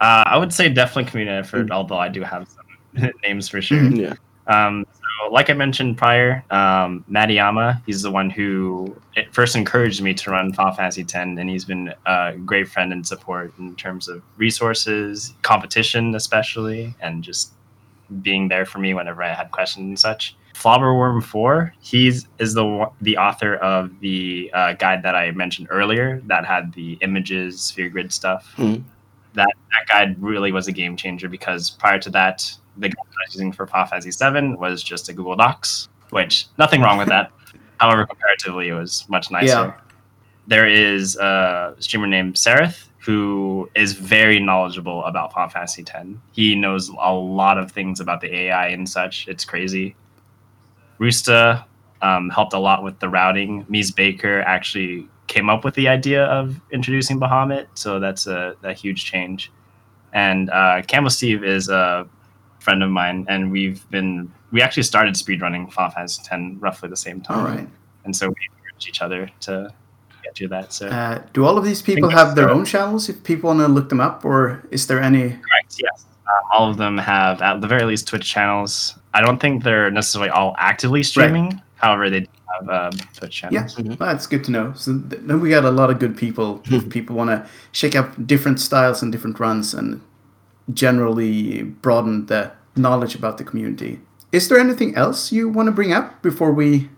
Uh, 0.00 0.24
I 0.26 0.36
would 0.36 0.52
say 0.52 0.68
definitely 0.68 1.10
community 1.10 1.38
effort, 1.38 1.70
although 1.70 1.98
I 1.98 2.08
do 2.08 2.22
have 2.22 2.46
some 2.48 3.10
names 3.22 3.48
for 3.48 3.62
sure. 3.62 3.82
Yeah. 3.82 4.14
Um, 4.46 4.84
so, 4.84 4.85
like 5.30 5.50
I 5.50 5.52
mentioned 5.54 5.96
prior, 5.96 6.44
um, 6.50 7.04
Matiyama, 7.10 7.82
he's 7.86 8.02
the 8.02 8.10
one 8.10 8.30
who 8.30 8.94
first 9.32 9.56
encouraged 9.56 10.02
me 10.02 10.14
to 10.14 10.30
run 10.30 10.52
Final 10.52 10.74
Fantasy 10.74 11.02
X, 11.02 11.14
and 11.14 11.48
he's 11.48 11.64
been 11.64 11.92
a 12.06 12.34
great 12.44 12.68
friend 12.68 12.92
and 12.92 13.06
support 13.06 13.52
in 13.58 13.74
terms 13.76 14.08
of 14.08 14.22
resources, 14.36 15.34
competition, 15.42 16.14
especially, 16.14 16.94
and 17.00 17.22
just 17.22 17.52
being 18.22 18.48
there 18.48 18.64
for 18.64 18.78
me 18.78 18.94
whenever 18.94 19.22
I 19.22 19.32
had 19.34 19.50
questions 19.50 19.84
and 19.84 19.98
such. 19.98 20.36
Flobberworm 20.54 21.22
Four, 21.22 21.74
he's 21.80 22.26
is 22.38 22.54
the 22.54 22.90
the 23.02 23.18
author 23.18 23.56
of 23.56 23.90
the 24.00 24.50
uh, 24.54 24.72
guide 24.72 25.02
that 25.02 25.14
I 25.14 25.30
mentioned 25.32 25.68
earlier 25.70 26.22
that 26.26 26.46
had 26.46 26.72
the 26.72 26.98
images, 27.02 27.60
sphere 27.60 27.90
grid 27.90 28.12
stuff. 28.12 28.54
Mhm. 28.56 28.82
That 29.34 29.48
that 29.70 29.86
guide 29.88 30.22
really 30.22 30.52
was 30.52 30.66
a 30.66 30.72
game 30.72 30.96
changer 30.96 31.28
because 31.28 31.68
prior 31.68 31.98
to 31.98 32.10
that, 32.10 32.50
the 32.78 32.88
guide 32.88 32.96
I 32.98 33.26
was 33.26 33.34
using 33.34 33.52
for 33.52 33.66
Fantasy 33.66 34.10
Seven 34.10 34.58
was 34.58 34.82
just 34.82 35.08
a 35.08 35.12
Google 35.12 35.36
Docs, 35.36 35.88
which 36.10 36.46
nothing 36.58 36.80
wrong 36.80 36.98
with 36.98 37.08
that. 37.08 37.32
However, 37.80 38.06
comparatively, 38.06 38.68
it 38.68 38.74
was 38.74 39.04
much 39.08 39.30
nicer. 39.30 39.46
Yeah. 39.46 39.74
There 40.46 40.68
is 40.68 41.16
a 41.16 41.74
streamer 41.78 42.06
named 42.06 42.34
Sereth 42.34 42.88
who 42.98 43.70
is 43.76 43.92
very 43.92 44.40
knowledgeable 44.40 45.04
about 45.04 45.32
Fantasy 45.32 45.84
X. 45.88 46.06
He 46.32 46.56
knows 46.56 46.88
a 46.88 47.12
lot 47.12 47.56
of 47.56 47.70
things 47.70 48.00
about 48.00 48.20
the 48.20 48.34
AI 48.34 48.68
and 48.68 48.88
such. 48.88 49.28
It's 49.28 49.44
crazy. 49.44 49.94
Roosta 50.98 51.64
um, 52.02 52.30
helped 52.30 52.52
a 52.52 52.58
lot 52.58 52.82
with 52.82 52.98
the 52.98 53.08
routing. 53.08 53.64
Mies 53.66 53.94
Baker 53.94 54.40
actually 54.40 55.08
came 55.28 55.48
up 55.48 55.64
with 55.64 55.74
the 55.74 55.88
idea 55.88 56.24
of 56.24 56.60
introducing 56.70 57.20
Bahamut, 57.20 57.66
so 57.74 58.00
that's 58.00 58.26
a, 58.26 58.56
a 58.62 58.72
huge 58.72 59.04
change. 59.04 59.52
And 60.12 60.50
uh, 60.50 60.82
Campbell 60.86 61.10
Steve 61.10 61.44
is 61.44 61.68
a 61.68 62.08
friend 62.66 62.82
of 62.82 62.90
mine, 62.90 63.18
and 63.28 63.40
we've 63.56 63.80
been 63.90 64.10
we 64.52 64.58
actually 64.66 64.82
started 64.92 65.14
speedrunning 65.14 65.62
Final 65.72 65.90
Fantasy 65.92 66.20
X 66.30 66.42
roughly 66.66 66.88
the 66.96 67.02
same 67.06 67.20
time, 67.28 67.38
All 67.38 67.44
right. 67.52 67.68
and 68.04 68.12
so 68.18 68.22
we 68.26 68.34
encourage 68.50 68.84
each 68.90 69.00
other 69.06 69.22
to 69.46 69.52
get 70.24 70.34
to 70.40 70.48
that. 70.54 70.72
So 70.78 70.84
Uh, 70.88 71.22
do 71.32 71.44
all 71.46 71.56
of 71.60 71.64
these 71.64 71.80
people 71.88 72.08
have 72.20 72.34
their 72.38 72.50
own 72.54 72.64
channels 72.72 73.08
if 73.12 73.16
people 73.30 73.46
want 73.50 73.60
to 73.60 73.68
look 73.68 73.88
them 73.92 74.00
up, 74.08 74.24
or 74.24 74.38
is 74.76 74.82
there 74.88 75.00
any? 75.10 75.24
correct, 75.46 75.72
yes. 75.86 75.98
Um, 76.30 76.42
all 76.54 76.66
of 76.72 76.76
them 76.76 76.94
have 76.98 77.36
at 77.48 77.60
the 77.60 77.68
very 77.74 77.84
least 77.90 78.08
Twitch 78.08 78.26
channels. 78.36 78.98
I 79.14 79.20
don't 79.24 79.40
think 79.44 79.62
they're 79.66 79.90
necessarily 80.00 80.30
all 80.38 80.50
actively 80.70 81.02
streaming. 81.12 81.48
However, 81.76 82.10
they 82.10 82.20
do 82.20 82.30
have 82.54 82.66
um, 82.78 82.92
Twitch 83.18 83.36
Yeah, 83.42 83.50
channels. 83.50 83.74
Mhm. 83.76 83.98
that's 83.98 84.26
good 84.32 84.42
to 84.46 84.50
know. 84.56 84.66
So 84.82 84.88
th- 85.10 85.22
then 85.28 85.38
we 85.42 85.48
got 85.56 85.64
a 85.64 85.70
lot 85.80 85.88
of 85.92 85.96
good 86.04 86.16
people. 86.24 86.48
people 86.96 87.14
want 87.20 87.30
to 87.30 87.38
shake 87.80 87.94
up 88.00 88.08
different 88.32 88.58
styles 88.68 89.02
and 89.02 89.12
different 89.12 89.38
runs 89.38 89.72
and 89.80 90.00
generally 90.72 91.62
broaden 91.62 92.26
the 92.26 92.52
knowledge 92.76 93.14
about 93.14 93.38
the 93.38 93.44
community. 93.44 94.00
Is 94.32 94.48
there 94.48 94.58
anything 94.58 94.94
else 94.96 95.32
you 95.32 95.48
want 95.48 95.66
to 95.66 95.72
bring 95.72 95.92
up 95.92 96.20
before 96.22 96.52
we 96.52 96.88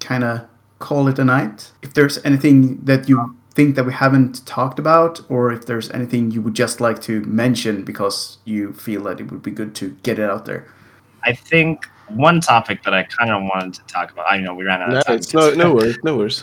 kind 0.00 0.24
of 0.24 0.46
call 0.78 1.06
it 1.08 1.18
a 1.18 1.24
night? 1.24 1.70
If 1.82 1.94
there's 1.94 2.18
anything 2.24 2.78
that 2.84 3.08
you 3.08 3.36
think 3.54 3.76
that 3.76 3.84
we 3.84 3.92
haven't 3.92 4.44
talked 4.46 4.78
about, 4.78 5.20
or 5.28 5.52
if 5.52 5.66
there's 5.66 5.90
anything 5.90 6.30
you 6.30 6.40
would 6.42 6.54
just 6.54 6.80
like 6.80 7.00
to 7.02 7.20
mention 7.24 7.84
because 7.84 8.38
you 8.46 8.72
feel 8.72 9.02
that 9.04 9.20
it 9.20 9.30
would 9.30 9.42
be 9.42 9.50
good 9.50 9.74
to 9.76 9.90
get 10.02 10.18
it 10.18 10.28
out 10.30 10.46
there. 10.46 10.66
I 11.22 11.34
think 11.34 11.84
one 12.08 12.40
topic 12.40 12.82
that 12.82 12.94
I 12.94 13.04
kind 13.04 13.30
of 13.30 13.42
wanted 13.42 13.74
to 13.74 13.82
talk 13.84 14.10
about. 14.10 14.26
I 14.28 14.38
know 14.38 14.54
we 14.54 14.64
ran 14.64 14.82
out 14.82 14.88
No, 14.90 14.98
of 15.00 15.04
time. 15.06 15.16
it's 15.16 15.32
no, 15.34 15.52
no 15.54 15.74
worries, 15.74 15.98
no 16.02 16.16
worries. 16.16 16.42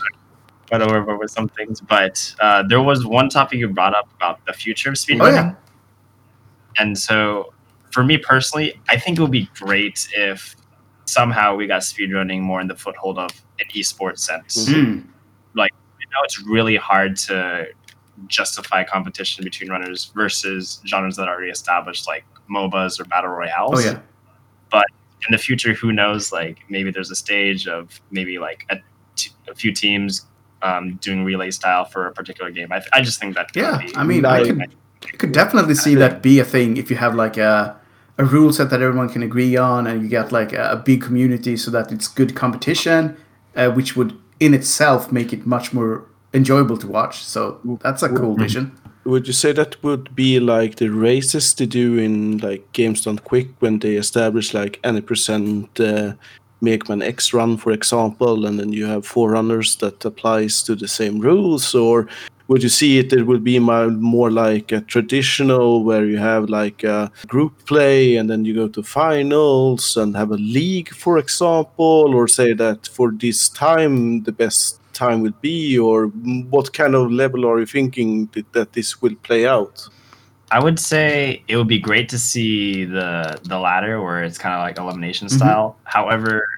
went 0.70 0.84
over 0.84 1.16
with 1.18 1.30
some 1.32 1.48
things, 1.48 1.80
but 1.80 2.32
uh, 2.40 2.62
there 2.62 2.80
was 2.80 3.04
one 3.04 3.28
topic 3.28 3.58
you 3.58 3.68
brought 3.68 3.94
up 3.94 4.08
about 4.14 4.44
the 4.46 4.52
future 4.52 4.88
of 4.90 4.94
Oh, 4.94 5.02
speedrunning. 5.04 5.34
yeah. 5.34 5.54
And 6.78 6.96
so, 6.98 7.52
for 7.90 8.02
me 8.04 8.18
personally, 8.18 8.80
I 8.88 8.98
think 8.98 9.18
it 9.18 9.22
would 9.22 9.30
be 9.30 9.48
great 9.54 10.08
if 10.16 10.54
somehow 11.06 11.56
we 11.56 11.66
got 11.66 11.82
speedrunning 11.82 12.40
more 12.40 12.60
in 12.60 12.68
the 12.68 12.76
foothold 12.76 13.18
of 13.18 13.30
an 13.58 13.66
esports 13.74 14.20
sense. 14.20 14.68
Mm. 14.68 15.04
I 16.12 16.14
know 16.14 16.24
it's 16.24 16.40
really 16.42 16.76
hard 16.76 17.16
to 17.16 17.68
justify 18.26 18.82
competition 18.82 19.44
between 19.44 19.70
runners 19.70 20.10
versus 20.14 20.80
genres 20.86 21.14
that 21.16 21.28
are 21.28 21.34
already 21.36 21.52
established, 21.52 22.08
like 22.08 22.24
MOBAs 22.50 22.98
or 23.00 23.04
battle 23.04 23.30
royales. 23.30 23.74
Oh 23.74 23.78
yeah. 23.78 24.00
But 24.72 24.86
in 25.28 25.30
the 25.32 25.38
future, 25.38 25.72
who 25.72 25.92
knows? 25.92 26.32
Like 26.32 26.58
maybe 26.68 26.90
there's 26.90 27.12
a 27.12 27.14
stage 27.14 27.68
of 27.68 28.00
maybe 28.10 28.38
like 28.40 28.66
a, 28.70 28.78
t- 29.14 29.30
a 29.48 29.54
few 29.54 29.72
teams 29.72 30.26
um, 30.62 30.96
doing 30.96 31.24
relay 31.24 31.52
style 31.52 31.84
for 31.84 32.06
a 32.08 32.12
particular 32.12 32.50
game. 32.50 32.72
I, 32.72 32.82
I 32.92 33.00
just 33.02 33.20
think 33.20 33.36
that 33.36 33.50
Yeah, 33.54 33.78
be 33.78 33.94
I 33.94 34.02
mean, 34.02 34.24
I 34.24 34.40
Like- 34.40 34.70
I 35.04 35.16
could 35.16 35.32
definitely 35.32 35.74
see 35.74 35.94
that 35.96 36.22
be 36.22 36.38
a 36.40 36.44
thing 36.44 36.76
if 36.76 36.90
you 36.90 36.96
have 36.96 37.14
like 37.14 37.36
a, 37.36 37.76
a 38.18 38.24
rule 38.24 38.52
set 38.52 38.70
that 38.70 38.82
everyone 38.82 39.08
can 39.08 39.22
agree 39.22 39.56
on, 39.56 39.86
and 39.86 40.02
you 40.02 40.08
get 40.08 40.32
like 40.32 40.52
a, 40.52 40.72
a 40.72 40.76
big 40.76 41.02
community 41.02 41.56
so 41.56 41.70
that 41.70 41.90
it's 41.90 42.08
good 42.08 42.34
competition, 42.34 43.16
uh, 43.56 43.70
which 43.70 43.96
would 43.96 44.16
in 44.38 44.54
itself 44.54 45.10
make 45.12 45.32
it 45.32 45.46
much 45.46 45.72
more 45.72 46.04
enjoyable 46.32 46.76
to 46.78 46.86
watch. 46.86 47.24
So 47.24 47.60
that's 47.82 48.02
a 48.02 48.08
cool 48.08 48.36
vision. 48.36 48.72
Would 49.04 49.26
you 49.26 49.32
say 49.32 49.52
that 49.52 49.82
would 49.82 50.14
be 50.14 50.38
like 50.38 50.76
the 50.76 50.88
races 50.88 51.54
they 51.54 51.66
do 51.66 51.98
in 51.98 52.38
like 52.38 52.70
Games 52.72 53.00
Done 53.00 53.18
Quick 53.18 53.48
when 53.60 53.78
they 53.78 53.96
establish 53.96 54.52
like 54.52 54.78
any 54.84 55.00
percent 55.00 55.80
uh, 55.80 56.12
Mega 56.60 56.84
Man 56.88 57.02
X 57.02 57.32
run, 57.32 57.56
for 57.56 57.72
example, 57.72 58.46
and 58.46 58.60
then 58.60 58.72
you 58.72 58.84
have 58.84 59.06
four 59.06 59.30
forerunners 59.30 59.76
that 59.76 60.04
applies 60.04 60.62
to 60.64 60.74
the 60.74 60.86
same 60.86 61.18
rules, 61.18 61.74
or 61.74 62.06
would 62.50 62.64
you 62.64 62.68
see 62.68 62.98
it? 62.98 63.12
It 63.12 63.28
would 63.28 63.44
be 63.44 63.60
my, 63.60 63.86
more 63.86 64.28
like 64.28 64.72
a 64.72 64.80
traditional 64.80 65.84
where 65.84 66.04
you 66.04 66.18
have 66.18 66.50
like 66.50 66.82
a 66.82 67.12
group 67.28 67.64
play 67.64 68.16
and 68.16 68.28
then 68.28 68.44
you 68.44 68.54
go 68.56 68.66
to 68.66 68.82
finals 68.82 69.96
and 69.96 70.16
have 70.16 70.32
a 70.32 70.34
league, 70.34 70.88
for 70.88 71.16
example, 71.16 72.12
or 72.12 72.26
say 72.26 72.52
that 72.54 72.88
for 72.88 73.12
this 73.12 73.48
time 73.48 74.24
the 74.24 74.32
best 74.32 74.80
time 74.92 75.22
will 75.22 75.38
be, 75.40 75.78
or 75.78 76.08
what 76.50 76.72
kind 76.72 76.96
of 76.96 77.12
level 77.12 77.46
are 77.46 77.60
you 77.60 77.66
thinking 77.66 78.28
that, 78.32 78.52
that 78.52 78.72
this 78.72 79.00
will 79.00 79.14
play 79.22 79.46
out? 79.46 79.88
I 80.50 80.58
would 80.60 80.80
say 80.80 81.44
it 81.46 81.56
would 81.56 81.68
be 81.68 81.78
great 81.78 82.08
to 82.08 82.18
see 82.18 82.84
the 82.84 83.38
the 83.44 83.60
latter 83.60 84.02
where 84.02 84.24
it's 84.24 84.38
kind 84.38 84.56
of 84.56 84.60
like 84.60 84.76
elimination 84.76 85.28
mm-hmm. 85.28 85.36
style. 85.36 85.76
However, 85.84 86.48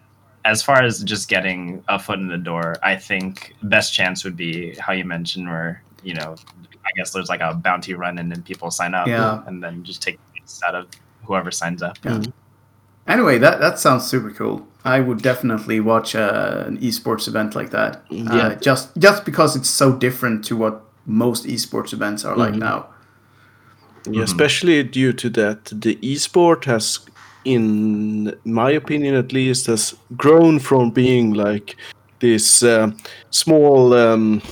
as 0.44 0.62
far 0.62 0.82
as 0.82 1.02
just 1.04 1.28
getting 1.28 1.82
a 1.88 1.98
foot 1.98 2.18
in 2.18 2.28
the 2.28 2.38
door, 2.38 2.76
I 2.82 2.96
think 2.96 3.54
best 3.62 3.94
chance 3.94 4.24
would 4.24 4.36
be 4.36 4.74
how 4.76 4.92
you 4.92 5.04
mentioned 5.04 5.48
where, 5.48 5.82
you 6.02 6.14
know, 6.14 6.34
I 6.84 6.90
guess 6.96 7.12
there's 7.12 7.28
like 7.28 7.40
a 7.40 7.54
bounty 7.54 7.94
run 7.94 8.18
and 8.18 8.30
then 8.30 8.42
people 8.42 8.70
sign 8.70 8.94
up 8.94 9.06
Yeah. 9.06 9.42
and 9.46 9.62
then 9.62 9.84
just 9.84 10.02
take 10.02 10.18
points 10.34 10.60
out 10.66 10.74
of 10.74 10.86
whoever 11.24 11.50
signs 11.50 11.82
up. 11.82 11.96
Yeah. 12.04 12.22
Anyway, 13.06 13.38
that 13.38 13.60
that 13.60 13.78
sounds 13.78 14.04
super 14.06 14.30
cool. 14.30 14.66
I 14.84 15.00
would 15.00 15.22
definitely 15.22 15.80
watch 15.80 16.14
uh, 16.16 16.64
an 16.66 16.78
esports 16.78 17.28
event 17.28 17.54
like 17.54 17.70
that. 17.70 17.96
Uh, 18.10 18.36
Yeah. 18.36 18.54
just 18.60 18.96
just 18.98 19.24
because 19.24 19.54
it's 19.56 19.70
so 19.70 19.92
different 19.92 20.44
to 20.46 20.56
what 20.56 20.82
most 21.06 21.44
esports 21.46 21.92
events 21.92 22.24
are 22.24 22.36
like 22.36 22.54
Mhm. 22.54 22.58
now. 22.58 22.86
Yeah, 24.10 24.22
especially 24.24 24.82
due 24.82 25.12
to 25.12 25.30
that 25.30 25.66
the 25.66 25.96
esport 26.02 26.64
has, 26.64 26.98
in 27.44 28.34
my 28.44 28.70
opinion 28.70 29.14
at 29.14 29.32
least, 29.32 29.66
has 29.66 29.94
grown 30.16 30.58
from 30.58 30.90
being 30.90 31.34
like 31.34 31.76
this 32.20 32.62
uh, 32.62 32.90
small 33.30 33.94
um, 33.94 34.42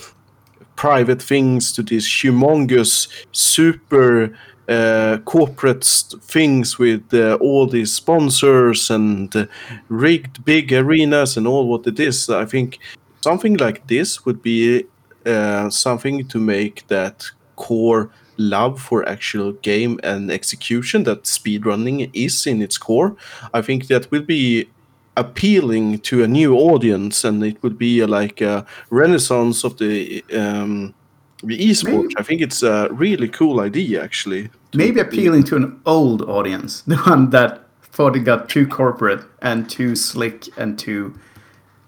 private 0.77 1.23
things 1.23 1.73
to 1.73 1.83
these 1.83 2.07
humongous, 2.07 3.09
super 3.33 4.37
uh, 4.69 5.19
corporate 5.25 5.85
things 6.23 6.79
with 6.79 7.03
uh, 7.13 7.37
all 7.41 7.67
these 7.67 7.93
sponsors 7.93 8.91
and 8.91 9.49
rigged 9.89 10.45
big 10.45 10.73
arenas 10.73 11.37
and 11.37 11.47
all 11.47 11.67
what 11.67 11.87
it 11.87 11.99
is. 11.99 12.31
I 12.31 12.45
think 12.45 12.79
something 13.23 13.57
like 13.57 13.87
this 13.89 14.25
would 14.25 14.43
be 14.43 14.85
uh, 15.27 15.69
something 15.71 16.27
to 16.29 16.39
make 16.39 16.87
that 16.89 17.27
core 17.57 18.11
love 18.41 18.81
for 18.81 19.09
actual 19.09 19.53
game 19.53 20.01
and 20.03 20.31
execution 20.31 21.05
that 21.05 21.25
speedrunning 21.25 22.11
is 22.13 22.47
in 22.47 22.63
its 22.63 22.79
core. 22.79 23.15
I 23.55 23.63
think 23.63 23.87
that 23.89 24.11
will 24.11 24.23
be 24.23 24.69
appealing 25.17 25.99
to 25.99 26.25
a 26.25 26.29
new 26.29 26.57
audience 26.57 27.25
and 27.25 27.45
it 27.45 27.63
would 27.63 27.79
be 27.79 28.01
a, 28.01 28.07
like 28.07 28.41
a 28.41 28.65
renaissance 28.91 29.65
of 29.65 29.77
the 29.79 30.25
um, 30.35 30.95
the 31.43 31.59
esports. 31.59 32.03
Maybe- 32.03 32.15
I 32.19 32.23
think 32.23 32.41
it's 32.41 32.63
a 32.63 32.89
really 32.91 33.29
cool 33.29 33.61
idea 33.61 34.03
actually. 34.03 34.51
Maybe 34.75 35.01
appealing 35.01 35.45
to 35.45 35.57
an 35.57 35.81
old 35.85 36.23
audience, 36.23 36.81
the 36.87 36.97
one 36.97 37.31
that 37.31 37.67
thought 37.83 38.17
it 38.17 38.21
got 38.21 38.49
too 38.49 38.67
corporate 38.67 39.25
and 39.43 39.69
too 39.69 39.97
slick 39.97 40.49
and 40.57 40.79
too, 40.79 41.19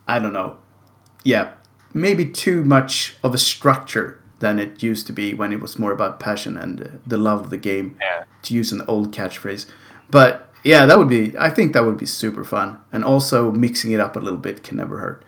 I 0.09 0.19
don't 0.19 0.33
know, 0.33 0.57
yeah, 1.25 1.53
maybe 1.95 2.27
too 2.27 2.65
much 2.65 3.17
of 3.23 3.35
a 3.35 3.39
structure 3.39 4.22
than 4.43 4.59
it 4.59 4.83
used 4.91 5.07
to 5.07 5.13
be 5.13 5.35
when 5.41 5.53
it 5.53 5.61
was 5.61 5.79
more 5.79 5.93
about 5.93 6.19
passion 6.21 6.57
and 6.59 6.81
uh, 6.81 6.87
the 7.07 7.17
love 7.17 7.41
of 7.45 7.49
the 7.51 7.63
game. 7.71 7.89
Yeah. 8.01 8.25
To 8.43 8.55
use 8.61 8.75
an 8.75 8.83
old 8.89 9.15
catchphrase, 9.15 9.67
but 10.11 10.33
yeah, 10.65 10.87
that 10.87 10.99
would 10.99 11.09
be. 11.09 11.23
I 11.49 11.51
think 11.55 11.73
that 11.73 11.85
would 11.85 11.97
be 11.99 12.07
super 12.07 12.45
fun, 12.45 12.77
and 12.93 13.05
also 13.05 13.53
mixing 13.53 13.93
it 13.95 14.01
up 14.01 14.17
a 14.17 14.21
little 14.21 14.41
bit 14.41 14.63
can 14.69 14.77
never 14.77 14.99
hurt. 14.99 15.23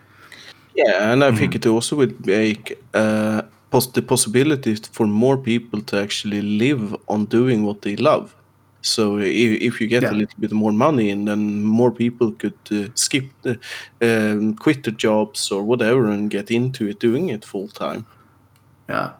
Yeah, 0.75 1.11
and 1.11 1.23
I 1.23 1.27
Mm-hmm. 1.29 1.37
think 1.39 1.55
it 1.55 1.65
also 1.65 1.95
would 1.95 2.25
make 2.25 2.77
uh, 2.93 3.41
pos- 3.71 3.91
the 3.93 4.01
possibility 4.01 4.75
for 4.91 5.07
more 5.07 5.37
people 5.37 5.81
to 5.83 5.95
actually 5.97 6.41
live 6.41 6.95
on 7.07 7.25
doing 7.25 7.65
what 7.65 7.81
they 7.81 7.95
love. 7.95 8.35
So 8.81 9.17
if, 9.19 9.61
if 9.61 9.79
you 9.81 9.87
get 9.87 10.03
Yeah. 10.03 10.11
a 10.11 10.17
little 10.19 10.39
bit 10.39 10.51
more 10.51 10.73
money, 10.73 11.11
and 11.11 11.25
then 11.27 11.63
more 11.63 11.91
people 11.91 12.31
could 12.41 12.59
uh, 12.71 12.89
skip, 12.95 13.25
the, 13.43 13.57
um, 14.01 14.55
quit 14.55 14.83
their 14.83 14.97
jobs 14.97 15.51
or 15.51 15.63
whatever, 15.63 16.11
and 16.11 16.29
get 16.29 16.51
into 16.51 16.87
it, 16.89 16.99
doing 16.99 17.29
it 17.29 17.45
full 17.45 17.69
time. 17.69 18.03
Yeah. 18.89 19.11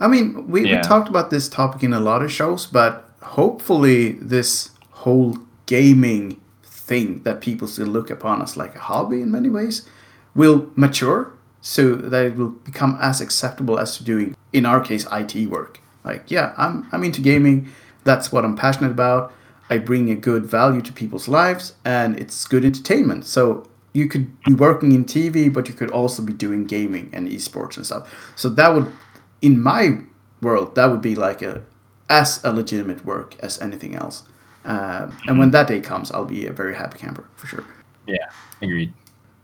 I 0.00 0.08
mean, 0.08 0.48
we, 0.48 0.68
Yeah. 0.68 0.76
we 0.76 0.82
talked 0.82 1.08
about 1.08 1.30
this 1.30 1.48
topic 1.48 1.82
in 1.82 1.92
a 1.92 2.00
lot 2.00 2.22
of 2.22 2.30
shows, 2.30 2.66
but 2.66 3.08
hopefully, 3.22 4.12
this 4.20 4.70
whole 4.90 5.38
gaming 5.66 6.40
thing 6.62 7.22
that 7.22 7.40
people 7.40 7.66
still 7.68 7.86
look 7.86 8.10
upon 8.10 8.42
as 8.42 8.56
like 8.56 8.74
a 8.74 8.78
hobby 8.80 9.22
in 9.22 9.30
many 9.30 9.48
ways 9.48 9.86
will 10.34 10.66
mature 10.76 11.32
so 11.62 11.94
that 11.94 12.26
it 12.26 12.36
will 12.36 12.50
become 12.50 12.98
as 13.00 13.20
acceptable 13.22 13.78
as 13.78 13.96
doing, 13.98 14.36
in 14.52 14.66
our 14.66 14.80
case, 14.80 15.06
IT 15.10 15.46
work. 15.48 15.80
Like, 16.04 16.30
yeah, 16.30 16.52
I'm, 16.58 16.86
I'm 16.92 17.02
into 17.04 17.22
gaming. 17.22 17.68
That's 18.04 18.30
what 18.30 18.44
I'm 18.44 18.54
passionate 18.56 18.90
about. 18.90 19.32
I 19.70 19.78
bring 19.78 20.10
a 20.10 20.14
good 20.14 20.44
value 20.44 20.82
to 20.82 20.92
people's 20.92 21.26
lives 21.26 21.72
and 21.86 22.18
it's 22.18 22.44
good 22.46 22.66
entertainment. 22.66 23.24
So 23.24 23.66
you 23.94 24.08
could 24.08 24.26
be 24.42 24.52
working 24.52 24.92
in 24.92 25.04
TV, 25.04 25.50
but 25.50 25.68
you 25.68 25.74
could 25.74 25.90
also 25.90 26.22
be 26.22 26.32
doing 26.32 26.66
gaming 26.66 27.08
and 27.12 27.28
esports 27.28 27.76
and 27.76 27.86
stuff. 27.86 28.12
So 28.36 28.48
that 28.50 28.74
would, 28.74 28.92
in 29.40 29.62
my 29.62 30.00
world, 30.42 30.74
that 30.74 30.90
would 30.90 31.00
be 31.00 31.14
like 31.14 31.40
a 31.40 31.62
as 32.10 32.44
a 32.44 32.52
legitimate 32.52 33.04
work 33.06 33.34
as 33.40 33.58
anything 33.62 33.94
else. 33.94 34.24
Uh, 34.64 35.10
and 35.26 35.38
when 35.38 35.50
that 35.52 35.68
day 35.68 35.80
comes, 35.80 36.10
I'll 36.10 36.26
be 36.26 36.46
a 36.46 36.52
very 36.52 36.74
happy 36.74 36.98
camper 36.98 37.24
for 37.36 37.46
sure. 37.46 37.64
Yeah, 38.06 38.28
agreed. 38.60 38.92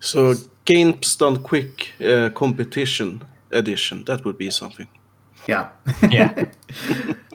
So 0.01 0.35
games 0.65 1.17
done 1.17 1.43
quick 1.43 1.93
uh, 2.01 2.31
competition 2.31 3.23
edition 3.53 4.05
that 4.05 4.25
would 4.25 4.39
be 4.39 4.51
something. 4.51 4.89
Yeah. 5.47 5.69
Yeah. 6.11 6.45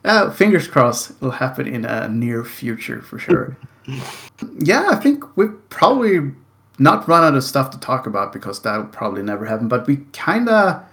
Uh, 0.05 0.29
fingers 0.29 0.67
crossed 0.67 1.09
it'll 1.09 1.31
happen 1.31 1.65
in 1.65 1.83
a 1.83 2.07
near 2.07 2.45
future 2.45 3.01
for 3.01 3.17
sure. 3.17 3.57
yeah, 4.59 4.89
I 4.91 4.97
think 4.97 5.35
we've 5.35 5.57
probably 5.69 6.31
not 6.77 7.07
run 7.07 7.23
out 7.23 7.35
of 7.35 7.43
stuff 7.43 7.69
to 7.71 7.79
talk 7.79 8.05
about 8.05 8.33
because 8.33 8.61
that'll 8.61 8.85
probably 8.85 9.23
never 9.23 9.45
happen. 9.45 9.67
But 9.67 9.87
we 9.87 9.97
kind 10.13 10.49
of 10.49 10.83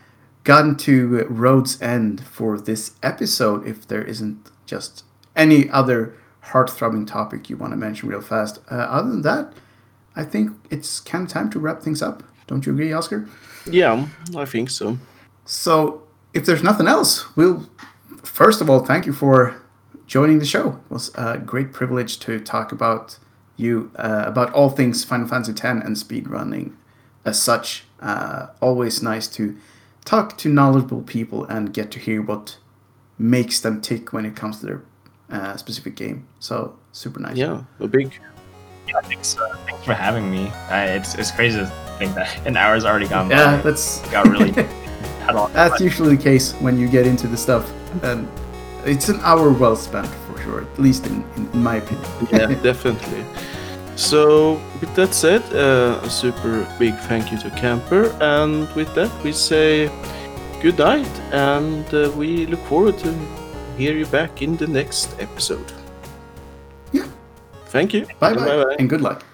gotten 0.44 0.76
to 0.76 1.24
road's 1.28 1.80
end 1.80 2.24
for 2.24 2.58
this 2.60 2.92
episode. 3.02 3.66
If 3.66 3.86
there 3.88 4.02
isn't 4.02 4.50
just 4.66 5.04
any 5.36 5.68
other 5.70 6.14
heart-throbbing 6.40 7.06
topic 7.06 7.48
you 7.48 7.56
want 7.56 7.72
to 7.72 7.76
mention 7.76 8.08
real 8.08 8.20
fast. 8.20 8.58
Uh, 8.70 8.74
other 8.74 9.10
than 9.10 9.22
that, 9.22 9.52
I 10.16 10.24
think 10.24 10.50
it's 10.70 11.00
kind 11.00 11.24
of 11.24 11.30
time 11.30 11.50
to 11.50 11.58
wrap 11.58 11.82
things 11.82 12.02
up. 12.02 12.22
Don't 12.46 12.66
you 12.66 12.72
agree, 12.72 12.92
Oscar? 12.92 13.28
Yeah, 13.70 14.06
I 14.36 14.44
think 14.44 14.70
so. 14.70 14.98
So, 15.44 16.02
if 16.34 16.44
there's 16.44 16.62
nothing 16.62 16.86
else, 16.86 17.34
we'll 17.36 17.68
first 18.22 18.60
of 18.60 18.70
all 18.70 18.84
thank 18.84 19.06
you 19.06 19.12
for 19.12 19.60
joining 20.06 20.38
the 20.38 20.44
show. 20.44 20.80
It 20.90 20.92
was 20.92 21.10
a 21.14 21.38
great 21.38 21.72
privilege 21.72 22.18
to 22.20 22.40
talk 22.40 22.72
about 22.72 23.18
you 23.62 23.90
uh, 23.96 24.24
about 24.26 24.52
all 24.52 24.68
things 24.68 25.04
Final 25.04 25.26
Fantasy 25.26 25.52
X 25.52 25.62
and 25.62 25.96
speedrunning. 25.96 26.74
As 27.24 27.40
such, 27.40 27.84
uh, 28.00 28.48
always 28.60 29.02
nice 29.02 29.28
to 29.28 29.56
talk 30.04 30.36
to 30.38 30.48
knowledgeable 30.48 31.02
people 31.02 31.44
and 31.44 31.72
get 31.72 31.90
to 31.92 32.00
hear 32.00 32.20
what 32.20 32.58
makes 33.18 33.60
them 33.60 33.80
tick 33.80 34.12
when 34.12 34.26
it 34.26 34.34
comes 34.34 34.58
to 34.60 34.66
their 34.66 34.82
uh, 35.30 35.56
specific 35.56 35.94
game. 35.94 36.26
So 36.40 36.76
super 36.90 37.20
nice. 37.20 37.36
Yeah, 37.36 37.62
a 37.78 37.86
big 37.86 38.12
Yeah, 38.88 39.00
thanks, 39.02 39.38
uh, 39.38 39.56
thanks 39.66 39.84
for 39.84 39.94
having 39.94 40.30
me. 40.30 40.48
I, 40.68 40.86
it's 40.96 41.14
it's 41.14 41.30
crazy 41.30 41.60
to 41.60 41.66
think 41.98 42.14
that 42.16 42.44
an 42.46 42.56
hour's 42.56 42.84
already 42.84 43.06
gone 43.06 43.28
by. 43.28 43.36
Yeah, 43.36 43.56
that's 43.62 44.00
got 44.10 44.26
really 44.26 44.50
That's 45.52 45.80
usually 45.80 46.16
the 46.16 46.22
case 46.22 46.52
when 46.54 46.78
you 46.78 46.88
get 46.88 47.06
into 47.06 47.28
the 47.28 47.36
stuff, 47.36 47.72
and 48.02 48.28
it's 48.84 49.08
an 49.08 49.20
hour 49.20 49.52
well 49.52 49.76
spent 49.76 50.08
sure. 50.42 50.62
At 50.62 50.78
least 50.78 51.06
in, 51.06 51.24
in 51.36 51.62
my 51.62 51.76
opinion. 51.76 52.06
yeah, 52.30 52.46
definitely. 52.62 53.24
So, 53.96 54.60
with 54.80 54.94
that 54.94 55.14
said, 55.14 55.42
uh, 55.52 56.00
a 56.02 56.10
super 56.10 56.66
big 56.78 56.94
thank 57.08 57.30
you 57.30 57.38
to 57.38 57.50
Camper, 57.50 58.06
and 58.20 58.68
with 58.74 58.94
that, 58.94 59.10
we 59.22 59.32
say 59.32 59.90
good 60.62 60.78
night, 60.78 61.20
and 61.32 61.84
uh, 61.94 62.10
we 62.16 62.46
look 62.46 62.60
forward 62.60 62.98
to 62.98 63.12
hear 63.76 63.94
you 63.94 64.06
back 64.06 64.40
in 64.40 64.56
the 64.56 64.66
next 64.66 65.14
episode. 65.20 65.72
Yeah. 66.92 67.06
Thank 67.66 67.92
you. 67.92 68.06
Bye 68.18 68.34
bye, 68.34 68.76
and 68.78 68.88
good 68.88 69.02
luck. 69.02 69.24